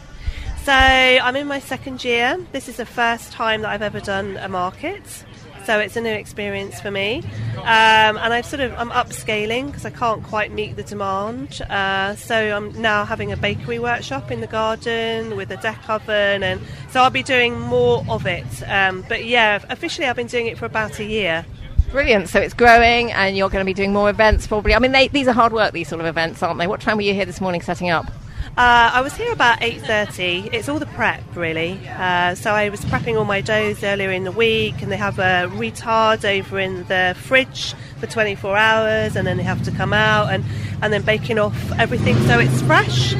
So 0.65 0.73
I'm 0.73 1.37
in 1.37 1.47
my 1.47 1.61
second 1.61 2.05
year. 2.05 2.37
This 2.53 2.69
is 2.69 2.77
the 2.77 2.85
first 2.85 3.33
time 3.33 3.63
that 3.63 3.71
I've 3.71 3.81
ever 3.81 4.01
done 4.01 4.37
a 4.37 4.49
market. 4.49 5.25
So 5.69 5.79
it's 5.81 5.97
a 5.97 6.01
new 6.01 6.09
experience 6.09 6.81
for 6.81 6.91
me, 6.91 7.19
um, 7.59 8.17
and 8.17 8.33
I've 8.33 8.47
sort 8.47 8.61
of 8.61 8.73
I'm 8.79 8.89
upscaling 8.89 9.67
because 9.67 9.85
I 9.85 9.91
can't 9.91 10.23
quite 10.23 10.51
meet 10.51 10.77
the 10.77 10.83
demand. 10.83 11.61
Uh, 11.69 12.15
so 12.17 12.35
I'm 12.35 12.81
now 12.81 13.05
having 13.05 13.33
a 13.33 13.37
bakery 13.37 13.79
workshop 13.79 14.31
in 14.31 14.41
the 14.41 14.47
garden 14.47 15.37
with 15.37 15.51
a 15.51 15.59
deck 15.59 15.79
oven, 15.91 16.43
and 16.43 16.59
so 16.89 17.03
I'll 17.03 17.11
be 17.11 17.23
doing 17.23 17.61
more 17.61 18.03
of 18.09 18.27
it. 18.27 18.47
Um, 18.67 19.05
but 19.11 19.27
yeah, 19.27 19.63
officially 19.69 20.07
I've 20.07 20.17
been 20.17 20.27
doing 20.27 20.47
it 20.47 20.57
for 20.57 20.65
about 20.65 21.01
a 21.01 21.05
year. 21.05 21.45
Brilliant. 21.91 22.31
So 22.31 22.41
it's 22.41 22.55
growing, 22.55 23.13
and 23.13 23.37
you're 23.37 23.51
going 23.51 23.61
to 23.61 23.69
be 23.69 23.75
doing 23.75 23.93
more 23.93 24.09
events 24.09 24.47
probably. 24.47 24.75
I 24.75 24.79
mean, 24.79 24.93
they, 24.93 25.09
these 25.09 25.29
are 25.29 25.35
hard 25.35 25.53
work. 25.53 25.75
These 25.75 25.89
sort 25.89 26.01
of 26.01 26.07
events, 26.07 26.43
aren't 26.43 26.59
they? 26.59 26.67
What 26.67 26.81
time 26.81 26.97
were 26.97 27.03
you 27.03 27.13
here 27.13 27.27
this 27.27 27.43
morning 27.43 27.61
setting 27.61 27.91
up? 27.91 28.11
Uh, 28.59 28.91
I 28.93 29.03
was 29.03 29.15
here 29.15 29.33
about 29.33 29.61
8.30. 29.61 30.53
It's 30.53 30.69
all 30.69 30.81
the 30.81 30.87
prep, 30.87 31.23
really. 31.37 31.81
Uh, 31.91 32.35
so 32.35 32.51
I 32.51 32.71
was 32.71 32.81
prepping 32.81 33.17
all 33.17 33.25
my 33.25 33.41
doughs 33.41 33.85
earlier 33.85 34.11
in 34.11 34.25
the 34.25 34.33
week, 34.33 34.83
and 34.83 34.91
they 34.91 34.97
have 34.97 35.21
a 35.21 35.49
retard 35.55 36.25
over 36.25 36.59
in 36.59 36.83
the 36.89 37.15
fridge 37.17 37.75
for 38.01 38.09
24 38.09 38.57
hours, 38.57 39.15
and 39.15 39.25
then 39.25 39.37
they 39.37 39.45
have 39.45 39.63
to 39.63 39.71
come 39.71 39.93
out, 39.93 40.33
and, 40.33 40.45
and 40.83 40.93
then 40.93 41.03
baking 41.03 41.39
off 41.39 41.55
everything 41.79 42.17
so 42.27 42.41
it's 42.41 42.61
fresh. 42.63 43.15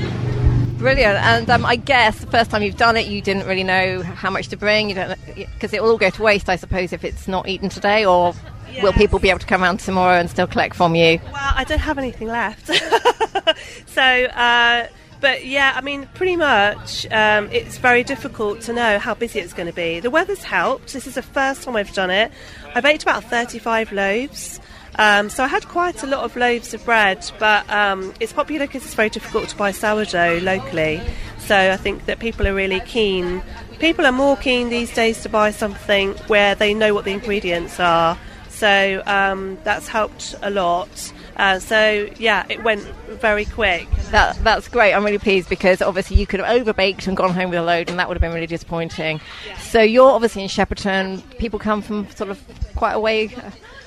Brilliant. 0.79 1.19
And 1.19 1.49
um, 1.51 1.65
I 1.65 1.77
guess 1.77 2.19
the 2.19 2.27
first 2.27 2.51
time 2.51 2.65
you've 2.65 2.77
done 2.77 2.97
it, 2.97 3.07
you 3.07 3.23
didn't 3.23 3.47
really 3.47 3.63
know 3.63 4.03
how 4.03 4.31
much 4.31 4.49
to 4.49 4.57
bring. 4.57 4.89
You 4.89 4.97
don't 4.97 5.21
because 5.37 5.73
it 5.73 5.81
will 5.81 5.91
all 5.91 5.99
go 5.99 6.11
to 6.11 6.21
waste, 6.21 6.49
I 6.49 6.57
suppose, 6.57 6.93
if 6.93 7.05
it's 7.05 7.29
not 7.29 7.49
eaten 7.49 7.69
today. 7.69 8.05
Or 8.05 8.35
will 8.83 8.93
people 8.93 9.21
be 9.21 9.31
able 9.31 9.39
to 9.39 9.47
come 9.47 9.63
around 9.63 9.79
tomorrow 9.79 10.19
and 10.19 10.29
still 10.29 10.49
collect 10.49 10.75
from 10.75 10.97
you? 10.97 11.21
Well, 11.27 11.53
I 11.55 11.63
don't 11.63 11.79
have 11.79 11.97
anything 11.97 12.27
left. 12.27 12.67
so, 13.87 14.03
uh, 14.03 14.89
but 15.21 15.45
yeah, 15.47 15.73
I 15.75 15.81
mean, 15.81 16.09
pretty 16.15 16.37
much 16.37 17.07
um, 17.11 17.51
it's 17.51 17.79
very 17.79 18.05
difficult 18.05 18.61
to 18.63 18.73
know 18.73 18.99
how 18.99 19.15
busy 19.15 19.41
it's 19.41 19.53
going 19.53 19.69
to 19.69 19.75
be. 19.75 20.01
The 20.01 20.11
weather's 20.11 20.43
helped. 20.43 20.93
This 20.93 21.07
is 21.07 21.15
the 21.15 21.23
first 21.23 21.63
time 21.63 21.77
I've 21.77 21.93
done 21.93 22.11
it. 22.11 22.31
I 22.75 22.81
baked 22.81 23.03
about 23.03 23.25
35 23.25 23.93
loaves. 23.93 24.61
Um, 24.97 25.31
so 25.31 25.45
I 25.45 25.47
had 25.47 25.69
quite 25.69 26.03
a 26.03 26.07
lot 26.07 26.25
of 26.25 26.35
loaves 26.37 26.75
of 26.75 26.85
bread, 26.85 27.31
but 27.39 27.69
um, 27.71 28.13
it's 28.19 28.33
popular 28.33 28.67
because 28.67 28.85
it's 28.85 28.95
very 28.95 29.11
difficult 29.11 29.49
to 29.51 29.57
buy 29.57 29.71
sourdough 29.71 30.41
locally. 30.43 31.01
So 31.39 31.57
I 31.57 31.77
think 31.77 32.07
that 32.07 32.19
people 32.19 32.49
are 32.49 32.55
really 32.55 32.81
keen. 32.81 33.43
People 33.79 34.07
are 34.07 34.13
more 34.13 34.37
keen 34.37 34.71
these 34.71 34.93
days 34.93 35.23
to 35.23 35.29
buy 35.29 35.53
something 35.53 36.15
where 36.27 36.55
they 36.55 36.75
know 36.75 36.95
what 36.95 37.05
the 37.05 37.13
ingredients 37.13 37.79
are. 37.79 38.19
So 38.49 39.03
um, 39.07 39.57
that's 39.63 39.87
helped 39.87 40.35
a 40.43 40.51
lot. 40.51 41.13
Uh, 41.39 41.61
so 41.61 42.09
yeah, 42.19 42.45
it 42.49 42.65
went 42.65 42.83
very 43.21 43.45
quick. 43.45 43.89
That, 44.11 44.37
that's 44.43 44.67
great. 44.69 44.93
I'm 44.93 45.05
really 45.05 45.19
pleased 45.19 45.49
because 45.49 45.81
obviously 45.81 46.17
you 46.17 46.27
could 46.27 46.41
have 46.41 46.67
overbaked 46.67 47.07
and 47.07 47.17
gone 47.17 47.31
home 47.31 47.51
with 47.51 47.61
a 47.61 47.63
load, 47.63 47.89
and 47.89 47.97
that 47.99 48.09
would 48.09 48.17
have 48.17 48.21
been 48.21 48.33
really 48.33 48.49
disappointing. 48.49 49.21
So 49.59 49.81
you're 49.81 50.11
obviously 50.11 50.43
in 50.43 50.49
Shepperton. 50.49 51.23
People 51.39 51.61
come 51.61 51.81
from 51.81 52.11
sort 52.11 52.31
of 52.31 52.43
quite 52.75 52.95
a 52.95 53.01
way, 53.01 53.31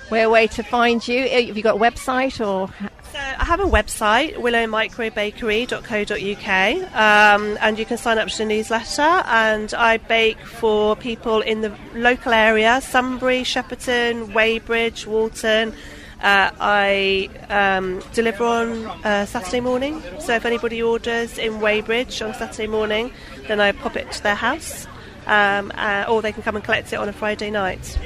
way 0.09 0.21
away 0.21 0.47
to 0.47 0.63
find 0.63 1.05
you. 1.05 1.27
Have 1.27 1.57
you 1.57 1.63
got 1.63 1.75
a 1.75 1.79
website 1.79 2.39
or? 2.39 2.69
So 3.11 3.19
I 3.19 3.43
have 3.43 3.59
a 3.59 3.65
website, 3.65 4.35
willowmicrobakery.co.uk, 4.35 6.95
um, 6.95 7.57
and 7.59 7.77
you 7.77 7.85
can 7.85 7.97
sign 7.97 8.17
up 8.17 8.29
to 8.29 8.37
the 8.37 8.45
newsletter. 8.45 9.01
And 9.01 9.73
I 9.73 9.97
bake 9.97 10.39
for 10.39 10.95
people 10.95 11.41
in 11.41 11.59
the 11.59 11.75
local 11.93 12.31
area: 12.31 12.79
Sunbury, 12.79 13.43
Shepperton, 13.43 14.33
Weybridge, 14.33 15.05
Walton. 15.05 15.73
Uh, 16.21 16.51
I 16.59 17.29
um, 17.49 17.99
deliver 18.13 18.43
on 18.43 18.85
uh, 19.03 19.25
Saturday 19.25 19.59
morning, 19.59 20.03
so 20.19 20.35
if 20.35 20.45
anybody 20.45 20.83
orders 20.83 21.39
in 21.39 21.59
Weybridge 21.59 22.21
on 22.21 22.35
Saturday 22.35 22.67
morning, 22.67 23.11
then 23.47 23.59
I 23.59 23.71
pop 23.71 23.95
it 23.95 24.11
to 24.11 24.21
their 24.21 24.35
house, 24.35 24.85
um, 25.25 25.71
uh, 25.73 26.05
or 26.07 26.21
they 26.21 26.31
can 26.31 26.43
come 26.43 26.55
and 26.55 26.63
collect 26.63 26.93
it 26.93 26.97
on 26.97 27.09
a 27.09 27.13
Friday 27.13 27.49
night. 27.49 27.97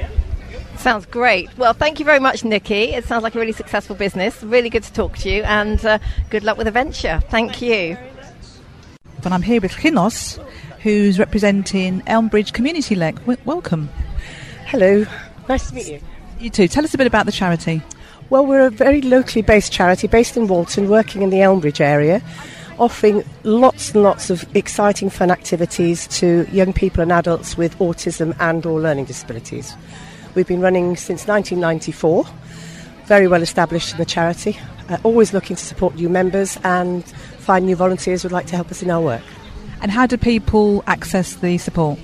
Sounds 0.77 1.05
great. 1.05 1.49
Well, 1.57 1.73
thank 1.73 1.99
you 1.99 2.05
very 2.05 2.19
much, 2.19 2.45
Nikki. 2.45 2.93
It 2.93 3.03
sounds 3.03 3.23
like 3.23 3.35
a 3.35 3.39
really 3.39 3.51
successful 3.51 3.97
business. 3.97 4.41
Really 4.41 4.69
good 4.69 4.83
to 4.83 4.93
talk 4.93 5.17
to 5.19 5.29
you, 5.29 5.43
and 5.43 5.83
uh, 5.85 5.99
good 6.29 6.43
luck 6.43 6.55
with 6.55 6.67
the 6.67 6.71
venture. 6.71 7.21
Thank 7.29 7.61
you. 7.61 7.97
And 9.25 9.33
I'm 9.33 9.41
here 9.41 9.59
with 9.59 9.75
Chinos, 9.75 10.39
who's 10.83 11.19
representing 11.19 11.99
Elmbridge 12.01 12.53
Community 12.53 12.95
Link. 12.95 13.19
W- 13.21 13.39
welcome. 13.43 13.89
Hello. 14.67 15.05
Nice 15.49 15.69
to 15.69 15.75
meet 15.75 15.87
you. 15.87 15.99
You 16.39 16.49
too. 16.49 16.69
Tell 16.69 16.85
us 16.85 16.93
a 16.93 16.97
bit 16.97 17.07
about 17.07 17.25
the 17.25 17.31
charity. 17.33 17.81
Well, 18.35 18.47
we're 18.47 18.67
a 18.67 18.69
very 18.69 18.99
locally 19.01 19.41
based 19.43 19.71
charity 19.71 20.07
based 20.07 20.35
in 20.35 20.47
Walton, 20.47 20.89
working 20.89 21.21
in 21.21 21.29
the 21.29 21.37
Elmbridge 21.37 21.79
area, 21.79 22.21
offering 22.77 23.23
lots 23.43 23.93
and 23.93 24.03
lots 24.03 24.29
of 24.29 24.45
exciting 24.53 25.09
fun 25.09 25.31
activities 25.31 26.05
to 26.19 26.45
young 26.51 26.73
people 26.73 27.01
and 27.01 27.13
adults 27.13 27.55
with 27.55 27.79
autism 27.79 28.35
and 28.41 28.65
or 28.65 28.81
learning 28.81 29.05
disabilities. 29.05 29.73
We've 30.35 30.45
been 30.45 30.59
running 30.59 30.97
since 30.97 31.25
1994, 31.29 32.25
very 33.05 33.29
well 33.29 33.41
established 33.41 33.93
in 33.93 33.99
the 33.99 34.05
charity, 34.05 34.59
uh, 34.89 34.97
always 35.03 35.31
looking 35.31 35.55
to 35.55 35.63
support 35.63 35.95
new 35.95 36.09
members 36.09 36.59
and 36.65 37.05
find 37.39 37.65
new 37.65 37.77
volunteers 37.77 38.23
who 38.23 38.27
would 38.27 38.33
like 38.33 38.47
to 38.47 38.57
help 38.57 38.69
us 38.69 38.83
in 38.83 38.91
our 38.91 38.99
work. 38.99 39.23
And 39.81 39.91
how 39.91 40.07
do 40.07 40.17
people 40.17 40.83
access 40.87 41.35
the 41.35 41.57
support? 41.57 41.97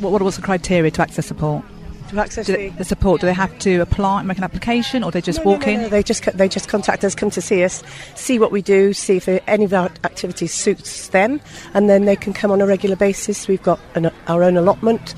What, 0.00 0.22
what's 0.22 0.38
the 0.38 0.42
criteria 0.42 0.90
to 0.90 1.02
access 1.02 1.26
support? 1.26 1.64
To 2.12 2.20
access 2.20 2.46
they- 2.46 2.68
the 2.68 2.84
support, 2.84 3.22
do 3.22 3.26
they 3.26 3.32
have 3.32 3.58
to 3.60 3.76
apply, 3.80 4.22
make 4.22 4.36
an 4.36 4.44
application, 4.44 5.02
or 5.02 5.10
they 5.10 5.22
just 5.22 5.38
No, 5.38 5.52
walk 5.52 5.66
no, 5.66 5.72
in? 5.72 5.80
no, 5.82 5.88
They 5.88 6.02
just 6.02 6.22
they 6.36 6.46
just 6.46 6.68
contact 6.68 7.04
us, 7.04 7.14
come 7.14 7.30
to 7.30 7.40
see 7.40 7.64
us, 7.64 7.82
see 8.14 8.38
what 8.38 8.52
we 8.52 8.60
do, 8.60 8.92
see 8.92 9.16
if 9.16 9.26
any 9.46 9.64
of 9.64 9.72
our 9.72 9.86
activities 10.04 10.52
suits 10.52 11.08
them, 11.08 11.40
and 11.72 11.88
then 11.88 12.04
they 12.04 12.16
can 12.16 12.34
come 12.34 12.50
on 12.50 12.60
a 12.60 12.66
regular 12.66 12.96
basis. 12.96 13.48
We've 13.48 13.62
got 13.62 13.80
an, 13.94 14.10
our 14.28 14.42
own 14.42 14.58
allotment. 14.58 15.14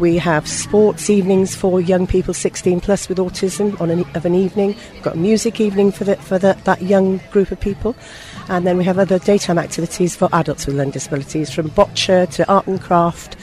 We 0.00 0.18
have 0.18 0.48
sports 0.48 1.08
evenings 1.08 1.54
for 1.54 1.80
young 1.80 2.08
people 2.08 2.34
16 2.34 2.80
plus 2.80 3.08
with 3.08 3.18
autism 3.18 3.80
on 3.80 3.90
an, 3.90 4.04
of 4.16 4.26
an 4.26 4.34
evening. 4.34 4.74
We've 4.92 5.04
got 5.04 5.14
a 5.14 5.18
music 5.18 5.60
evening 5.60 5.92
for 5.92 6.02
the, 6.02 6.16
for 6.16 6.36
the, 6.36 6.58
that 6.64 6.82
young 6.82 7.20
group 7.30 7.52
of 7.52 7.60
people, 7.60 7.94
and 8.48 8.66
then 8.66 8.76
we 8.76 8.82
have 8.82 8.98
other 8.98 9.20
daytime 9.20 9.56
activities 9.56 10.16
for 10.16 10.28
adults 10.32 10.66
with 10.66 10.74
learning 10.74 10.94
disabilities, 10.94 11.52
from 11.52 11.70
bocce 11.70 12.28
to 12.32 12.48
art 12.52 12.66
and 12.66 12.80
craft 12.80 13.36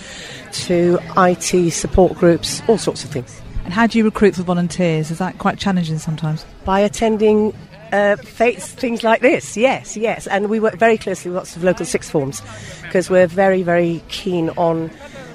to 0.54 1.00
IT 1.18 1.72
support 1.72 2.16
groups, 2.16 2.62
all 2.68 2.78
sorts 2.78 3.04
of 3.04 3.10
things. 3.10 3.42
And 3.64 3.74
how 3.74 3.88
do 3.88 3.98
you 3.98 4.04
recruit 4.04 4.36
for 4.36 4.44
volunteers? 4.44 5.12
Is 5.12 5.20
that 5.20 5.38
quite 5.38 5.58
challenging 5.58 6.00
sometimes? 6.00 6.46
by 6.66 6.80
attending 6.80 7.54
uh, 7.92 8.16
fêtes, 8.18 8.68
things 8.68 9.04
like 9.04 9.22
this. 9.22 9.58
Yes, 9.58 9.98
yes. 9.98 10.28
And 10.28 10.50
we 10.50 10.60
work 10.60 10.76
very 10.76 10.98
closely 10.98 11.30
with 11.30 11.38
lots 11.38 11.56
of 11.56 11.64
local 11.64 11.86
sixth 11.86 12.12
forms 12.12 12.42
because 12.84 13.10
we're 13.10 13.28
very, 13.28 13.64
very 13.64 14.02
keen 14.08 14.50
on 14.52 14.92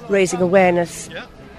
raising 0.09 0.41
awareness 0.41 1.09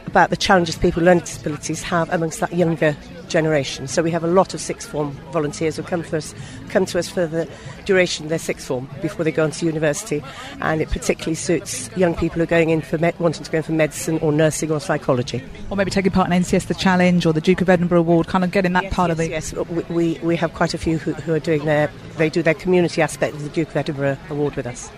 about 0.07 0.31
the 0.31 0.37
challenges 0.37 0.77
people 0.77 1.01
with 1.01 1.07
learning 1.07 1.25
disabilities 1.25 1.83
have 1.83 2.09
amongst 2.11 2.41
that 2.41 2.55
younger 2.55 2.97
generation. 3.29 3.87
So 3.87 4.03
we 4.03 4.11
have 4.11 4.25
a 4.25 4.29
lot 4.29 4.55
of 4.55 4.61
sixth 4.61 4.91
form 4.91 5.13
volunteers 5.33 5.77
who 5.77 5.83
come, 5.83 6.03
for 6.03 6.17
us, 6.17 6.35
come 6.69 6.87
to 6.87 6.99
us 6.99 7.09
for 7.09 7.27
the 7.27 7.49
duration 7.85 8.27
of 8.27 8.31
their 8.31 8.39
sixth 8.39 8.67
form 8.67 8.89
before 9.03 9.25
they 9.25 9.33
go 9.33 9.45
on 9.45 9.51
to 9.53 9.67
university. 9.67 10.23
And 10.61 10.81
it 10.81 10.91
particularly 10.91 11.35
suits 11.35 11.91
young 11.97 12.15
people 12.15 12.37
who 12.37 12.43
are 12.43 12.47
going 12.47 12.71
in 12.71 12.81
for 12.81 12.99
med- 12.99 13.19
wanting 13.19 13.45
to 13.45 13.51
go 13.51 13.59
in 13.59 13.65
for 13.65 13.73
medicine 13.73 14.19
or 14.19 14.33
nursing 14.33 14.71
or 14.71 14.81
psychology. 14.81 15.43
Or 15.71 15.77
maybe 15.77 15.91
taking 15.91 16.13
part 16.13 16.31
in 16.31 16.43
NCS 16.43 16.67
The 16.67 16.75
Challenge 16.75 17.25
or 17.27 17.33
the 17.33 17.41
Duke 17.41 17.61
of 17.61 17.69
Edinburgh 17.69 18.01
Award, 18.01 18.27
kind 18.27 18.45
of 18.45 18.51
getting 18.51 18.73
that 18.73 18.91
part 18.91 19.11
of 19.11 19.21
it. 19.21 19.31
Yes, 19.31 19.53
we, 19.53 19.83
we, 19.85 20.19
we 20.23 20.37
have 20.37 20.55
quite 20.55 20.75
a 20.75 20.79
few 20.79 20.99
who, 20.99 21.13
who 21.13 21.35
are 21.35 21.41
doing 21.41 21.65
their, 21.65 21.91
they 22.17 22.31
do 22.31 22.43
their 22.43 22.55
community 22.55 23.03
aspect 23.03 23.35
of 23.35 23.43
the 23.43 23.51
Duke 23.51 23.69
of 23.69 23.77
Edinburgh 23.77 24.19
Award 24.31 24.57
with 24.57 24.67
us. 24.67 24.91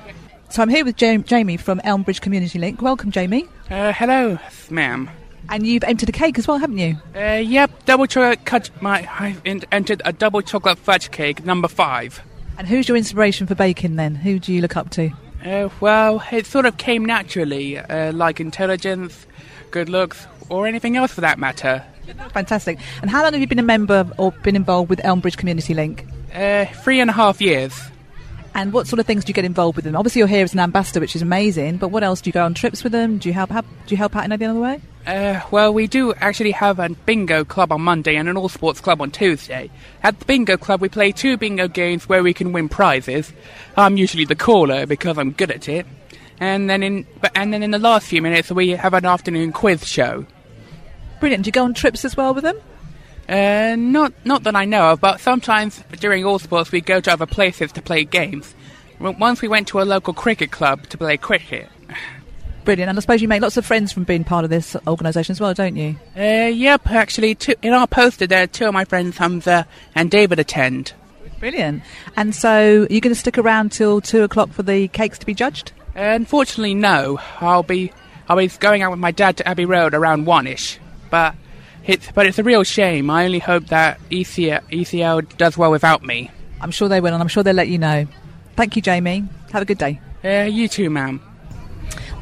So 0.50 0.62
I'm 0.62 0.68
here 0.68 0.84
with 0.84 0.96
Jamie 0.96 1.56
from 1.56 1.78
Elmbridge 1.80 2.20
Community 2.20 2.58
Link. 2.58 2.82
Welcome, 2.82 3.12
Jamie. 3.12 3.46
Uh, 3.70 3.92
hello, 3.92 4.36
ma'am. 4.68 5.08
And 5.50 5.66
you've 5.66 5.84
entered 5.84 6.08
a 6.08 6.12
cake 6.12 6.38
as 6.38 6.46
well, 6.46 6.58
haven't 6.58 6.78
you? 6.78 6.96
Uh, 7.14 7.42
yep, 7.44 7.70
double 7.84 8.06
chocolate 8.06 8.44
cut. 8.44 8.70
My 8.80 9.08
I've 9.18 9.42
en- 9.44 9.62
entered 9.72 10.00
a 10.04 10.12
double 10.12 10.42
chocolate 10.42 10.78
fudge 10.78 11.10
cake 11.10 11.44
number 11.44 11.66
five. 11.66 12.22
And 12.56 12.68
who's 12.68 12.88
your 12.88 12.96
inspiration 12.96 13.46
for 13.46 13.54
baking 13.54 13.96
then? 13.96 14.14
Who 14.14 14.38
do 14.38 14.52
you 14.52 14.60
look 14.60 14.76
up 14.76 14.90
to? 14.90 15.10
Uh, 15.44 15.68
well, 15.80 16.22
it 16.30 16.46
sort 16.46 16.66
of 16.66 16.76
came 16.76 17.04
naturally, 17.04 17.78
uh, 17.78 18.12
like 18.12 18.38
intelligence, 18.40 19.26
good 19.70 19.88
looks, 19.88 20.26
or 20.50 20.66
anything 20.66 20.96
else 20.96 21.12
for 21.12 21.22
that 21.22 21.38
matter. 21.38 21.84
Fantastic. 22.32 22.78
And 23.02 23.10
how 23.10 23.22
long 23.22 23.32
have 23.32 23.40
you 23.40 23.46
been 23.46 23.58
a 23.58 23.62
member 23.62 24.08
or 24.18 24.32
been 24.42 24.56
involved 24.56 24.90
with 24.90 24.98
Elmbridge 25.00 25.36
Community 25.36 25.74
Link? 25.74 26.06
Uh, 26.34 26.66
three 26.66 27.00
and 27.00 27.10
a 27.10 27.12
half 27.12 27.40
years. 27.40 27.78
And 28.54 28.72
what 28.72 28.86
sort 28.86 28.98
of 28.98 29.06
things 29.06 29.24
do 29.24 29.30
you 29.30 29.34
get 29.34 29.44
involved 29.44 29.76
with 29.76 29.84
them? 29.84 29.96
Obviously, 29.96 30.18
you're 30.18 30.28
here 30.28 30.44
as 30.44 30.52
an 30.52 30.58
ambassador, 30.60 31.00
which 31.00 31.14
is 31.14 31.22
amazing. 31.22 31.76
But 31.76 31.88
what 31.88 32.02
else? 32.02 32.20
Do 32.20 32.28
you 32.28 32.32
go 32.32 32.44
on 32.44 32.52
trips 32.54 32.82
with 32.82 32.92
them? 32.92 33.18
Do 33.18 33.28
you 33.28 33.32
help? 33.32 33.50
help 33.50 33.64
do 33.86 33.94
you 33.94 33.96
help 33.96 34.16
out 34.16 34.24
in 34.24 34.32
any 34.32 34.44
other 34.44 34.58
way? 34.60 34.80
Uh, 35.06 35.40
well, 35.50 35.72
we 35.72 35.86
do 35.86 36.12
actually 36.14 36.50
have 36.50 36.78
a 36.78 36.88
bingo 36.90 37.44
club 37.44 37.72
on 37.72 37.80
Monday 37.80 38.16
and 38.16 38.28
an 38.28 38.36
all 38.36 38.48
sports 38.48 38.80
club 38.80 39.00
on 39.00 39.10
Tuesday. 39.10 39.70
At 40.02 40.18
the 40.18 40.24
bingo 40.24 40.56
club, 40.56 40.80
we 40.80 40.88
play 40.88 41.10
two 41.10 41.36
bingo 41.36 41.68
games 41.68 42.08
where 42.08 42.22
we 42.22 42.34
can 42.34 42.52
win 42.52 42.68
prizes. 42.68 43.32
I'm 43.76 43.96
usually 43.96 44.26
the 44.26 44.34
caller 44.34 44.86
because 44.86 45.18
I'm 45.18 45.32
good 45.32 45.50
at 45.50 45.68
it. 45.68 45.86
And 46.38 46.68
then 46.68 46.82
in 46.82 47.06
but 47.20 47.32
and 47.34 47.52
then 47.52 47.62
in 47.62 47.70
the 47.70 47.78
last 47.78 48.06
few 48.06 48.22
minutes, 48.22 48.50
we 48.50 48.70
have 48.70 48.94
an 48.94 49.04
afternoon 49.04 49.52
quiz 49.52 49.86
show. 49.86 50.26
Brilliant. 51.18 51.44
Do 51.44 51.48
you 51.48 51.52
go 51.52 51.64
on 51.64 51.74
trips 51.74 52.04
as 52.04 52.16
well 52.16 52.34
with 52.34 52.44
them? 52.44 52.58
Uh, 53.28 53.76
not 53.76 54.12
not 54.24 54.42
that 54.44 54.56
I 54.56 54.64
know 54.64 54.92
of, 54.92 55.00
but 55.00 55.20
sometimes 55.20 55.82
during 55.98 56.24
all 56.24 56.38
sports 56.38 56.72
we 56.72 56.80
go 56.80 57.00
to 57.00 57.12
other 57.12 57.26
places 57.26 57.72
to 57.72 57.82
play 57.82 58.04
games. 58.04 58.54
Once 58.98 59.40
we 59.40 59.48
went 59.48 59.68
to 59.68 59.80
a 59.80 59.82
local 59.82 60.12
cricket 60.12 60.50
club 60.50 60.86
to 60.88 60.98
play 60.98 61.16
cricket. 61.16 61.68
Brilliant. 62.70 62.88
And 62.88 62.96
I 62.96 63.00
suppose 63.00 63.20
you 63.20 63.26
make 63.26 63.42
lots 63.42 63.56
of 63.56 63.66
friends 63.66 63.90
from 63.90 64.04
being 64.04 64.22
part 64.22 64.44
of 64.44 64.50
this 64.50 64.76
organisation 64.86 65.32
as 65.32 65.40
well, 65.40 65.52
don't 65.52 65.74
you? 65.74 65.96
Uh, 66.16 66.46
yep, 66.46 66.88
actually, 66.88 67.34
two, 67.34 67.56
in 67.62 67.72
our 67.72 67.88
poster 67.88 68.28
there, 68.28 68.46
two 68.46 68.66
of 68.66 68.72
my 68.72 68.84
friends, 68.84 69.18
Hamza 69.18 69.66
and 69.96 70.08
David, 70.08 70.38
attend. 70.38 70.92
Brilliant. 71.40 71.82
And 72.16 72.32
so, 72.32 72.86
you're 72.88 73.00
going 73.00 73.12
to 73.12 73.16
stick 73.16 73.38
around 73.38 73.72
till 73.72 74.00
two 74.00 74.22
o'clock 74.22 74.50
for 74.50 74.62
the 74.62 74.86
cakes 74.86 75.18
to 75.18 75.26
be 75.26 75.34
judged? 75.34 75.72
Uh, 75.96 76.14
unfortunately, 76.14 76.74
no. 76.74 77.18
I'll 77.40 77.64
be 77.64 77.92
I'll 78.28 78.36
be 78.36 78.46
going 78.46 78.82
out 78.82 78.92
with 78.92 79.00
my 79.00 79.10
dad 79.10 79.38
to 79.38 79.48
Abbey 79.48 79.64
Road 79.64 79.92
around 79.92 80.26
one 80.26 80.46
ish. 80.46 80.78
But 81.10 81.34
it's 81.84 82.12
but 82.12 82.26
it's 82.26 82.38
a 82.38 82.44
real 82.44 82.62
shame. 82.62 83.10
I 83.10 83.24
only 83.24 83.40
hope 83.40 83.66
that 83.66 83.98
ECL, 84.10 84.60
ECL 84.70 85.36
does 85.38 85.58
well 85.58 85.72
without 85.72 86.04
me. 86.04 86.30
I'm 86.60 86.70
sure 86.70 86.88
they 86.88 87.00
will, 87.00 87.14
and 87.14 87.20
I'm 87.20 87.26
sure 87.26 87.42
they'll 87.42 87.52
let 87.52 87.66
you 87.66 87.78
know. 87.78 88.06
Thank 88.54 88.76
you, 88.76 88.82
Jamie. 88.82 89.24
Have 89.50 89.62
a 89.62 89.64
good 89.64 89.78
day. 89.78 90.00
Uh, 90.24 90.44
you 90.44 90.68
too, 90.68 90.88
ma'am. 90.88 91.20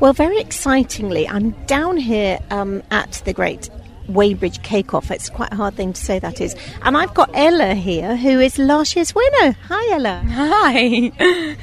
Well, 0.01 0.13
very 0.13 0.39
excitingly, 0.39 1.27
I'm 1.27 1.51
down 1.67 1.97
here 1.97 2.39
um, 2.51 2.85
at 2.93 3.21
the 3.25 3.33
Great 3.33 3.69
Weybridge 4.09 4.63
Cake 4.63 4.95
Off. 4.95 5.11
It's 5.11 5.29
quite 5.29 5.53
a 5.53 5.57
hard 5.57 5.75
thing 5.75 5.93
to 5.93 6.01
say 6.01 6.21
that 6.21 6.41
is. 6.41 6.55
And 6.83 6.97
I've 6.97 7.13
got 7.15 7.31
Ella 7.35 7.75
here, 7.75 8.17
who 8.17 8.39
is 8.39 8.59
last 8.59 8.95
year's 8.95 9.13
winner. 9.13 9.57
Hi, 9.67 9.95
Ella. 9.95 10.23
Hi. 10.25 11.13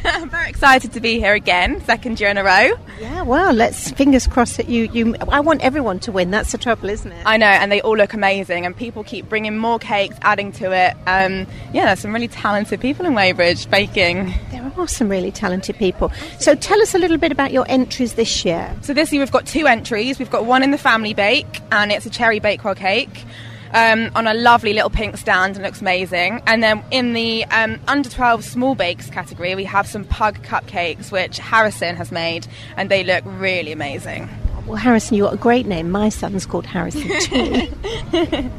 I'm 0.03 0.29
very 0.29 0.49
excited 0.49 0.91
to 0.91 0.99
be 0.99 1.17
here 1.17 1.33
again, 1.33 1.81
second 1.85 2.19
year 2.19 2.29
in 2.29 2.37
a 2.37 2.43
row. 2.43 2.77
Yeah, 2.99 3.21
well, 3.21 3.53
let's 3.53 3.91
fingers 3.91 4.27
crossed 4.27 4.57
that 4.57 4.67
you, 4.67 4.89
you. 4.91 5.15
I 5.29 5.39
want 5.39 5.61
everyone 5.61 5.99
to 5.99 6.11
win. 6.11 6.29
That's 6.31 6.51
the 6.51 6.57
trouble, 6.57 6.89
isn't 6.89 7.13
it? 7.13 7.23
I 7.25 7.37
know, 7.37 7.47
and 7.47 7.71
they 7.71 7.79
all 7.79 7.95
look 7.95 8.13
amazing, 8.13 8.65
and 8.65 8.75
people 8.75 9.05
keep 9.05 9.29
bringing 9.29 9.57
more 9.57 9.79
cakes, 9.79 10.17
adding 10.23 10.51
to 10.53 10.73
it. 10.73 10.95
Um, 11.07 11.47
yeah, 11.73 11.85
there's 11.85 12.01
some 12.01 12.13
really 12.13 12.27
talented 12.27 12.81
people 12.81 13.05
in 13.05 13.13
Weybridge 13.13 13.69
baking. 13.71 14.33
There 14.51 14.64
are 14.77 14.87
some 14.87 15.09
really 15.09 15.31
talented 15.31 15.75
people. 15.77 16.11
So 16.39 16.55
tell 16.55 16.81
us 16.81 16.93
a 16.93 16.97
little 16.97 17.17
bit 17.17 17.31
about 17.31 17.51
your 17.51 17.65
entries 17.69 18.13
this 18.13 18.45
year. 18.45 18.75
So 18.81 18.93
this 18.93 19.11
year 19.11 19.21
we've 19.21 19.31
got 19.31 19.45
two 19.45 19.67
entries. 19.67 20.19
We've 20.19 20.29
got 20.29 20.45
one 20.45 20.63
in 20.63 20.71
the 20.71 20.77
family 20.77 21.13
bake, 21.13 21.61
and 21.71 21.91
it's 21.91 22.05
a 22.05 22.09
cherry 22.09 22.39
bakewell 22.39 22.75
cake. 22.75 23.25
Um, 23.73 24.09
on 24.15 24.25
a 24.25 24.33
lovely 24.33 24.71
little 24.71 24.89
pink 24.89 25.17
stand 25.17 25.55
and 25.55 25.65
looks 25.65 25.81
amazing. 25.81 26.41
And 26.47 26.63
then 26.63 26.81
in 26.91 27.11
the 27.11 27.43
um, 27.45 27.77
under 27.89 28.09
12 28.09 28.45
small 28.45 28.73
bakes 28.73 29.09
category, 29.09 29.53
we 29.53 29.65
have 29.65 29.85
some 29.85 30.05
pug 30.05 30.41
cupcakes, 30.43 31.11
which 31.11 31.39
Harrison 31.39 31.97
has 31.97 32.09
made, 32.09 32.47
and 32.77 32.89
they 32.89 33.03
look 33.03 33.23
really 33.25 33.73
amazing. 33.73 34.29
Well, 34.65 34.77
Harrison, 34.77 35.17
you've 35.17 35.25
got 35.25 35.33
a 35.33 35.37
great 35.37 35.65
name. 35.65 35.91
My 35.91 36.09
son's 36.09 36.45
called 36.45 36.65
Harrison 36.65 37.19
too. 37.19 38.49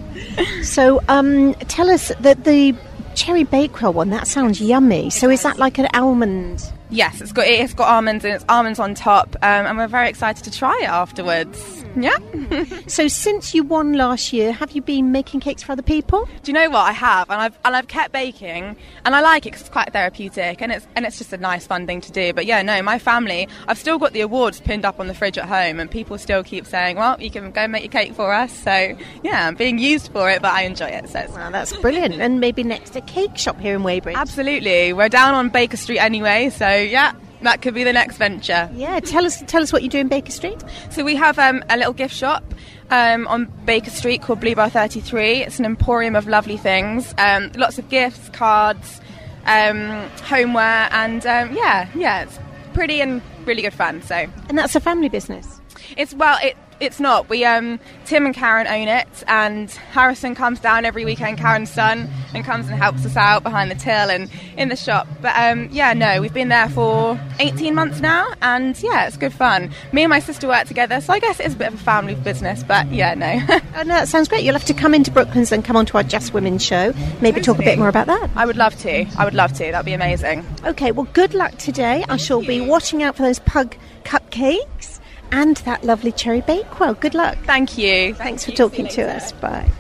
so 0.62 1.02
um, 1.08 1.54
tell 1.54 1.88
us 1.88 2.12
that 2.20 2.44
the 2.44 2.74
cherry 3.16 3.44
bakewell 3.44 3.92
one. 3.92 4.10
That 4.10 4.28
sounds 4.28 4.60
yummy. 4.60 5.10
So 5.10 5.30
is 5.30 5.42
that 5.42 5.58
like 5.58 5.78
an 5.78 5.88
almond? 5.94 6.72
Yes, 6.90 7.20
it's 7.20 7.32
got 7.32 7.46
it's 7.46 7.74
got 7.74 7.88
almonds 7.88 8.24
and 8.24 8.34
it's 8.34 8.44
almonds 8.48 8.78
on 8.78 8.94
top, 8.94 9.34
um, 9.42 9.66
and 9.66 9.76
we're 9.76 9.88
very 9.88 10.08
excited 10.08 10.44
to 10.44 10.50
try 10.56 10.78
it 10.82 10.88
afterwards. 10.88 11.84
Yeah. 11.96 12.16
so 12.86 13.08
since 13.08 13.54
you 13.54 13.62
won 13.64 13.94
last 13.94 14.32
year, 14.32 14.52
have 14.52 14.72
you 14.72 14.82
been 14.82 15.12
making 15.12 15.40
cakes 15.40 15.62
for 15.62 15.72
other 15.72 15.82
people? 15.82 16.28
Do 16.42 16.50
you 16.50 16.52
know 16.52 16.68
what 16.68 16.82
I 16.82 16.92
have? 16.92 17.30
And 17.30 17.40
I've 17.40 17.58
and 17.64 17.74
I've 17.74 17.88
kept 17.88 18.12
baking, 18.12 18.76
and 19.04 19.16
I 19.16 19.20
like 19.20 19.46
it 19.46 19.52
'cause 19.52 19.62
it's 19.62 19.70
quite 19.70 19.92
therapeutic, 19.92 20.60
and 20.62 20.70
it's 20.70 20.86
and 20.94 21.04
it's 21.04 21.18
just 21.18 21.32
a 21.32 21.38
nice 21.38 21.66
fun 21.66 21.86
thing 21.86 22.00
to 22.02 22.12
do. 22.12 22.32
But 22.32 22.46
yeah, 22.46 22.62
no, 22.62 22.80
my 22.82 22.98
family, 22.98 23.48
I've 23.66 23.78
still 23.78 23.98
got 23.98 24.12
the 24.12 24.20
awards 24.20 24.60
pinned 24.60 24.84
up 24.84 25.00
on 25.00 25.08
the 25.08 25.14
fridge 25.14 25.38
at 25.38 25.46
home, 25.46 25.80
and 25.80 25.90
people 25.90 26.18
still 26.18 26.44
keep 26.44 26.66
saying, 26.66 26.96
"Well, 26.98 27.16
you 27.20 27.30
can 27.30 27.50
go 27.50 27.66
make 27.66 27.82
your 27.82 27.90
cake 27.90 28.14
for 28.14 28.32
us." 28.32 28.52
So 28.52 28.96
yeah, 29.24 29.48
I'm 29.48 29.56
being 29.56 29.78
used 29.78 30.12
for 30.12 30.30
it, 30.30 30.40
but 30.40 30.52
I 30.52 30.62
enjoy 30.62 30.86
it. 30.86 31.08
So 31.08 31.18
it's 31.18 31.32
well, 31.32 31.50
that's 31.50 31.76
brilliant. 31.78 32.14
And 32.20 32.38
maybe 32.38 32.62
next 32.62 32.94
a 32.94 33.00
cake 33.00 33.36
shop 33.36 33.58
here 33.58 33.74
in 33.74 33.82
Weybridge. 33.82 34.16
Absolutely, 34.16 34.92
we're 34.92 35.08
down 35.08 35.34
on 35.34 35.48
Baker 35.48 35.76
Street 35.76 35.98
anyway, 35.98 36.50
so 36.50 36.75
yeah. 36.76 37.12
That 37.42 37.60
could 37.60 37.74
be 37.74 37.84
the 37.84 37.92
next 37.92 38.16
venture. 38.16 38.70
Yeah, 38.74 38.98
tell 39.00 39.26
us 39.26 39.42
tell 39.46 39.62
us 39.62 39.72
what 39.72 39.82
you 39.82 39.88
do 39.88 39.98
in 39.98 40.08
Baker 40.08 40.32
Street. 40.32 40.62
So 40.90 41.04
we 41.04 41.14
have 41.16 41.38
um, 41.38 41.62
a 41.68 41.76
little 41.76 41.92
gift 41.92 42.14
shop 42.14 42.42
um, 42.90 43.26
on 43.28 43.44
Baker 43.64 43.90
Street 43.90 44.22
called 44.22 44.40
Bluebell 44.40 44.70
33. 44.70 45.42
It's 45.42 45.58
an 45.58 45.64
emporium 45.64 46.16
of 46.16 46.26
lovely 46.26 46.56
things, 46.56 47.14
um, 47.18 47.52
lots 47.54 47.78
of 47.78 47.88
gifts, 47.88 48.30
cards, 48.30 49.00
um, 49.44 50.08
homeware, 50.22 50.88
and 50.92 51.26
um, 51.26 51.54
yeah, 51.54 51.88
yeah, 51.94 52.22
it's 52.22 52.38
pretty 52.72 53.00
and 53.00 53.20
really 53.44 53.62
good 53.62 53.74
fun. 53.74 54.02
So, 54.02 54.14
and 54.48 54.58
that's 54.58 54.74
a 54.74 54.80
family 54.80 55.08
business. 55.08 55.60
It's 55.96 56.14
well, 56.14 56.38
it 56.42 56.56
It's 56.78 57.00
not. 57.00 57.28
We 57.28 57.44
um, 57.44 57.80
Tim 58.04 58.26
and 58.26 58.34
Karen 58.34 58.66
own 58.66 58.88
it, 58.88 59.08
and 59.26 59.70
Harrison 59.70 60.34
comes 60.34 60.60
down 60.60 60.84
every 60.84 61.04
weekend. 61.04 61.38
Karen's 61.38 61.70
son 61.70 62.08
and 62.34 62.44
comes 62.44 62.68
and 62.68 62.76
helps 62.76 63.06
us 63.06 63.16
out 63.16 63.42
behind 63.42 63.70
the 63.70 63.74
till 63.74 64.10
and 64.10 64.30
in 64.56 64.68
the 64.68 64.76
shop. 64.76 65.08
But 65.22 65.34
um, 65.36 65.68
yeah, 65.72 65.94
no, 65.94 66.20
we've 66.20 66.34
been 66.34 66.48
there 66.48 66.68
for 66.68 67.18
18 67.40 67.74
months 67.74 68.00
now, 68.00 68.32
and 68.42 68.80
yeah, 68.82 69.06
it's 69.06 69.16
good 69.16 69.32
fun. 69.32 69.70
Me 69.92 70.02
and 70.02 70.10
my 70.10 70.18
sister 70.18 70.46
work 70.46 70.66
together, 70.66 71.00
so 71.00 71.12
I 71.12 71.18
guess 71.18 71.40
it 71.40 71.46
is 71.46 71.54
a 71.54 71.56
bit 71.56 71.68
of 71.68 71.74
a 71.74 71.78
family 71.78 72.14
business. 72.14 72.62
But 72.62 72.90
yeah, 72.90 73.14
no. 73.14 73.40
Oh, 73.76 73.82
no, 73.82 73.88
that 73.88 74.08
sounds 74.08 74.26
great. 74.26 74.42
You'll 74.42 74.54
have 74.54 74.64
to 74.64 74.72
come 74.72 74.94
into 74.94 75.10
Brooklands 75.10 75.52
and 75.52 75.62
come 75.62 75.76
onto 75.76 75.98
our 75.98 76.02
Just 76.02 76.32
Women 76.32 76.56
show. 76.56 76.94
Maybe 77.20 77.42
talk 77.42 77.58
a 77.58 77.62
bit 77.62 77.78
more 77.78 77.88
about 77.88 78.06
that. 78.06 78.30
I 78.34 78.46
would 78.46 78.56
love 78.56 78.74
to. 78.78 79.04
I 79.18 79.24
would 79.26 79.34
love 79.34 79.52
to. 79.54 79.70
That'd 79.70 79.84
be 79.84 79.92
amazing. 79.92 80.46
Okay, 80.64 80.92
well, 80.92 81.06
good 81.12 81.34
luck 81.34 81.58
today. 81.58 82.02
I 82.08 82.16
shall 82.16 82.40
be 82.40 82.62
watching 82.62 83.02
out 83.02 83.16
for 83.16 83.22
those 83.22 83.38
pug 83.40 83.76
cupcakes 84.04 84.96
and 85.32 85.56
that 85.58 85.84
lovely 85.84 86.12
cherry 86.12 86.40
bakewell. 86.40 86.94
Good 86.94 87.14
luck. 87.14 87.36
Thank 87.44 87.76
you. 87.78 88.14
Thanks 88.14 88.44
for 88.44 88.52
talking 88.52 88.86
to 88.88 89.02
us. 89.02 89.32
Bye. 89.32 89.70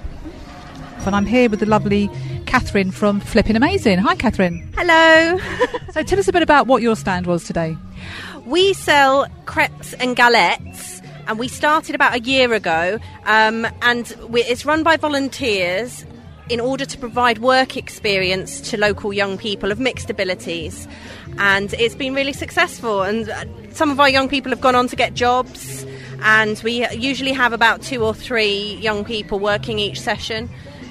And 1.06 1.14
I'm 1.14 1.26
here 1.26 1.48
with 1.48 1.60
the 1.60 1.66
lovely 1.66 2.10
Catherine 2.46 2.90
from 2.90 3.20
Flipping 3.20 3.54
Amazing. 3.56 3.98
Hi, 3.98 4.14
Catherine. 4.16 4.68
Hello. 4.76 5.38
So 5.92 6.02
tell 6.02 6.18
us 6.18 6.28
a 6.28 6.32
bit 6.32 6.42
about 6.42 6.66
what 6.66 6.82
your 6.82 6.94
stand 6.94 7.26
was 7.26 7.44
today. 7.44 7.74
we 8.44 8.74
sell 8.74 9.26
crepes 9.46 9.94
and 9.94 10.14
galettes, 10.14 11.02
and 11.26 11.38
we 11.38 11.48
started 11.48 11.94
about 11.94 12.14
a 12.14 12.20
year 12.20 12.52
ago. 12.52 12.98
Um, 13.24 13.66
and 13.80 14.14
we, 14.28 14.42
it's 14.42 14.66
run 14.66 14.82
by 14.82 14.98
volunteers 14.98 16.04
in 16.50 16.60
order 16.60 16.84
to 16.84 16.98
provide 16.98 17.38
work 17.38 17.78
experience 17.78 18.60
to 18.70 18.76
local 18.76 19.10
young 19.12 19.38
people 19.38 19.72
of 19.72 19.80
mixed 19.80 20.10
abilities. 20.10 20.86
And 21.38 21.74
it's 21.74 21.94
been 21.94 22.14
really 22.14 22.32
successful. 22.32 23.02
And 23.02 23.28
uh, 23.28 23.44
some 23.72 23.90
of 23.90 24.00
our 24.00 24.08
young 24.08 24.28
people 24.28 24.50
have 24.50 24.60
gone 24.60 24.74
on 24.74 24.88
to 24.88 24.96
get 24.96 25.14
jobs. 25.14 25.86
And 26.22 26.60
we 26.64 26.88
usually 26.90 27.32
have 27.32 27.52
about 27.52 27.82
two 27.82 28.02
or 28.04 28.14
three 28.14 28.74
young 28.76 29.04
people 29.04 29.38
working 29.38 29.78
each 29.78 30.00
session. 30.00 30.48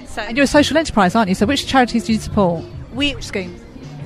So 0.08 0.22
And 0.22 0.38
you're 0.38 0.44
a 0.44 0.48
social 0.48 0.78
enterprise, 0.78 1.16
aren't 1.16 1.30
you? 1.30 1.36
So 1.36 1.46
which 1.46 1.68
charities 1.68 2.06
do 2.06 2.14
you 2.14 2.20
support? 2.20 2.64
we 2.94 3.20
schemes? 3.22 3.62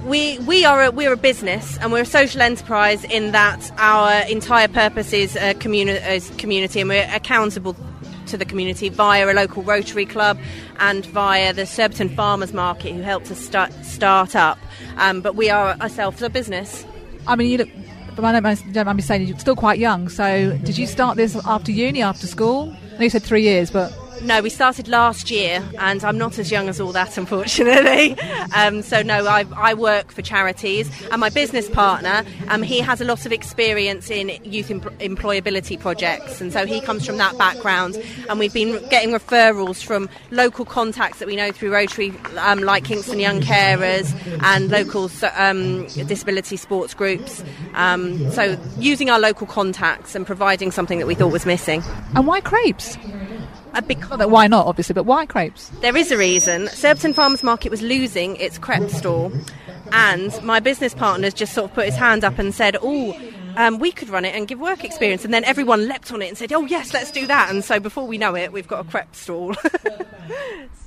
we 0.05 0.39
we 0.39 0.65
are 0.65 0.85
a, 0.85 0.91
we're 0.91 1.13
a 1.13 1.17
business 1.17 1.77
and 1.79 1.91
we're 1.91 2.01
a 2.01 2.05
social 2.05 2.41
enterprise 2.41 3.03
in 3.03 3.31
that 3.31 3.71
our 3.77 4.25
entire 4.27 4.67
purpose 4.67 5.13
is 5.13 5.35
a 5.35 5.53
communi- 5.55 6.03
is 6.09 6.29
community 6.37 6.79
and 6.79 6.89
we're 6.89 7.09
accountable 7.13 7.75
to 8.29 8.37
the 8.37 8.45
community 8.45 8.89
via 8.89 9.31
a 9.31 9.33
local 9.33 9.63
Rotary 9.63 10.05
club 10.05 10.39
and 10.79 11.05
via 11.07 11.53
the 11.53 11.65
Surbiton 11.65 12.09
Farmers 12.09 12.53
Market 12.53 12.93
who 12.93 13.01
helped 13.01 13.29
us 13.31 13.39
start 13.39 13.73
start 13.83 14.35
up. 14.35 14.57
Um, 14.97 15.21
but 15.21 15.35
we 15.35 15.49
are 15.49 15.75
ourselves 15.81 16.21
a 16.21 16.29
business. 16.29 16.85
I 17.27 17.35
mean, 17.35 17.49
you 17.51 17.57
look. 17.57 17.69
But 18.15 18.25
I 18.25 18.31
don't 18.33 18.85
mind, 18.85 18.97
me 18.97 19.01
saying 19.01 19.27
you're 19.27 19.39
still 19.39 19.55
quite 19.55 19.79
young. 19.79 20.09
So 20.09 20.57
did 20.63 20.77
you 20.77 20.87
start 20.87 21.15
this 21.15 21.37
after 21.45 21.71
uni, 21.71 22.01
after 22.01 22.27
school? 22.27 22.75
I 22.93 22.97
know 22.97 23.03
you 23.03 23.09
said 23.09 23.23
three 23.23 23.43
years, 23.43 23.71
but 23.71 23.93
No, 24.21 24.41
we 24.41 24.49
started 24.49 24.87
last 24.87 25.31
year, 25.31 25.63
and 25.79 26.03
I'm 26.03 26.17
not 26.17 26.37
as 26.37 26.51
young 26.51 26.67
as 26.67 26.79
all 26.81 26.91
that, 26.91 27.17
unfortunately. 27.17 28.19
Um, 28.53 28.81
so 28.81 29.01
no, 29.01 29.25
I, 29.25 29.45
I 29.55 29.73
work 29.73 30.11
for 30.11 30.21
charities, 30.21 30.89
and 31.09 31.21
my 31.21 31.29
business 31.29 31.69
partner, 31.69 32.25
um, 32.49 32.61
he 32.61 32.79
has 32.79 32.99
a 32.99 33.05
lot 33.05 33.25
of 33.25 33.31
experience 33.31 34.09
in 34.09 34.29
youth 34.43 34.69
em- 34.71 34.81
employability 34.81 35.79
projects, 35.79 36.41
and 36.41 36.51
so 36.51 36.65
he 36.65 36.81
comes 36.81 37.05
from 37.05 37.17
that 37.17 37.37
background. 37.37 37.95
And 38.29 38.39
we've 38.39 38.53
been 38.53 38.85
getting 38.89 39.11
referrals 39.11 39.81
from 39.83 40.09
local 40.31 40.65
contacts 40.65 41.19
that 41.19 41.27
we 41.27 41.35
know 41.35 41.51
through 41.51 41.73
Rotary, 41.73 42.13
um, 42.37 42.59
like 42.59 42.83
Kingston 42.83 43.19
Young 43.19 43.39
Carers 43.39 44.13
and 44.43 44.69
local 44.69 45.09
um, 45.35 45.85
disability 46.07 46.57
sports 46.57 46.93
groups. 46.93 47.43
Um, 47.73 48.29
so 48.31 48.59
using 48.77 49.09
our 49.09 49.19
local 49.19 49.47
contacts 49.47 50.13
and 50.13 50.25
providing 50.25 50.71
something 50.71 50.99
that 50.99 51.07
we 51.07 51.15
thought 51.15 51.31
was 51.31 51.45
missing. 51.45 51.81
and 52.15 52.27
why 52.27 52.41
crepes? 52.41 52.97
A 53.73 53.81
big 53.81 54.03
why 54.03 54.47
not, 54.47 54.65
obviously, 54.65 54.93
but 54.93 55.03
why 55.03 55.25
crepes? 55.25 55.69
There 55.81 55.95
is 55.95 56.11
a 56.11 56.17
reason. 56.17 56.67
Surbiton 56.69 57.13
Farmers 57.13 57.43
Market 57.43 57.69
was 57.69 57.81
losing 57.81 58.35
its 58.37 58.57
crepe 58.57 58.89
stall, 58.89 59.31
and 59.91 60.43
my 60.43 60.59
business 60.59 60.93
partner's 60.93 61.33
just 61.33 61.53
sort 61.53 61.69
of 61.69 61.75
put 61.75 61.85
his 61.85 61.95
hand 61.95 62.23
up 62.23 62.39
and 62.39 62.53
said, 62.53 62.77
"Oh." 62.81 63.15
Um, 63.59 63.77
we 63.77 63.91
could 63.91 64.07
run 64.07 64.23
it 64.23 64.33
and 64.33 64.47
give 64.47 64.57
work 64.57 64.85
experience, 64.85 65.25
and 65.25 65.33
then 65.33 65.43
everyone 65.43 65.85
leapt 65.85 66.13
on 66.13 66.21
it 66.21 66.29
and 66.29 66.37
said, 66.37 66.53
"Oh 66.53 66.65
yes, 66.65 66.93
let's 66.93 67.11
do 67.11 67.27
that." 67.27 67.49
And 67.51 67.61
so 67.61 67.77
before 67.77 68.07
we 68.07 68.17
know 68.17 68.33
it, 68.33 68.53
we've 68.53 68.69
got 68.69 68.85
a 68.85 68.89
crepe 68.89 69.13
stall. 69.13 69.53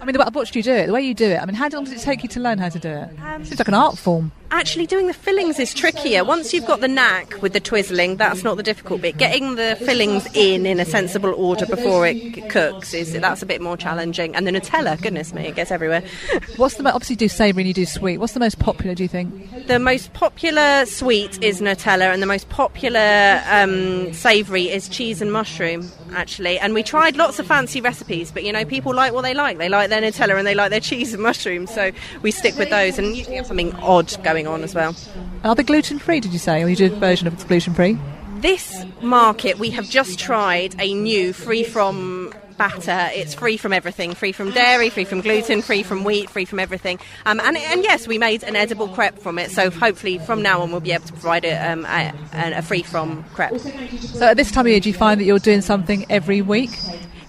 I 0.01 0.05
mean, 0.05 0.17
I've 0.17 0.35
watched 0.35 0.57
you 0.57 0.63
do 0.63 0.73
it. 0.73 0.87
The 0.87 0.93
way 0.93 1.03
you 1.03 1.15
do 1.15 1.27
it. 1.27 1.37
I 1.41 1.45
mean, 1.45 1.55
how 1.55 1.69
long 1.69 1.85
does 1.85 1.93
it 1.93 2.01
take 2.01 2.23
you 2.23 2.29
to 2.31 2.41
learn 2.41 2.59
how 2.59 2.71
to 2.71 2.79
do 2.79 2.89
it? 2.89 3.11
Seems 3.47 3.59
like 3.59 3.69
an 3.69 3.75
art 3.75 3.99
form. 3.99 4.33
Actually, 4.51 4.87
doing 4.87 5.07
the 5.07 5.15
fillings 5.15 5.59
is 5.61 5.73
trickier. 5.73 6.25
Once 6.25 6.53
you've 6.53 6.67
got 6.67 6.81
the 6.81 6.89
knack 6.89 7.41
with 7.41 7.53
the 7.53 7.61
twizzling, 7.61 8.17
that's 8.17 8.43
not 8.43 8.57
the 8.57 8.63
difficult 8.63 9.01
bit. 9.01 9.17
Getting 9.17 9.55
the 9.55 9.77
fillings 9.85 10.27
in 10.35 10.67
in 10.67 10.81
a 10.81 10.85
sensible 10.85 11.33
order 11.35 11.67
before 11.67 12.07
it 12.07 12.51
cooks 12.51 12.95
is 12.95 13.13
that's 13.13 13.43
a 13.43 13.47
bit 13.47 13.61
more 13.61 13.77
challenging. 13.77 14.35
And 14.35 14.47
the 14.47 14.51
Nutella, 14.51 15.01
goodness 15.01 15.33
me, 15.33 15.47
it 15.47 15.55
gets 15.55 15.71
everywhere. 15.71 16.03
What's 16.57 16.75
the 16.77 16.85
obviously 16.93 17.15
you 17.15 17.19
do 17.19 17.29
savoury 17.29 17.63
and 17.63 17.69
you 17.69 17.75
do 17.75 17.87
sweet? 17.87 18.19
What's 18.19 18.33
the 18.33 18.41
most 18.41 18.59
popular? 18.59 18.95
Do 18.95 19.05
you 19.05 19.09
think? 19.09 19.67
The 19.67 19.79
most 19.79 20.13
popular 20.15 20.85
sweet 20.87 21.43
is 21.43 21.61
Nutella, 21.61 22.13
and 22.13 22.21
the 22.21 22.27
most 22.27 22.49
popular 22.49 22.62
um, 22.71 24.13
savoury 24.13 24.69
is 24.69 24.89
cheese 24.89 25.21
and 25.21 25.33
mushroom, 25.33 25.91
actually. 26.13 26.59
And 26.59 26.75
we 26.75 26.83
tried 26.83 27.17
lots 27.17 27.39
of 27.39 27.47
fancy 27.47 27.81
recipes, 27.81 28.31
but 28.31 28.45
you 28.45 28.53
know, 28.53 28.65
people 28.65 28.95
like 28.95 29.13
what 29.13 29.23
they 29.23 29.35
like. 29.35 29.59
They 29.59 29.69
like 29.69 29.91
their 29.91 30.01
Nutella 30.01 30.39
and 30.39 30.47
they 30.47 30.55
like 30.55 30.71
their 30.71 30.81
cheese 30.91 31.15
and 31.15 31.23
mushroom, 31.23 31.67
so 31.67 31.93
we 32.23 32.31
stick 32.31 32.57
with 32.57 32.71
those 32.71 32.99
and 32.99 33.17
usually 33.17 33.37
have 33.37 33.47
something 33.47 33.75
odd 33.77 34.23
going 34.23 34.47
on 34.47 34.63
as 34.63 34.75
well. 34.75 34.95
Are 35.45 35.55
they 35.55 35.63
gluten 35.63 35.99
free? 35.99 36.21
Did 36.21 36.33
you 36.33 36.39
say, 36.39 36.63
or 36.63 36.69
you 36.69 36.77
did 36.77 36.93
a 36.93 36.97
version 36.97 37.27
of 37.27 37.47
gluten 37.49 37.75
free? 37.75 37.99
This 38.37 38.85
market, 39.01 39.59
we 39.59 39.71
have 39.71 39.89
just 39.89 40.19
tried 40.19 40.75
a 40.81 40.95
new 40.95 41.33
free 41.33 41.63
from 41.63 42.35
batter. 42.57 43.11
It's 43.13 43.35
free 43.35 43.57
from 43.57 43.73
everything 43.73 44.15
free 44.15 44.33
from 44.33 44.51
dairy, 44.51 44.91
free 44.91 45.05
from 45.05 45.21
gluten, 45.21 45.63
free 45.63 45.83
from 45.83 46.05
wheat, 46.05 46.31
free 46.31 46.45
from 46.45 46.59
everything. 46.59 46.99
Um, 47.27 47.41
and, 47.41 47.57
and 47.57 47.83
yes, 47.83 48.07
we 48.07 48.19
made 48.19 48.43
an 48.45 48.57
edible 48.57 48.89
crepe 48.89 49.19
from 49.19 49.39
it, 49.39 49.51
so 49.51 49.71
hopefully 49.71 50.19
from 50.19 50.43
now 50.43 50.63
on 50.63 50.71
we'll 50.71 50.81
be 50.81 50.93
able 50.93 51.07
to 51.07 51.13
provide 51.13 51.45
a, 51.45 51.73
um, 51.73 51.85
a, 51.87 52.13
a 52.33 52.63
free 52.63 52.83
from 52.83 53.25
crepe. 53.35 53.59
So 53.61 54.27
at 54.27 54.37
this 54.37 54.51
time 54.51 54.67
of 54.67 54.71
year, 54.71 54.81
do 54.81 54.89
you 54.89 54.95
find 54.95 55.21
that 55.21 55.25
you're 55.25 55.39
doing 55.39 55.61
something 55.61 56.07
every 56.11 56.43
week? 56.43 56.71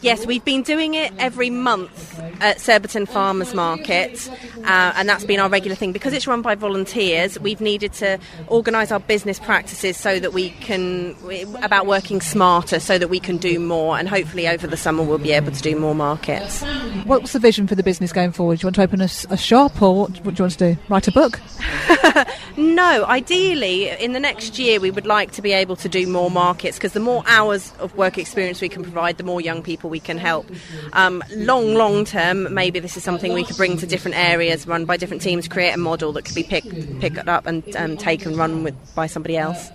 Yes, 0.04 0.26
we've 0.26 0.44
been 0.44 0.64
doing 0.64 0.96
it 0.96 1.14
every 1.18 1.50
month 1.50 2.20
at 2.42 2.60
Surbiton 2.60 3.06
Farmers 3.06 3.54
Market, 3.54 4.30
uh, 4.66 4.92
and 4.98 5.08
that's 5.08 5.24
been 5.24 5.40
our 5.40 5.48
regular 5.48 5.78
thing. 5.78 5.94
Because 5.94 6.12
it's 6.12 6.28
run 6.28 6.42
by 6.42 6.56
volunteers, 6.56 7.40
we've 7.40 7.62
needed 7.62 7.94
to 7.94 8.20
organise 8.48 8.92
our 8.92 9.00
business 9.00 9.40
practices 9.40 9.96
so 9.96 10.20
that 10.20 10.34
we 10.34 10.50
can, 10.50 11.16
about 11.64 11.88
working 11.88 12.20
smarter, 12.20 12.82
so 12.82 12.98
that 12.98 13.08
we 13.08 13.18
can 13.18 13.38
do 13.38 13.62
more, 13.62 13.98
and 13.98 14.10
hopefully 14.10 14.46
over 14.46 14.68
the 14.68 14.76
summer 14.76 15.04
we'll 15.04 15.18
be 15.20 15.32
able 15.32 15.54
to 15.54 15.62
do 15.62 15.74
more 15.80 15.96
markets. 15.96 16.62
What's 17.06 17.32
the 17.32 17.40
vision 17.40 17.66
for 17.66 17.76
the 17.76 17.84
business 17.84 18.12
going 18.12 18.34
forward? 18.34 18.60
Do 18.60 18.64
you 18.64 18.68
want 18.68 18.76
to 18.76 18.84
open 18.84 19.00
a 19.00 19.38
shop, 19.38 19.82
or 19.82 20.02
what, 20.02 20.10
what 20.26 20.36
do 20.36 20.42
you 20.42 20.44
want 20.44 20.58
to 20.60 20.74
do? 20.74 20.82
Write 20.90 21.08
a 21.08 21.14
book? 21.14 21.40
No, 22.56 23.06
ideally, 23.06 23.90
in 23.90 24.14
the 24.14 24.20
next 24.20 24.60
year, 24.60 24.80
we 24.80 24.92
would 24.92 25.08
like 25.08 25.32
to 25.32 25.42
be 25.42 25.52
able 25.52 25.76
to 25.78 25.90
do 25.90 26.06
more 26.06 26.30
markets 26.30 26.78
because 26.78 26.94
the 26.94 27.00
more 27.00 27.24
hours 27.26 27.74
of 27.80 27.96
work 27.98 28.20
experience 28.20 28.62
we 28.62 28.70
can 28.70 28.84
provide, 28.84 29.18
the 29.18 29.24
more 29.24 29.42
young 29.42 29.64
people 29.64 29.90
we 29.94 30.00
can 30.00 30.18
help. 30.18 30.46
Um, 30.92 31.24
long, 31.36 31.76
long 31.76 32.04
term, 32.04 32.54
maybe 32.54 32.80
this 32.80 32.98
is 32.98 33.04
something 33.04 33.32
we 33.32 33.46
could 33.46 33.58
bring 33.58 33.78
to 33.78 33.86
different 33.86 34.18
areas, 34.18 34.68
run 34.68 34.86
by 34.86 34.98
different 34.98 35.22
teams, 35.22 35.48
create 35.48 35.72
a 35.72 35.78
model 35.78 36.12
that 36.14 36.26
could 36.26 36.36
be 36.36 36.44
picked 36.44 37.00
picked 37.00 37.28
up 37.28 37.46
and 37.46 37.64
um, 37.76 37.96
taken 37.96 38.24
and 38.34 38.38
run 38.38 38.64
with 38.64 38.76
by 38.96 39.08
somebody 39.08 39.38
else. 39.38 39.70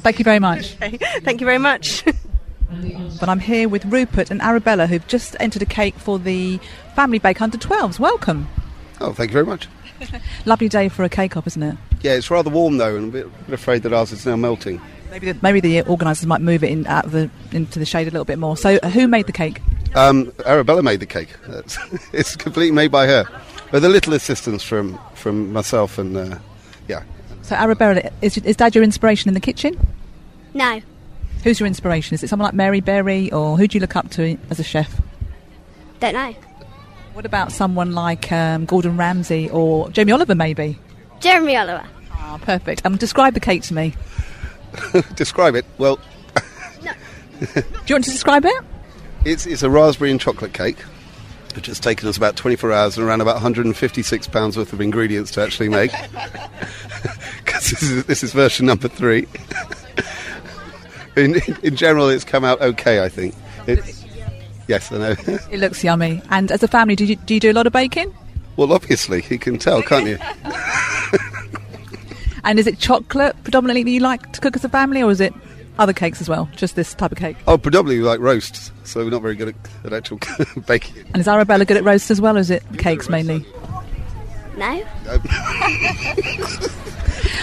Thank 0.00 0.18
you 0.18 0.24
very 0.24 0.38
much. 0.38 0.74
Thank 1.24 1.40
you 1.40 1.44
very 1.44 1.58
much. 1.58 2.04
But 3.18 3.30
I'm 3.30 3.40
here 3.40 3.66
with 3.66 3.86
Rupert 3.86 4.30
and 4.30 4.42
Arabella, 4.42 4.86
who've 4.86 5.06
just 5.06 5.34
entered 5.40 5.62
a 5.62 5.66
cake 5.66 5.94
for 5.94 6.18
the 6.18 6.60
Family 6.94 7.18
Bake 7.18 7.40
Under 7.40 7.56
12s. 7.56 7.98
Welcome. 7.98 8.46
Oh, 9.00 9.14
thank 9.14 9.30
you 9.30 9.32
very 9.32 9.46
much. 9.46 9.66
Lovely 10.44 10.68
day 10.68 10.90
for 10.90 11.02
a 11.02 11.08
cake 11.08 11.34
op, 11.34 11.46
isn't 11.46 11.62
it? 11.62 11.76
Yeah, 12.02 12.12
it's 12.12 12.30
rather 12.30 12.50
warm 12.50 12.76
though, 12.76 12.94
and 12.94 13.04
I'm 13.04 13.08
a 13.08 13.12
bit, 13.12 13.46
bit 13.46 13.54
afraid 13.54 13.82
that 13.84 13.94
ours 13.94 14.12
is 14.12 14.26
now 14.26 14.36
melting. 14.36 14.82
Maybe 15.10 15.32
the, 15.32 15.38
maybe 15.42 15.60
the 15.60 15.82
organisers 15.82 16.26
might 16.26 16.40
move 16.40 16.62
it 16.62 16.70
in 16.70 16.86
out 16.86 17.06
of 17.06 17.12
the 17.12 17.30
into 17.52 17.78
the 17.78 17.86
shade 17.86 18.08
a 18.08 18.10
little 18.10 18.24
bit 18.24 18.38
more. 18.38 18.56
So, 18.56 18.78
uh, 18.82 18.90
who 18.90 19.08
made 19.08 19.26
the 19.26 19.32
cake? 19.32 19.60
Um, 19.94 20.32
Arabella 20.44 20.82
made 20.82 21.00
the 21.00 21.06
cake. 21.06 21.30
That's, 21.46 21.78
it's 22.12 22.36
completely 22.36 22.72
made 22.72 22.90
by 22.90 23.06
her, 23.06 23.24
with 23.72 23.84
a 23.84 23.88
little 23.88 24.14
assistance 24.14 24.62
from 24.62 24.98
from 25.14 25.52
myself 25.52 25.98
and 25.98 26.16
uh, 26.16 26.38
yeah. 26.88 27.02
So, 27.42 27.56
Arabella, 27.56 28.10
is, 28.20 28.36
is 28.38 28.56
Dad 28.56 28.74
your 28.74 28.84
inspiration 28.84 29.28
in 29.28 29.34
the 29.34 29.40
kitchen? 29.40 29.78
No. 30.52 30.82
Who's 31.44 31.60
your 31.60 31.66
inspiration? 31.66 32.14
Is 32.14 32.22
it 32.22 32.28
someone 32.28 32.46
like 32.46 32.54
Mary 32.54 32.80
Berry, 32.80 33.32
or 33.32 33.56
who 33.56 33.66
do 33.68 33.78
you 33.78 33.80
look 33.80 33.96
up 33.96 34.10
to 34.10 34.36
as 34.50 34.58
a 34.58 34.64
chef? 34.64 35.00
Don't 36.00 36.14
know. 36.14 36.34
What 37.14 37.24
about 37.26 37.52
someone 37.52 37.92
like 37.92 38.30
um, 38.30 38.64
Gordon 38.64 38.96
Ramsay 38.96 39.48
or 39.50 39.88
Jamie 39.90 40.12
Oliver, 40.12 40.34
maybe? 40.34 40.78
Jeremy 41.20 41.56
Oliver. 41.56 41.84
Ah, 42.12 42.38
perfect. 42.42 42.84
Um, 42.84 42.96
describe 42.96 43.34
the 43.34 43.40
cake 43.40 43.62
to 43.62 43.74
me. 43.74 43.94
Describe 45.14 45.54
it. 45.54 45.64
Well, 45.78 45.98
Do 47.40 47.62
you 47.86 47.94
want 47.94 48.04
to 48.04 48.10
describe 48.10 48.44
it? 48.44 48.64
it's 49.24 49.46
it's 49.46 49.62
a 49.62 49.70
raspberry 49.70 50.10
and 50.10 50.20
chocolate 50.20 50.52
cake, 50.52 50.78
which 51.54 51.66
has 51.66 51.78
taken 51.78 52.08
us 52.08 52.16
about 52.16 52.34
24 52.36 52.72
hours 52.72 52.96
and 52.98 53.06
around 53.06 53.20
about 53.20 53.34
156 53.36 54.26
pounds 54.28 54.56
worth 54.56 54.72
of 54.72 54.80
ingredients 54.80 55.30
to 55.32 55.42
actually 55.42 55.68
make. 55.68 55.92
Because 57.44 57.70
this 57.70 57.82
is, 57.82 58.04
this 58.04 58.22
is 58.24 58.32
version 58.32 58.66
number 58.66 58.88
three. 58.88 59.26
in, 61.16 61.40
in 61.62 61.76
general, 61.76 62.08
it's 62.08 62.24
come 62.24 62.44
out 62.44 62.60
okay. 62.60 63.02
I 63.04 63.08
think. 63.08 63.34
It's, 63.66 64.04
yes, 64.68 64.90
I 64.92 64.98
know. 64.98 65.14
It 65.50 65.58
looks 65.60 65.82
yummy. 65.82 66.20
And 66.30 66.50
as 66.52 66.62
a 66.62 66.68
family, 66.68 66.94
do 66.96 67.04
you 67.04 67.16
do, 67.16 67.34
you 67.34 67.40
do 67.40 67.50
a 67.50 67.54
lot 67.54 67.66
of 67.66 67.72
baking? 67.72 68.14
well, 68.56 68.72
obviously, 68.72 69.24
you 69.30 69.38
can 69.38 69.58
tell, 69.58 69.80
can't 69.82 70.06
you? 70.08 70.18
And 72.48 72.58
is 72.58 72.66
it 72.66 72.78
chocolate 72.78 73.36
predominantly 73.42 73.82
that 73.82 73.90
you 73.90 74.00
like 74.00 74.32
to 74.32 74.40
cook 74.40 74.56
as 74.56 74.64
a 74.64 74.70
family, 74.70 75.02
or 75.02 75.10
is 75.10 75.20
it 75.20 75.34
other 75.78 75.92
cakes 75.92 76.22
as 76.22 76.30
well? 76.30 76.48
Just 76.56 76.76
this 76.76 76.94
type 76.94 77.12
of 77.12 77.18
cake? 77.18 77.36
Oh, 77.46 77.58
predominantly 77.58 77.98
we 77.98 78.08
like 78.08 78.20
roasts, 78.20 78.72
so 78.84 79.04
we're 79.04 79.10
not 79.10 79.20
very 79.20 79.34
good 79.36 79.48
at, 79.48 79.54
at 79.84 79.92
actual 79.92 80.18
baking. 80.66 81.04
And 81.12 81.18
is 81.20 81.28
Arabella 81.28 81.66
good 81.66 81.76
at 81.76 81.84
roasts 81.84 82.10
as 82.10 82.22
well, 82.22 82.38
or 82.38 82.40
is 82.40 82.48
it 82.48 82.62
cakes 82.78 83.10
mainly? 83.10 83.44
No. 84.56 84.82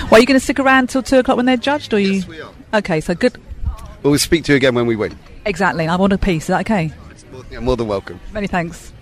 Well, 0.05 0.15
are 0.15 0.19
you 0.19 0.27
going 0.27 0.39
to 0.39 0.43
stick 0.43 0.59
around 0.59 0.89
till 0.89 1.01
two 1.01 1.17
o'clock 1.17 1.35
when 1.35 1.47
they're 1.47 1.57
judged, 1.57 1.91
or 1.93 1.99
you? 1.99 2.23
we 2.27 2.39
are. 2.39 2.51
Okay, 2.75 3.01
so 3.01 3.15
good. 3.15 3.35
Well, 4.03 4.11
we'll 4.11 4.19
speak 4.19 4.43
to 4.45 4.51
you 4.51 4.55
again 4.55 4.75
when 4.75 4.85
we 4.85 4.95
win. 4.95 5.17
Exactly. 5.45 5.87
I 5.87 5.95
want 5.95 6.13
a 6.13 6.17
piece. 6.17 6.43
Is 6.43 6.47
that 6.47 6.61
okay? 6.61 6.93
Yeah, 7.51 7.59
more 7.59 7.75
than 7.75 7.87
welcome. 7.87 8.19
Many 8.31 8.45
thanks. 8.45 8.93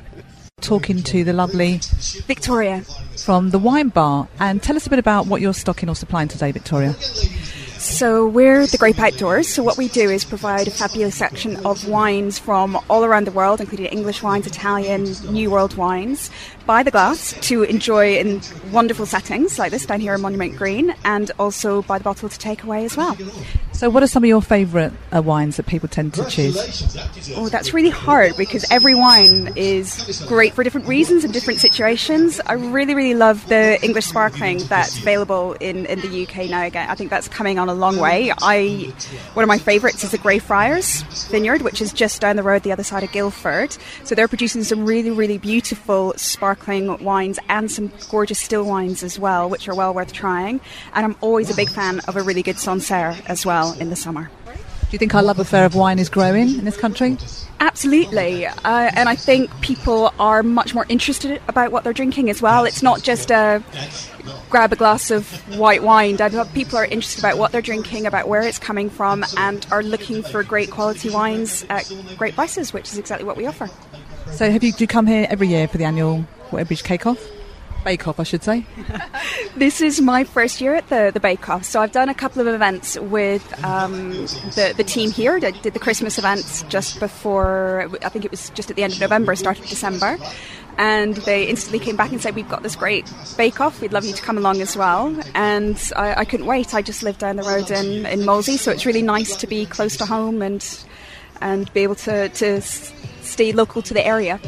Talking 0.64 1.04
to 1.04 1.26
the 1.26 1.34
lovely 1.34 1.82
Victoria 2.26 2.82
from 3.18 3.50
the 3.50 3.60
wine 3.60 3.90
bar, 3.90 4.30
and 4.40 4.64
tell 4.64 4.78
us 4.78 4.88
a 4.88 4.90
bit 4.90 4.98
about 4.98 5.28
what 5.28 5.42
you're 5.42 5.54
stocking 5.54 5.90
or 5.90 5.96
supplying 5.96 6.30
today, 6.30 6.52
Victoria. 6.54 6.94
So 6.94 8.26
we're 8.26 8.66
the 8.66 8.78
Grape 8.78 8.98
Outdoors. 8.98 9.50
So 9.50 9.62
what 9.62 9.78
we 9.78 9.90
do 9.90 10.10
is 10.10 10.24
provide 10.24 10.70
a 10.70 10.72
fabulous 10.72 11.16
section 11.16 11.58
of 11.66 11.86
wines 11.86 12.40
from 12.40 12.80
all 12.90 13.04
around 13.04 13.28
the 13.28 13.32
world, 13.32 13.60
including 13.60 13.88
English 13.88 14.24
wines, 14.24 14.48
Italian, 14.48 15.04
New 15.30 15.52
World 15.52 15.76
wines, 15.76 16.32
by 16.66 16.84
the 16.84 16.92
glass 16.92 17.34
to 17.42 17.64
enjoy 17.64 18.16
in 18.18 18.42
wonderful 18.72 19.06
settings 19.06 19.60
like 19.60 19.72
this 19.72 19.86
down 19.86 20.00
here 20.00 20.14
in 20.14 20.22
Monument 20.22 20.56
Green, 20.56 20.96
and 21.04 21.32
also 21.40 21.82
by 21.84 21.98
the 21.98 22.04
bottle 22.04 22.30
to 22.30 22.40
take 22.40 22.64
away 22.64 22.86
as 22.86 22.96
well. 22.96 23.18
So, 23.74 23.90
what 23.90 24.04
are 24.04 24.08
some 24.08 24.24
of 24.24 24.28
your 24.28 24.42
favourite 24.42 24.94
uh, 25.14 25.22
wines 25.22 25.58
that 25.58 25.66
people 25.66 25.90
tend 25.90 26.14
to 26.14 26.26
choose? 26.30 26.56
Oh, 27.36 27.50
that's 27.50 27.74
really 27.74 27.90
hard 27.90 28.38
because 28.38 28.66
every 28.72 28.96
wine 28.96 29.52
is 29.56 30.24
great 30.28 30.54
for 30.54 30.64
different 30.64 30.88
reasons 30.88 31.24
and 31.24 31.34
different 31.34 31.60
situations. 31.60 32.40
I 32.46 32.54
really, 32.54 32.96
really 32.96 33.16
love 33.16 33.46
the 33.50 33.84
English 33.84 34.06
sparkling 34.06 34.60
that's 34.68 34.98
available 35.00 35.54
in, 35.54 35.86
in 35.88 36.00
the 36.00 36.24
UK 36.24 36.50
now. 36.50 36.64
Again, 36.64 36.90
I 36.90 36.96
think 36.96 37.10
that's 37.10 37.28
coming 37.28 37.60
on 37.60 37.68
a 37.68 37.74
long 37.74 37.98
way. 37.98 38.32
I 38.42 38.94
one 39.34 39.44
of 39.44 39.48
my 39.48 39.58
favourites 39.58 40.04
is 40.04 40.12
the 40.12 40.18
Greyfriars 40.18 41.02
Vineyard, 41.30 41.62
which 41.62 41.82
is 41.82 41.92
just 41.92 42.22
down 42.22 42.36
the 42.36 42.44
road 42.44 42.64
the 42.64 42.72
other 42.72 42.84
side 42.84 43.04
of 43.04 43.12
Guildford. 43.12 43.76
So 44.04 44.16
they're 44.16 44.28
producing 44.28 44.64
some 44.64 44.86
really, 44.86 45.12
really 45.12 45.38
beautiful 45.38 46.14
sparkling 46.16 46.53
wines 47.02 47.40
and 47.50 47.72
some 47.72 47.92
gorgeous 48.10 48.40
still 48.40 48.64
wines 48.64 49.04
as 49.04 49.20
well, 49.20 49.50
which 49.50 49.68
are 49.68 49.76
well 49.76 49.94
worth 49.94 50.14
trying. 50.14 50.62
And 50.94 51.06
I'm 51.06 51.16
always 51.22 51.50
a 51.50 51.56
big 51.56 51.70
fan 51.70 52.00
of 52.08 52.16
a 52.16 52.22
really 52.22 52.44
good 52.44 52.58
Sancerre 52.58 53.16
as 53.28 53.46
well 53.46 53.74
in 53.80 53.90
the 53.90 53.96
summer. 53.96 54.30
Do 54.46 54.96
you 54.96 55.00
think 55.00 55.16
our 55.16 55.24
love 55.24 55.40
affair 55.40 55.66
of 55.66 55.74
wine 55.74 55.98
is 55.98 56.08
growing 56.08 56.60
in 56.60 56.66
this 56.66 56.78
country? 56.78 57.18
Absolutely, 57.60 58.46
uh, 58.46 58.52
and 58.64 59.10
I 59.10 59.16
think 59.16 59.50
people 59.62 60.14
are 60.20 60.44
much 60.44 60.76
more 60.76 60.86
interested 60.88 61.42
about 61.48 61.72
what 61.72 61.84
they're 61.84 61.94
drinking 61.94 62.30
as 62.30 62.44
well. 62.44 62.66
It's 62.66 62.84
not 62.84 63.02
just 63.02 63.32
a 63.32 63.64
grab 64.52 64.72
a 64.72 64.76
glass 64.76 65.10
of 65.10 65.28
white 65.58 65.82
wine. 65.82 66.18
People 66.54 66.78
are 66.78 66.86
interested 66.86 67.22
about 67.22 67.40
what 67.40 67.52
they're 67.52 67.62
drinking, 67.62 68.06
about 68.06 68.28
where 68.28 68.44
it's 68.44 68.60
coming 68.60 68.90
from, 68.90 69.26
and 69.38 69.66
are 69.72 69.82
looking 69.82 70.22
for 70.22 70.44
great 70.44 70.70
quality 70.70 71.10
wines 71.10 71.66
at 71.72 71.92
great 72.18 72.36
prices, 72.36 72.72
which 72.72 72.92
is 72.92 73.00
exactly 73.00 73.26
what 73.26 73.36
we 73.36 73.48
offer. 73.48 73.70
So, 74.32 74.52
have 74.52 74.64
you 74.64 74.72
do 74.74 74.84
you 74.84 74.88
come 74.88 75.08
here 75.08 75.26
every 75.28 75.48
year 75.48 75.68
for 75.68 75.80
the 75.80 75.86
annual 75.86 76.26
Weybridge 76.54 76.84
Cake 76.84 77.06
Off? 77.06 77.20
Bake 77.84 78.08
Off, 78.08 78.20
I 78.20 78.24
should 78.24 78.44
say. 78.44 78.66
This 79.56 79.82
is 79.82 80.02
my 80.02 80.24
first 80.24 80.62
year 80.62 80.74
at 80.74 80.90
the, 80.90 81.12
the 81.14 81.20
Bake 81.20 81.48
Off, 81.48 81.64
so 81.64 81.80
I've 81.80 81.92
done 81.92 82.10
a 82.10 82.14
couple 82.16 82.42
of 82.42 82.48
events 82.48 83.00
with 83.00 83.64
um, 83.64 84.12
the, 84.56 84.74
the 84.76 84.84
team 84.84 85.12
here. 85.12 85.40
Did 85.40 85.62
the 85.62 85.80
Christmas 85.80 86.18
events 86.18 86.64
just 86.64 87.00
before, 87.00 87.88
I 88.04 88.10
think 88.10 88.26
it 88.26 88.32
was 88.32 88.50
just 88.52 88.72
at 88.72 88.76
the 88.76 88.84
end 88.84 88.94
of 88.94 89.00
November, 89.00 89.36
started 89.36 89.66
December. 89.66 90.18
And 90.80 91.16
they 91.18 91.48
instantly 91.48 91.78
came 91.78 91.96
back 91.96 92.12
and 92.12 92.20
said, 92.20 92.34
We've 92.34 92.50
got 92.50 92.64
this 92.64 92.76
great 92.76 93.12
bake 93.38 93.62
off, 93.62 93.80
we'd 93.80 93.94
love 93.94 94.06
you 94.06 94.14
to 94.14 94.22
come 94.24 94.40
along 94.40 94.60
as 94.62 94.76
well. 94.76 95.16
And 95.36 95.80
I, 95.96 96.22
I 96.22 96.26
couldn't 96.26 96.48
wait. 96.48 96.74
I 96.74 96.82
just 96.82 97.04
live 97.04 97.20
down 97.20 97.36
the 97.36 97.44
road 97.44 97.70
in, 97.70 98.08
in 98.08 98.26
Molesey, 98.26 98.58
so 98.58 98.72
it's 98.72 98.88
really 98.88 99.04
nice 99.04 99.36
to 99.36 99.46
be 99.46 99.68
close 99.68 99.96
to 99.98 100.06
home 100.08 100.42
and, 100.42 100.66
and 101.42 101.72
be 101.74 101.82
able 101.82 101.96
to, 101.96 102.30
to 102.30 102.60
stay 102.62 103.52
local 103.52 103.84
to 103.84 103.94
the 103.94 104.06
area. 104.06 104.40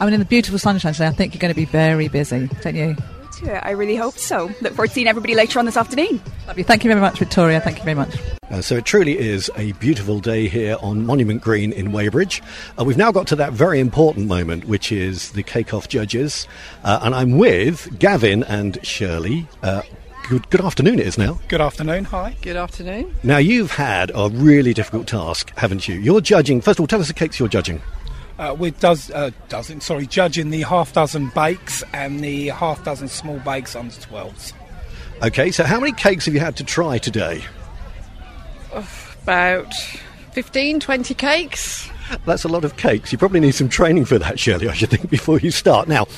I 0.00 0.04
mean, 0.04 0.14
in 0.14 0.20
the 0.20 0.26
beautiful 0.26 0.58
sunshine 0.58 0.92
today, 0.92 1.06
I 1.06 1.10
think 1.10 1.34
you're 1.34 1.40
going 1.40 1.54
to 1.54 1.60
be 1.60 1.64
very 1.64 2.08
busy, 2.08 2.48
don't 2.62 2.74
you? 2.76 2.96
I 3.44 3.70
really 3.70 3.96
hope 3.96 4.14
so. 4.18 4.50
Look 4.60 4.74
forward 4.74 4.88
to 4.88 4.94
seeing 4.94 5.08
everybody 5.08 5.34
later 5.34 5.58
on 5.58 5.64
this 5.66 5.76
afternoon. 5.76 6.20
Lovely. 6.46 6.62
Thank 6.62 6.84
you 6.84 6.90
very 6.90 7.00
much, 7.00 7.18
Victoria. 7.18 7.60
Thank 7.60 7.78
you 7.78 7.84
very 7.84 7.96
much. 7.96 8.16
Uh, 8.50 8.60
so 8.60 8.76
it 8.76 8.84
truly 8.84 9.18
is 9.18 9.50
a 9.56 9.72
beautiful 9.72 10.20
day 10.20 10.46
here 10.46 10.76
on 10.80 11.04
Monument 11.04 11.42
Green 11.42 11.72
in 11.72 11.90
Weybridge. 11.90 12.42
Uh, 12.78 12.84
we've 12.84 12.96
now 12.96 13.10
got 13.10 13.26
to 13.28 13.36
that 13.36 13.52
very 13.52 13.80
important 13.80 14.28
moment, 14.28 14.66
which 14.66 14.92
is 14.92 15.32
the 15.32 15.42
Cake 15.42 15.74
Off 15.74 15.88
judges. 15.88 16.46
Uh, 16.84 17.00
and 17.02 17.14
I'm 17.14 17.38
with 17.38 17.98
Gavin 17.98 18.44
and 18.44 18.78
Shirley. 18.86 19.48
Uh, 19.62 19.82
good, 20.28 20.48
good 20.50 20.60
afternoon, 20.60 21.00
it 21.00 21.06
is 21.06 21.18
now. 21.18 21.40
Good 21.48 21.60
afternoon. 21.60 22.04
Hi. 22.04 22.36
Good 22.42 22.56
afternoon. 22.56 23.14
Now, 23.22 23.38
you've 23.38 23.72
had 23.72 24.12
a 24.14 24.28
really 24.28 24.74
difficult 24.74 25.08
task, 25.08 25.52
haven't 25.56 25.88
you? 25.88 25.96
You're 25.96 26.20
judging, 26.20 26.60
first 26.60 26.78
of 26.78 26.82
all, 26.82 26.86
tell 26.86 27.00
us 27.00 27.08
the 27.08 27.14
cakes 27.14 27.40
you're 27.40 27.48
judging. 27.48 27.80
Uh, 28.42 28.52
we're 28.54 28.72
does 28.72 29.08
uh, 29.12 29.30
dozen 29.48 29.80
sorry 29.80 30.04
judging 30.04 30.50
the 30.50 30.62
half 30.62 30.92
dozen 30.92 31.28
bakes 31.28 31.84
and 31.92 32.18
the 32.24 32.48
half 32.48 32.84
dozen 32.84 33.06
small 33.06 33.38
bakes 33.38 33.76
under 33.76 33.94
12s. 33.94 34.52
Okay, 35.22 35.52
so 35.52 35.62
how 35.62 35.78
many 35.78 35.92
cakes 35.92 36.24
have 36.24 36.34
you 36.34 36.40
had 36.40 36.56
to 36.56 36.64
try 36.64 36.98
today? 36.98 37.40
About 39.22 39.72
15, 40.32 40.80
20 40.80 41.14
cakes. 41.14 41.88
That's 42.26 42.42
a 42.42 42.48
lot 42.48 42.64
of 42.64 42.76
cakes. 42.76 43.12
You 43.12 43.18
probably 43.18 43.38
need 43.38 43.54
some 43.54 43.68
training 43.68 44.06
for 44.06 44.18
that, 44.18 44.40
Shirley, 44.40 44.68
I 44.68 44.72
should 44.72 44.90
think, 44.90 45.08
before 45.10 45.38
you 45.38 45.52
start. 45.52 45.86
Now, 45.86 46.08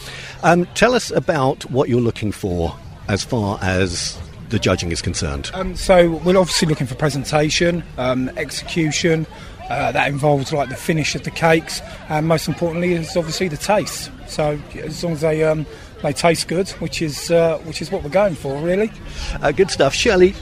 um, 0.43 0.65
tell 0.75 0.95
us 0.95 1.11
about 1.11 1.71
what 1.71 1.91
you're 1.91 2.01
looking 2.01 2.33
for 2.33 2.75
as 3.07 3.23
far 3.23 3.59
as 3.61 4.19
the 4.49 4.59
judging 4.59 4.93
is 4.93 5.03
concerned. 5.03 5.51
Um, 5.53 5.77
so 5.77 6.13
we're 6.25 6.39
obviously 6.39 6.69
looking 6.69 6.87
for 6.87 6.95
presentation, 6.95 7.85
um, 7.99 8.31
execution. 8.39 9.27
Uh, 9.69 9.93
that 9.93 10.09
involves 10.09 10.53
like 10.53 10.69
the 10.69 10.77
finish 10.77 11.15
of 11.15 11.23
the 11.25 11.31
cakes, 11.31 11.81
and 12.09 12.29
most 12.29 12.49
importantly 12.49 12.93
is 12.93 13.17
obviously 13.17 13.49
the 13.49 13.57
taste. 13.57 14.11
So 14.27 14.59
as 14.75 15.03
long 15.03 15.15
as 15.15 15.23
they 15.23 15.43
um, 15.45 15.67
they 16.03 16.13
taste 16.13 16.49
good, 16.49 16.69
which 16.81 17.01
is 17.01 17.31
uh, 17.31 17.59
which 17.65 17.81
is 17.81 17.91
what 17.91 18.03
we're 18.03 18.11
going 18.11 18.35
for, 18.35 18.61
really. 18.61 18.93
Uh, 19.41 19.53
good 19.53 19.71
stuff. 19.71 19.95
Shirley, 19.95 20.35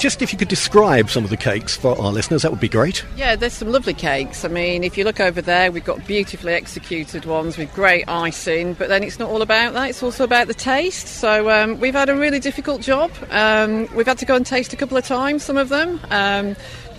just 0.00 0.22
if 0.22 0.32
you 0.32 0.38
could 0.38 0.48
describe 0.48 1.10
some 1.10 1.24
of 1.24 1.30
the 1.30 1.36
cakes 1.36 1.76
for 1.76 1.96
our 2.00 2.10
listeners, 2.10 2.40
that 2.40 2.50
would 2.50 2.60
be 2.60 2.70
great. 2.70 3.04
Yeah, 3.16 3.36
there's 3.36 3.52
some 3.52 3.70
lovely 3.70 3.92
cakes. 3.92 4.46
I 4.46 4.48
mean, 4.48 4.82
if 4.82 4.96
you 4.96 5.04
look 5.04 5.20
over 5.20 5.42
there, 5.42 5.70
we've 5.70 5.84
got 5.84 6.06
beautifully 6.06 6.54
executed 6.54 7.26
ones 7.26 7.58
with 7.58 7.72
great 7.74 8.08
icing, 8.08 8.72
but 8.72 8.88
then 8.88 9.02
it's 9.02 9.18
not 9.18 9.28
all 9.28 9.42
about 9.42 9.74
that, 9.74 9.90
it's 9.90 10.02
also 10.02 10.24
about 10.24 10.46
the 10.46 10.54
taste. 10.54 11.06
So 11.06 11.50
um, 11.50 11.78
we've 11.80 11.94
had 11.94 12.08
a 12.08 12.16
really 12.16 12.38
difficult 12.40 12.80
job. 12.80 13.10
Um, 13.30 13.94
we've 13.94 14.06
had 14.06 14.16
to 14.18 14.24
go 14.24 14.34
and 14.34 14.46
taste 14.46 14.72
a 14.72 14.76
couple 14.76 14.96
of 14.96 15.04
times, 15.04 15.44
some 15.44 15.58
of 15.58 15.68
them. 15.68 16.00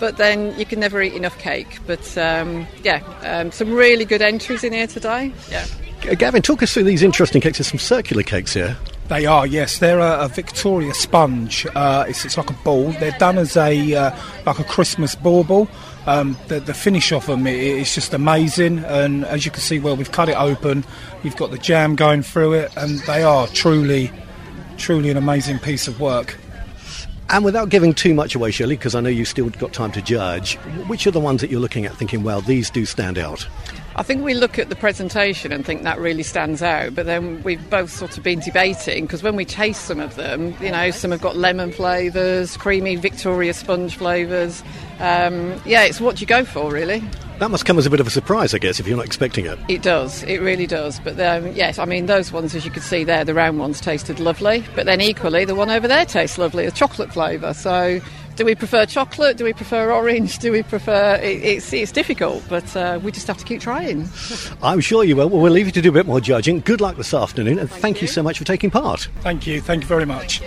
But 0.02 0.18
then 0.18 0.58
you 0.58 0.66
can 0.66 0.80
never 0.80 1.00
eat 1.00 1.14
enough 1.14 1.38
cake. 1.38 1.78
But 1.86 2.18
um, 2.18 2.66
yeah, 2.84 3.04
um, 3.22 3.52
some 3.52 3.72
really 3.72 4.04
good 4.04 4.24
entries 4.24 4.64
in 4.64 4.74
here 4.74 4.88
today. 4.88 5.32
Yeah. 5.52 5.66
Gavin, 6.16 6.42
talk 6.42 6.64
us 6.64 6.74
through 6.74 6.86
these 6.86 7.04
interesting 7.04 7.40
cakes. 7.40 7.60
There's 7.60 7.68
some 7.68 7.78
circular 7.78 8.24
cakes 8.24 8.56
here. 8.56 8.76
They 9.10 9.28
are, 9.28 9.46
yes. 9.46 9.78
They're 9.78 10.00
a, 10.00 10.26
a 10.26 10.28
Victoria 10.28 10.96
sponge. 10.96 11.68
Uh, 11.76 12.06
it's, 12.08 12.26
it's 12.26 12.36
like 12.36 12.50
a 12.50 12.54
ball. 12.64 12.94
They're 12.94 13.16
done 13.20 13.38
as 13.38 13.56
a 13.56 13.94
uh, 13.94 14.18
like 14.48 14.58
a 14.58 14.64
Christmas 14.64 15.14
bauble. 15.14 15.70
Um, 16.08 16.36
the, 16.48 16.60
the 16.60 16.74
finish 16.74 17.12
of 17.12 17.28
them 17.28 17.46
is 17.46 17.94
just 17.94 18.12
amazing, 18.16 18.80
and 18.80 19.24
as 19.26 19.46
you 19.46 19.52
can 19.52 19.62
see, 19.62 19.78
well, 19.78 19.96
we've 19.96 20.12
cut 20.12 20.30
it 20.30 20.36
open. 20.36 20.84
You've 21.22 21.36
got 21.36 21.52
the 21.52 21.60
jam 21.60 21.96
going 21.96 22.24
through 22.24 22.54
it, 22.54 22.76
and 22.76 22.98
they 23.02 23.22
are 23.22 23.46
truly, 23.50 24.12
truly 24.78 25.12
an 25.12 25.18
amazing 25.18 25.60
piece 25.60 25.88
of 25.88 26.00
work. 26.00 26.38
And 27.32 27.46
without 27.46 27.70
giving 27.70 27.94
too 27.94 28.14
much 28.14 28.36
away, 28.36 28.52
Shirley, 28.52 28.76
because 28.76 28.94
I 28.94 29.00
know 29.00 29.08
you've 29.08 29.28
still 29.30 29.50
got 29.52 29.72
time 29.72 29.94
to 29.94 30.02
judge, 30.02 30.56
which 30.88 31.08
are 31.08 31.12
the 31.12 31.20
ones 31.20 31.40
that 31.40 31.50
you're 31.50 31.62
looking 31.62 31.86
at 31.86 31.96
thinking, 31.96 32.24
well, 32.24 32.42
these 32.42 32.70
do 32.70 32.86
stand 32.86 33.18
out? 33.18 33.48
I 33.96 34.04
think 34.04 34.24
we 34.24 34.34
look 34.34 34.58
at 34.58 34.70
the 34.70 34.76
presentation 34.76 35.52
and 35.52 35.66
think 35.66 35.84
that 35.84 36.00
really 36.00 36.24
stands 36.24 36.64
out, 36.64 36.96
but 36.96 37.06
then 37.06 37.44
we've 37.44 37.70
both 37.70 37.92
sort 37.92 38.18
of 38.18 38.24
been 38.24 38.40
debating 38.40 39.06
because 39.06 39.22
when 39.22 39.36
we 39.36 39.44
taste 39.44 39.84
some 39.84 40.00
of 40.00 40.16
them, 40.16 40.56
you 40.62 40.72
know, 40.72 40.92
some 40.92 41.12
have 41.12 41.22
got 41.22 41.36
lemon 41.36 41.74
flavours, 41.74 42.56
creamy 42.56 42.96
Victoria 42.96 43.54
sponge 43.54 43.98
flavours. 43.98 44.64
Um, 45.00 45.62
yeah, 45.66 45.84
it's 45.84 46.00
what 46.00 46.22
you 46.22 46.28
go 46.28 46.46
for, 46.46 46.72
really. 46.72 47.04
That 47.40 47.50
must 47.50 47.66
come 47.66 47.78
as 47.80 47.86
a 47.86 47.90
bit 47.90 48.00
of 48.00 48.06
a 48.06 48.12
surprise, 48.12 48.54
I 48.54 48.60
guess, 48.60 48.80
if 48.80 48.88
you're 48.88 48.96
not 48.96 49.06
expecting 49.06 49.46
it. 49.46 49.58
It 49.68 49.82
does, 49.82 50.24
it 50.24 50.40
really 50.42 50.68
does. 50.68 51.00
But 51.00 51.20
um, 51.20 51.52
yes, 51.54 51.80
I 51.80 51.86
mean, 51.86 52.06
those 52.06 52.32
ones, 52.32 52.56
as 52.56 52.64
you 52.64 52.72
can 52.72 52.84
see 52.84 53.04
there, 53.04 53.26
the 53.26 53.34
round 53.34 53.60
ones 53.60 53.82
tasted 53.82 54.20
lovely, 54.20 54.64
but 54.76 54.86
then 54.86 55.02
equally, 55.02 55.44
the 55.44 55.56
one 55.56 55.70
over 55.70 55.88
there 55.88 56.06
tastes 56.06 56.38
lovely, 56.38 56.66
a 56.66 56.72
chocolate 56.72 57.12
flavour. 57.12 57.54
So 57.54 58.00
do 58.36 58.46
we 58.46 58.56
prefer 58.56 58.86
chocolate? 58.86 59.38
Do 59.38 59.44
we 59.44 59.54
prefer 59.54 59.92
orange? 59.92 60.40
Do 60.40 60.52
we 60.52 60.64
prefer. 60.64 61.16
It, 61.16 61.44
it's, 61.44 61.74
it's 61.74 61.92
difficult, 61.92 62.44
but 62.50 62.76
uh, 62.76 63.00
we 63.04 63.12
just 63.12 63.28
have 63.28 63.38
to 63.38 63.46
keep 63.46 63.62
trying. 63.62 64.10
I'm 64.64 64.80
sure 64.80 65.04
you 65.04 65.16
will. 65.16 65.30
Well, 65.30 65.42
we'll 65.42 65.52
leave 65.52 65.66
you 65.66 65.72
to 65.74 65.82
do 65.82 65.90
a 65.90 65.94
bit 65.94 66.06
more 66.06 66.22
judging. 66.22 66.62
Good 66.62 66.82
luck 66.82 66.98
this 66.98 67.14
afternoon, 67.14 67.60
and 67.60 67.70
thank, 67.70 68.02
you. 68.02 68.08
so 68.08 68.24
much 68.24 68.38
for 68.38 68.44
taking 68.44 68.72
part. 68.72 69.10
Thank 69.22 69.46
you. 69.46 69.62
Thank 69.62 69.84
you 69.84 69.88
very 69.88 70.06
much. 70.06 70.42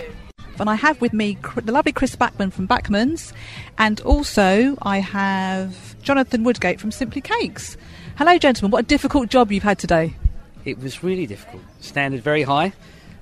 And 0.59 0.69
I 0.69 0.75
have 0.75 1.01
with 1.01 1.13
me 1.13 1.37
the 1.63 1.71
lovely 1.71 1.91
Chris 1.91 2.15
Backman 2.15 2.51
from 2.51 2.67
Backman's, 2.67 3.33
and 3.77 3.99
also 4.01 4.77
I 4.81 4.99
have 4.99 6.01
Jonathan 6.01 6.43
Woodgate 6.43 6.79
from 6.79 6.91
Simply 6.91 7.21
Cakes. 7.21 7.77
Hello, 8.17 8.37
gentlemen. 8.37 8.71
What 8.71 8.85
a 8.85 8.87
difficult 8.87 9.29
job 9.29 9.51
you've 9.51 9.63
had 9.63 9.79
today. 9.79 10.15
It 10.63 10.79
was 10.79 11.03
really 11.03 11.27
difficult. 11.27 11.61
Standard 11.81 12.23
very 12.23 12.43
high. 12.43 12.73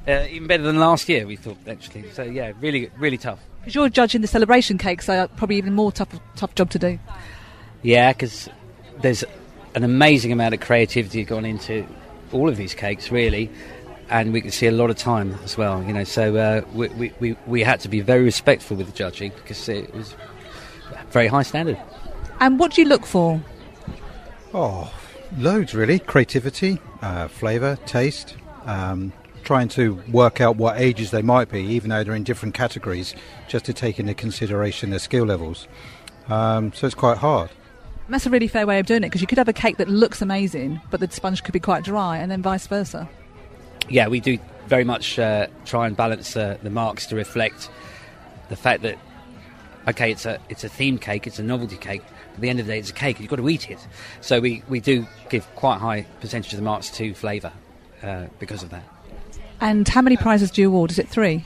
Uh, 0.08 0.26
even 0.30 0.48
better 0.48 0.64
than 0.64 0.80
last 0.80 1.10
year, 1.10 1.26
we 1.26 1.36
thought, 1.36 1.58
actually. 1.68 2.10
So, 2.12 2.24
yeah, 2.24 2.52
really, 2.60 2.92
really 2.98 3.18
tough. 3.18 3.40
Because 3.64 3.76
you're 3.76 3.88
judging 3.88 4.20
the 4.20 4.28
celebration 4.28 4.78
cakes, 4.78 5.06
so 5.06 5.26
probably 5.38 5.56
even 5.56 5.74
more 5.74 5.90
tough, 5.90 6.10
tough 6.36 6.54
job 6.54 6.70
to 6.72 6.80
do. 6.80 7.00
Yeah, 7.82 8.12
because 8.12 8.50
there's 9.02 9.24
an 9.74 9.86
amazing 9.86 10.34
amount 10.34 10.54
of 10.54 10.60
creativity 10.60 11.24
gone 11.24 11.46
into 11.46 11.88
all 12.34 12.50
of 12.50 12.58
these 12.58 12.74
cakes, 12.74 13.10
really, 13.10 13.50
and 14.10 14.34
we 14.34 14.42
can 14.42 14.52
see 14.52 14.68
a 14.68 14.72
lot 14.72 14.90
of 14.90 14.98
time 14.98 15.38
as 15.46 15.58
well. 15.58 15.82
You 15.82 15.94
know, 15.94 16.04
so 16.04 16.36
uh, 16.36 16.62
we, 16.74 16.90
we, 16.90 17.14
we, 17.22 17.38
we 17.48 17.64
had 17.64 17.80
to 17.80 17.88
be 17.88 18.02
very 18.02 18.24
respectful 18.24 18.76
with 18.76 18.88
the 18.88 18.94
judging 18.94 19.32
because 19.36 19.70
it 19.70 19.94
was 19.96 20.14
very 21.12 21.28
high 21.28 21.44
standard. 21.44 21.80
And 22.42 22.60
what 22.60 22.74
do 22.74 22.82
you 22.82 22.90
look 22.90 23.06
for? 23.06 23.42
Oh, 24.54 24.94
loads 25.38 25.74
really. 25.74 26.00
Creativity, 26.00 26.80
uh, 27.02 27.30
flavour, 27.30 27.78
taste. 27.86 28.36
Um, 28.66 29.14
trying 29.44 29.68
to 29.70 30.02
work 30.12 30.42
out 30.42 30.56
what 30.56 30.80
ages 30.80 31.12
they 31.12 31.22
might 31.22 31.50
be, 31.50 31.62
even 31.62 31.90
though 31.90 32.04
they're 32.04 32.16
in 32.16 32.24
different 32.24 32.56
categories, 32.56 33.14
just 33.48 33.66
to 33.66 33.74
take 33.74 34.00
into 34.00 34.14
consideration 34.14 34.90
their 34.90 35.00
skill 35.00 35.26
levels. 35.26 35.68
Um, 36.30 36.74
so 36.74 36.88
it's 36.88 36.96
quite 36.96 37.18
hard. 37.18 37.50
And 38.06 38.14
that's 38.14 38.26
a 38.26 38.30
really 38.30 38.48
fair 38.48 38.66
way 38.66 38.80
of 38.80 38.86
doing 38.86 39.04
it 39.04 39.08
because 39.08 39.22
you 39.22 39.28
could 39.28 39.38
have 39.38 39.48
a 39.48 39.54
cake 39.54 39.78
that 39.78 39.88
looks 39.88 40.22
amazing, 40.22 40.82
but 40.90 41.00
the 41.00 41.10
sponge 41.10 41.44
could 41.44 41.54
be 41.54 41.60
quite 41.60 41.84
dry, 41.84 42.18
and 42.18 42.32
then 42.32 42.42
vice 42.42 42.68
versa. 42.68 43.08
Yeah, 43.90 44.08
we 44.08 44.20
do 44.20 44.40
very 44.68 44.84
much 44.84 45.20
uh, 45.20 45.48
try 45.66 45.88
and 45.88 45.96
balance 45.96 46.36
uh, 46.36 46.58
the 46.64 46.70
marks 46.70 47.06
to 47.08 47.16
reflect 47.16 47.70
the 48.50 48.56
fact 48.56 48.82
that 48.84 48.98
okay, 49.88 50.12
it's 50.12 50.26
a 50.26 50.40
it's 50.50 50.64
a 50.64 50.70
theme 50.70 50.98
cake, 50.98 51.28
it's 51.28 51.40
a 51.40 51.44
novelty 51.44 51.78
cake. 51.78 52.02
At 52.36 52.42
the 52.42 52.50
end 52.50 52.60
of 52.60 52.66
the 52.66 52.74
day, 52.74 52.80
it's 52.80 52.90
a 52.90 52.94
cake. 52.94 53.20
You've 53.20 53.30
got 53.30 53.36
to 53.36 53.48
eat 53.48 53.70
it. 53.70 53.80
So 54.22 54.40
we, 54.40 54.64
we 54.68 54.80
do 54.80 55.06
give 55.30 55.46
quite 55.56 55.78
high 55.78 56.08
percentage 56.20 56.52
of 56.52 56.58
the 56.58 56.64
marks 56.64 56.90
to 56.92 57.14
flavour 57.14 57.52
uh, 58.02 58.26
because 58.40 58.64
of 58.64 58.72
that. 58.72 58.84
And 59.62 59.88
how 59.88 60.02
many 60.02 60.18
prizes 60.18 60.52
do 60.52 60.62
you 60.62 60.68
award? 60.68 60.92
Is 60.92 61.00
it 61.00 61.08
three? 61.08 61.46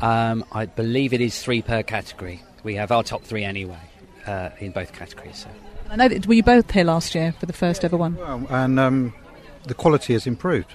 Um, 0.00 0.44
I 0.52 0.66
believe 0.66 1.12
it 1.12 1.20
is 1.20 1.42
three 1.42 1.62
per 1.62 1.82
category. 1.82 2.42
We 2.62 2.74
have 2.76 2.92
our 2.92 3.02
top 3.02 3.24
three 3.24 3.44
anyway 3.44 3.78
uh, 4.26 4.50
in 4.58 4.72
both 4.72 4.92
categories. 4.92 5.38
So. 5.38 5.48
I 5.90 5.96
know 5.96 6.08
that 6.08 6.26
were 6.26 6.34
you 6.34 6.42
both 6.42 6.70
here 6.70 6.84
last 6.84 7.14
year 7.14 7.32
for 7.32 7.46
the 7.46 7.52
first 7.52 7.84
ever 7.84 7.96
one? 7.96 8.16
Well, 8.16 8.46
and 8.50 8.78
um, 8.78 9.14
the 9.64 9.74
quality 9.74 10.12
has 10.12 10.26
improved. 10.26 10.74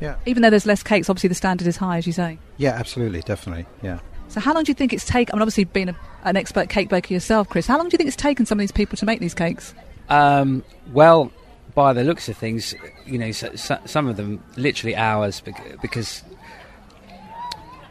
Yeah. 0.00 0.16
Even 0.26 0.42
though 0.42 0.50
there's 0.50 0.66
less 0.66 0.82
cakes, 0.82 1.08
obviously 1.08 1.28
the 1.28 1.34
standard 1.34 1.66
is 1.66 1.76
high, 1.76 1.98
as 1.98 2.06
you 2.06 2.12
say. 2.12 2.38
Yeah, 2.58 2.72
absolutely, 2.72 3.20
definitely. 3.22 3.66
Yeah. 3.82 3.98
So 4.28 4.40
how 4.40 4.52
long 4.52 4.64
do 4.64 4.70
you 4.70 4.74
think 4.74 4.92
it's 4.92 5.04
taken? 5.04 5.34
I 5.34 5.36
mean, 5.36 5.42
obviously 5.42 5.64
being 5.64 5.88
a, 5.88 5.96
an 6.24 6.36
expert 6.36 6.68
cake 6.68 6.88
baker 6.88 7.14
yourself, 7.14 7.48
Chris, 7.48 7.66
how 7.66 7.78
long 7.78 7.88
do 7.88 7.94
you 7.94 7.98
think 7.98 8.08
it's 8.08 8.16
taken 8.16 8.44
some 8.44 8.58
of 8.58 8.60
these 8.60 8.72
people 8.72 8.96
to 8.98 9.06
make 9.06 9.20
these 9.20 9.34
cakes? 9.34 9.74
Um, 10.08 10.64
well, 10.92 11.32
by 11.76 11.92
the 11.92 12.02
looks 12.02 12.26
of 12.30 12.36
things, 12.38 12.74
you 13.04 13.18
know, 13.18 13.30
so, 13.32 13.54
so, 13.54 13.78
some 13.84 14.08
of 14.08 14.16
them 14.16 14.42
literally 14.56 14.96
hours 14.96 15.42
because 15.82 16.24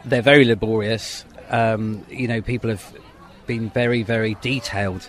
they're 0.03 0.23
very 0.23 0.43
laborious. 0.43 1.23
Um, 1.51 2.03
you 2.09 2.27
know, 2.27 2.41
people 2.41 2.71
have 2.71 2.83
been 3.45 3.69
very, 3.69 4.01
very 4.01 4.35
detailed. 4.41 5.07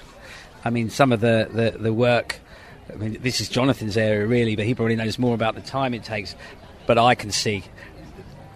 I 0.62 0.68
mean, 0.68 0.90
some 0.90 1.10
of 1.10 1.22
the, 1.22 1.48
the, 1.50 1.78
the 1.78 1.92
work, 1.94 2.38
I 2.92 2.96
mean, 2.96 3.18
this 3.22 3.40
is 3.40 3.48
Jonathan's 3.48 3.96
area 3.96 4.26
really, 4.26 4.56
but 4.56 4.66
he 4.66 4.74
probably 4.74 4.96
knows 4.96 5.18
more 5.18 5.34
about 5.34 5.54
the 5.54 5.62
time 5.62 5.94
it 5.94 6.04
takes. 6.04 6.36
But 6.86 6.98
I 6.98 7.14
can 7.14 7.30
see 7.30 7.64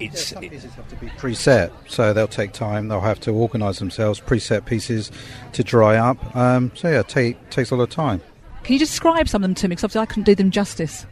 it's. 0.01 0.33
Yeah, 0.33 0.41
pieces 0.41 0.75
have 0.75 0.89
to 0.91 0.97
be 0.97 1.07
preset, 1.09 1.73
so 1.89 2.13
they'll 2.13 2.29
take 2.29 2.53
time. 2.53 2.89
They'll 2.89 3.01
have 3.01 3.21
to 3.21 3.33
organise 3.33 3.79
themselves, 3.79 4.21
preset 4.21 4.67
pieces 4.67 5.11
to 5.53 5.65
dry 5.65 5.97
up. 5.97 6.37
Um, 6.37 6.73
so, 6.75 6.91
yeah, 6.91 7.01
it 7.01 7.09
take, 7.09 7.49
takes 7.49 7.71
a 7.71 7.77
lot 7.77 7.85
of 7.85 7.91
time. 7.91 8.21
Can 8.65 8.75
you 8.75 8.79
describe 8.79 9.29
some 9.29 9.43
of 9.43 9.49
them 9.49 9.55
to 9.57 9.69
me? 9.69 9.73
Because 9.73 9.85
obviously 9.85 10.03
I 10.03 10.07
couldn't 10.07 10.25
do 10.25 10.35
them 10.35 10.51
justice. 10.51 11.07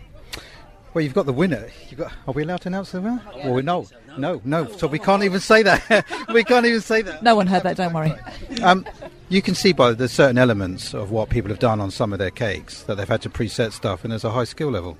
Well, 0.94 1.02
you've 1.02 1.14
got 1.14 1.26
the 1.26 1.32
winner. 1.32 1.68
You've 1.88 2.00
got, 2.00 2.12
are 2.26 2.32
we 2.32 2.42
allowed 2.42 2.62
to 2.62 2.68
announce 2.68 2.92
the 2.92 3.00
winner? 3.00 3.22
Well, 3.36 3.54
we 3.54 3.62
know. 3.62 3.86
No, 4.16 4.40
no. 4.44 4.66
So 4.78 4.86
we 4.86 4.98
can't 4.98 5.22
even 5.22 5.40
say 5.40 5.62
that. 5.62 6.06
we 6.34 6.42
can't 6.44 6.66
even 6.66 6.80
say 6.80 7.02
that. 7.02 7.22
No 7.22 7.36
one 7.36 7.46
heard 7.46 7.62
that. 7.64 7.76
Don't 7.76 7.92
worry. 7.92 8.14
Um, 8.62 8.86
you 9.28 9.42
can 9.42 9.54
see 9.54 9.72
by 9.72 9.92
the 9.92 10.08
certain 10.08 10.38
elements 10.38 10.94
of 10.94 11.10
what 11.10 11.28
people 11.28 11.50
have 11.50 11.58
done 11.58 11.80
on 11.80 11.90
some 11.90 12.12
of 12.12 12.18
their 12.18 12.30
cakes 12.30 12.82
that 12.84 12.96
they've 12.96 13.08
had 13.08 13.22
to 13.22 13.30
preset 13.30 13.72
stuff, 13.72 14.02
and 14.02 14.10
there's 14.10 14.24
a 14.24 14.30
high 14.30 14.44
skill 14.44 14.70
level. 14.70 14.96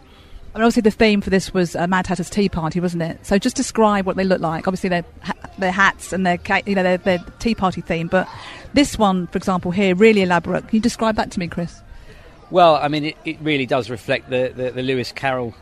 I 0.55 0.59
mean, 0.59 0.65
obviously 0.65 0.83
the 0.83 0.91
theme 0.91 1.21
for 1.21 1.31
this 1.31 1.53
was 1.53 1.75
uh, 1.75 1.87
Mad 1.87 2.07
Hatter's 2.07 2.31
Tea 2.31 2.49
Party, 2.49 2.81
wasn't 2.81 3.03
it? 3.03 3.25
So 3.25 3.39
just 3.39 3.57
describe 3.57 4.07
what 4.07 4.17
they 4.17 4.25
look 4.25 4.41
like. 4.41 4.67
Obviously 4.69 4.89
their 4.89 5.05
ha- 5.23 5.35
their 5.59 5.73
hats 5.73 6.13
and 6.13 6.25
their 6.27 6.39
ca- 6.39 6.63
you 6.65 6.75
know 6.75 6.83
their, 6.83 6.99
their 6.99 7.19
tea 7.39 7.55
party 7.55 7.81
theme, 7.81 8.09
but 8.09 8.29
this 8.73 8.99
one, 8.99 9.27
for 9.29 9.39
example, 9.39 9.71
here 9.71 9.95
really 9.95 10.23
elaborate. 10.23 10.69
Can 10.69 10.77
you 10.77 10.83
describe 10.83 11.17
that 11.17 11.31
to 11.33 11.39
me, 11.39 11.49
Chris? 11.49 11.83
Well, 12.51 12.77
I 12.77 12.89
mean, 12.89 13.05
it, 13.05 13.17
it 13.25 13.39
really 13.41 13.67
does 13.67 13.91
reflect 13.91 14.31
the, 14.31 14.53
the, 14.55 14.71
the 14.71 14.83
Lewis 14.83 15.13
Carroll 15.13 15.55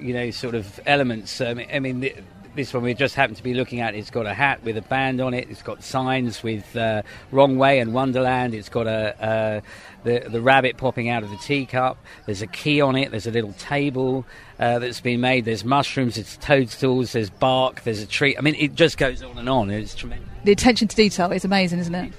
you 0.00 0.14
know, 0.14 0.30
sort 0.30 0.54
of 0.54 0.80
elements. 0.86 1.40
Um, 1.40 1.60
I 1.72 1.78
mean, 1.78 2.00
the, 2.00 2.14
this 2.54 2.74
one 2.74 2.82
we 2.82 2.94
just 2.94 3.14
happen 3.14 3.34
to 3.36 3.42
be 3.42 3.54
looking 3.54 3.80
at, 3.80 3.94
it's 3.94 4.10
got 4.10 4.26
a 4.26 4.34
hat 4.34 4.62
with 4.64 4.76
a 4.76 4.82
band 4.82 5.20
on 5.20 5.34
it. 5.34 5.48
It's 5.50 5.62
got 5.62 5.82
signs 5.82 6.42
with 6.42 6.76
uh, 6.76 7.02
Wrong 7.30 7.56
Way 7.56 7.78
and 7.78 7.94
Wonderland. 7.94 8.54
It's 8.54 8.68
got 8.68 8.86
a 8.86 9.24
uh, 9.24 9.60
the 10.04 10.28
the 10.28 10.40
rabbit 10.40 10.76
popping 10.76 11.08
out 11.08 11.22
of 11.22 11.30
the 11.30 11.36
teacup. 11.36 11.98
There's 12.26 12.42
a 12.42 12.46
key 12.46 12.80
on 12.80 12.96
it. 12.96 13.10
There's 13.10 13.26
a 13.26 13.30
little 13.30 13.52
table 13.54 14.26
uh, 14.58 14.78
that's 14.78 15.00
been 15.00 15.20
made. 15.20 15.44
There's 15.44 15.64
mushrooms. 15.64 16.16
There's 16.16 16.36
toadstools. 16.38 17.12
There's 17.12 17.30
bark. 17.30 17.82
There's 17.82 18.02
a 18.02 18.06
tree. 18.06 18.36
I 18.36 18.40
mean, 18.40 18.56
it 18.56 18.74
just 18.74 18.98
goes 18.98 19.22
on 19.22 19.38
and 19.38 19.48
on. 19.48 19.70
It's 19.70 19.94
tremendous. 19.94 20.28
The 20.44 20.52
attention 20.52 20.88
to 20.88 20.96
detail 20.96 21.30
is 21.32 21.44
amazing, 21.44 21.78
isn't 21.80 21.94
it? 21.94 22.12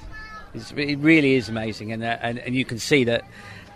It's, 0.54 0.72
it 0.72 0.98
really 0.98 1.36
is 1.36 1.48
amazing, 1.48 1.92
and, 1.92 2.04
uh, 2.04 2.18
and 2.22 2.40
and 2.40 2.56
you 2.56 2.66
can 2.66 2.80
see 2.80 3.04
that 3.04 3.24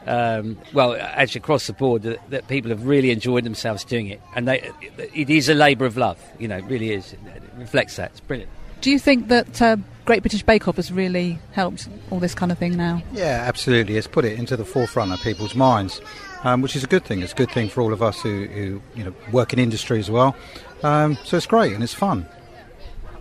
um, 0.06 0.58
well, 0.74 0.96
actually 1.00 1.40
across 1.40 1.68
the 1.68 1.74
board, 1.74 2.04
that, 2.04 2.30
that, 2.30 2.48
people 2.48 2.70
have 2.70 2.86
really 2.86 3.12
enjoyed 3.12 3.44
themselves 3.44 3.84
doing 3.84 4.08
it, 4.08 4.22
and 4.36 4.48
they, 4.48 4.72
it 5.14 5.30
is 5.30 5.50
a 5.50 5.54
labour 5.54 5.86
of 5.86 5.98
love. 5.98 6.20
You 6.40 6.48
know, 6.48 6.58
it 6.58 6.66
really 6.66 6.92
is. 6.92 7.14
It 7.14 7.20
reflects 7.58 7.96
that. 7.96 8.12
It's 8.12 8.20
brilliant. 8.20 8.52
Do 8.82 8.92
you 8.92 9.00
think 9.00 9.30
that 9.30 9.62
uh, 9.62 9.78
Great 10.04 10.22
British 10.24 10.44
Bake 10.44 10.68
Off 10.68 10.76
has 10.76 10.92
really 10.92 11.40
helped 11.54 11.88
all 12.12 12.20
this 12.20 12.36
kind 12.36 12.52
of 12.52 12.58
thing 12.58 12.76
now? 12.76 13.02
Yeah, 13.14 13.46
absolutely. 13.48 13.96
It's 13.96 14.08
put 14.08 14.26
it 14.26 14.38
into 14.38 14.58
the 14.58 14.66
forefront 14.66 15.14
of 15.14 15.22
people's 15.22 15.56
minds, 15.56 16.02
um, 16.44 16.62
which 16.62 16.76
is 16.76 16.84
a 16.84 16.88
good 16.88 17.06
thing. 17.06 17.22
It's 17.22 17.32
a 17.32 17.36
good 17.36 17.52
thing 17.52 17.70
for 17.70 17.80
all 17.80 17.94
of 17.94 18.04
us 18.04 18.22
who, 18.22 18.46
who 18.48 18.82
you 18.96 19.06
know 19.06 19.14
work 19.32 19.54
in 19.54 19.60
industry 19.60 20.00
as 20.00 20.12
well. 20.12 20.36
Um, 20.84 21.18
so 21.24 21.38
it's 21.38 21.46
great 21.46 21.74
and 21.74 21.82
it's 21.82 21.94
fun. 21.94 22.28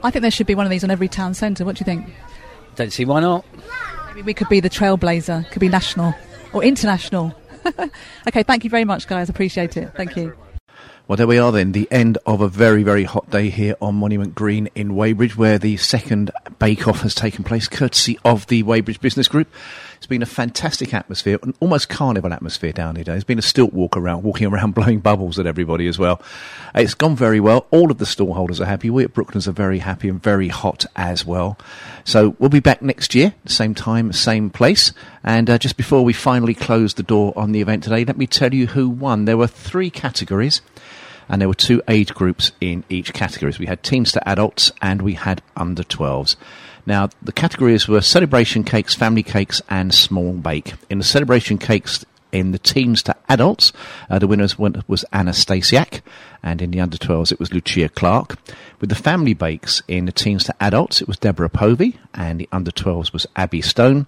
I 0.02 0.10
think 0.10 0.22
there 0.22 0.32
should 0.32 0.48
be 0.48 0.56
one 0.56 0.66
of 0.66 0.70
these 0.70 0.82
on 0.82 0.90
every 0.90 1.06
town 1.06 1.34
centre. 1.34 1.64
What 1.64 1.76
do 1.76 1.80
you 1.80 1.84
think? 1.84 2.12
Don't 2.74 2.92
see 2.92 3.04
why 3.04 3.20
not. 3.20 3.44
Maybe 4.08 4.22
we 4.22 4.34
could 4.34 4.48
be 4.48 4.58
the 4.58 4.70
trailblazer. 4.70 5.48
Could 5.52 5.60
be 5.60 5.68
national 5.68 6.12
or 6.52 6.64
international. 6.64 7.34
okay, 8.28 8.42
thank 8.42 8.64
you 8.64 8.70
very 8.70 8.84
much, 8.84 9.06
guys. 9.06 9.28
Appreciate 9.28 9.76
it. 9.76 9.92
Thank 9.96 10.16
you. 10.16 10.36
Well, 11.08 11.16
there 11.16 11.26
we 11.26 11.38
are 11.38 11.50
then, 11.50 11.72
the 11.72 11.88
end 11.90 12.16
of 12.26 12.40
a 12.40 12.48
very, 12.48 12.84
very 12.84 13.04
hot 13.04 13.28
day 13.28 13.50
here 13.50 13.74
on 13.82 13.96
Monument 13.96 14.34
Green 14.34 14.68
in 14.74 14.94
Weybridge, 14.94 15.36
where 15.36 15.58
the 15.58 15.76
second 15.76 16.30
bake 16.58 16.86
off 16.86 17.00
has 17.00 17.14
taken 17.14 17.44
place, 17.44 17.66
courtesy 17.68 18.18
of 18.24 18.46
the 18.46 18.62
Weybridge 18.62 19.00
Business 19.00 19.26
Group. 19.26 19.48
It's 20.02 20.08
been 20.08 20.20
a 20.20 20.26
fantastic 20.26 20.92
atmosphere, 20.94 21.38
an 21.44 21.54
almost 21.60 21.88
carnival 21.88 22.32
atmosphere 22.32 22.72
down 22.72 22.96
here. 22.96 23.04
There's 23.04 23.22
been 23.22 23.38
a 23.38 23.40
stilt 23.40 23.72
walk 23.72 23.96
around, 23.96 24.24
walking 24.24 24.48
around 24.48 24.72
blowing 24.74 24.98
bubbles 24.98 25.38
at 25.38 25.46
everybody 25.46 25.86
as 25.86 25.96
well. 25.96 26.20
It's 26.74 26.94
gone 26.94 27.14
very 27.14 27.38
well. 27.38 27.68
All 27.70 27.88
of 27.88 27.98
the 27.98 28.04
stallholders 28.04 28.58
are 28.58 28.64
happy. 28.64 28.90
We 28.90 29.04
at 29.04 29.14
Brooklands 29.14 29.46
are 29.46 29.52
very 29.52 29.78
happy 29.78 30.08
and 30.08 30.20
very 30.20 30.48
hot 30.48 30.86
as 30.96 31.24
well. 31.24 31.56
So 32.02 32.34
we'll 32.40 32.50
be 32.50 32.58
back 32.58 32.82
next 32.82 33.14
year, 33.14 33.34
same 33.46 33.76
time, 33.76 34.12
same 34.12 34.50
place. 34.50 34.92
And 35.22 35.48
uh, 35.48 35.56
just 35.56 35.76
before 35.76 36.02
we 36.02 36.12
finally 36.12 36.54
close 36.54 36.94
the 36.94 37.04
door 37.04 37.32
on 37.36 37.52
the 37.52 37.60
event 37.60 37.84
today, 37.84 38.04
let 38.04 38.18
me 38.18 38.26
tell 38.26 38.52
you 38.52 38.66
who 38.66 38.88
won. 38.88 39.26
There 39.26 39.36
were 39.36 39.46
three 39.46 39.88
categories 39.88 40.62
and 41.28 41.40
there 41.40 41.48
were 41.48 41.54
two 41.54 41.80
age 41.86 42.12
groups 42.12 42.50
in 42.60 42.82
each 42.88 43.12
category. 43.12 43.52
We 43.56 43.66
had 43.66 43.84
teens 43.84 44.10
to 44.12 44.28
adults 44.28 44.72
and 44.82 45.00
we 45.00 45.14
had 45.14 45.42
under 45.56 45.84
12s. 45.84 46.34
Now, 46.84 47.10
the 47.22 47.32
categories 47.32 47.86
were 47.86 48.00
celebration 48.00 48.64
cakes, 48.64 48.94
family 48.94 49.22
cakes, 49.22 49.62
and 49.68 49.94
small 49.94 50.32
bake. 50.32 50.74
In 50.90 50.98
the 50.98 51.04
celebration 51.04 51.58
cakes, 51.58 52.04
in 52.32 52.50
the 52.50 52.58
teens 52.58 53.02
to 53.04 53.14
adults, 53.28 53.72
uh, 54.10 54.18
the 54.18 54.26
winners 54.26 54.58
was 54.58 55.04
Anna 55.12 55.32
Stasiak, 55.32 56.00
and 56.42 56.60
in 56.60 56.70
the 56.70 56.80
under 56.80 56.96
12s, 56.96 57.30
it 57.30 57.38
was 57.38 57.52
Lucia 57.52 57.88
Clark. 57.88 58.38
With 58.80 58.88
the 58.88 58.96
family 58.96 59.34
bakes 59.34 59.82
in 59.86 60.06
the 60.06 60.12
teens 60.12 60.44
to 60.44 60.54
adults, 60.58 61.00
it 61.00 61.06
was 61.06 61.18
Deborah 61.18 61.50
Povey, 61.50 61.98
and 62.14 62.40
the 62.40 62.48
under 62.50 62.70
12s 62.70 63.12
was 63.12 63.26
Abby 63.36 63.60
Stone. 63.60 64.06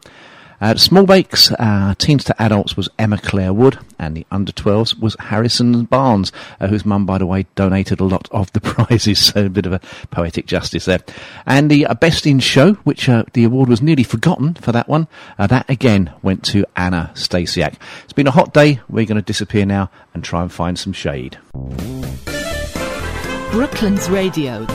Uh, 0.61 0.75
small 0.77 1.05
bakes, 1.05 1.51
uh, 1.53 1.95
teens 1.99 2.25
to 2.25 2.43
adults 2.43 2.77
was 2.77 2.89
Emma 2.99 3.19
Claire 3.19 3.53
Wood, 3.53 3.79
and 3.99 4.17
the 4.17 4.27
under 4.31 4.53
12s 4.53 4.99
was 4.99 5.17
Harrison 5.19 5.85
Barnes, 5.85 6.33
uh, 6.61 6.69
whose 6.69 6.85
mum, 6.85 7.07
by 7.07 7.19
the 7.19 7.27
way, 7.27 7.47
donated 7.55 8.01
a 8.01 8.05
lot 8.05 8.29
of 8.31 8.53
the 8.53 8.61
prizes, 8.63 9.19
so 9.19 9.47
a 9.47 9.49
bit 9.49 9.67
of 9.67 9.73
a 9.73 9.81
poetic 10.11 10.47
justice 10.47 10.85
there. 10.85 11.01
And 11.47 11.71
the 11.71 11.87
uh, 11.87 11.95
best 11.95 12.27
in 12.27 12.41
show, 12.41 12.75
which 12.85 13.09
uh, 13.09 13.25
the 13.33 13.45
award 13.45 13.69
was 13.69 13.83
nearly 13.83 14.05
forgotten 14.05 14.55
for 14.55 14.73
that 14.73 14.89
one, 14.89 15.09
uh, 15.39 15.47
that 15.49 15.69
again 15.69 16.13
went 16.23 16.45
to 16.47 16.65
Anna 16.77 17.11
Stasiak. 17.15 17.75
It's 18.05 18.13
been 18.13 18.27
a 18.27 18.33
hot 18.33 18.55
day. 18.55 18.81
We're 18.89 19.07
going 19.07 19.17
to 19.17 19.23
disappear 19.23 19.67
now 19.67 19.91
and 20.15 20.25
try 20.25 20.43
and 20.43 20.53
find 20.53 20.79
some 20.79 20.93
shade. 20.93 21.39
Brooklands 23.51 24.11
Radio 24.11 24.67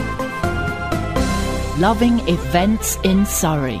loving 1.80 2.18
events 2.28 2.98
in 3.04 3.24
Surrey. 3.24 3.80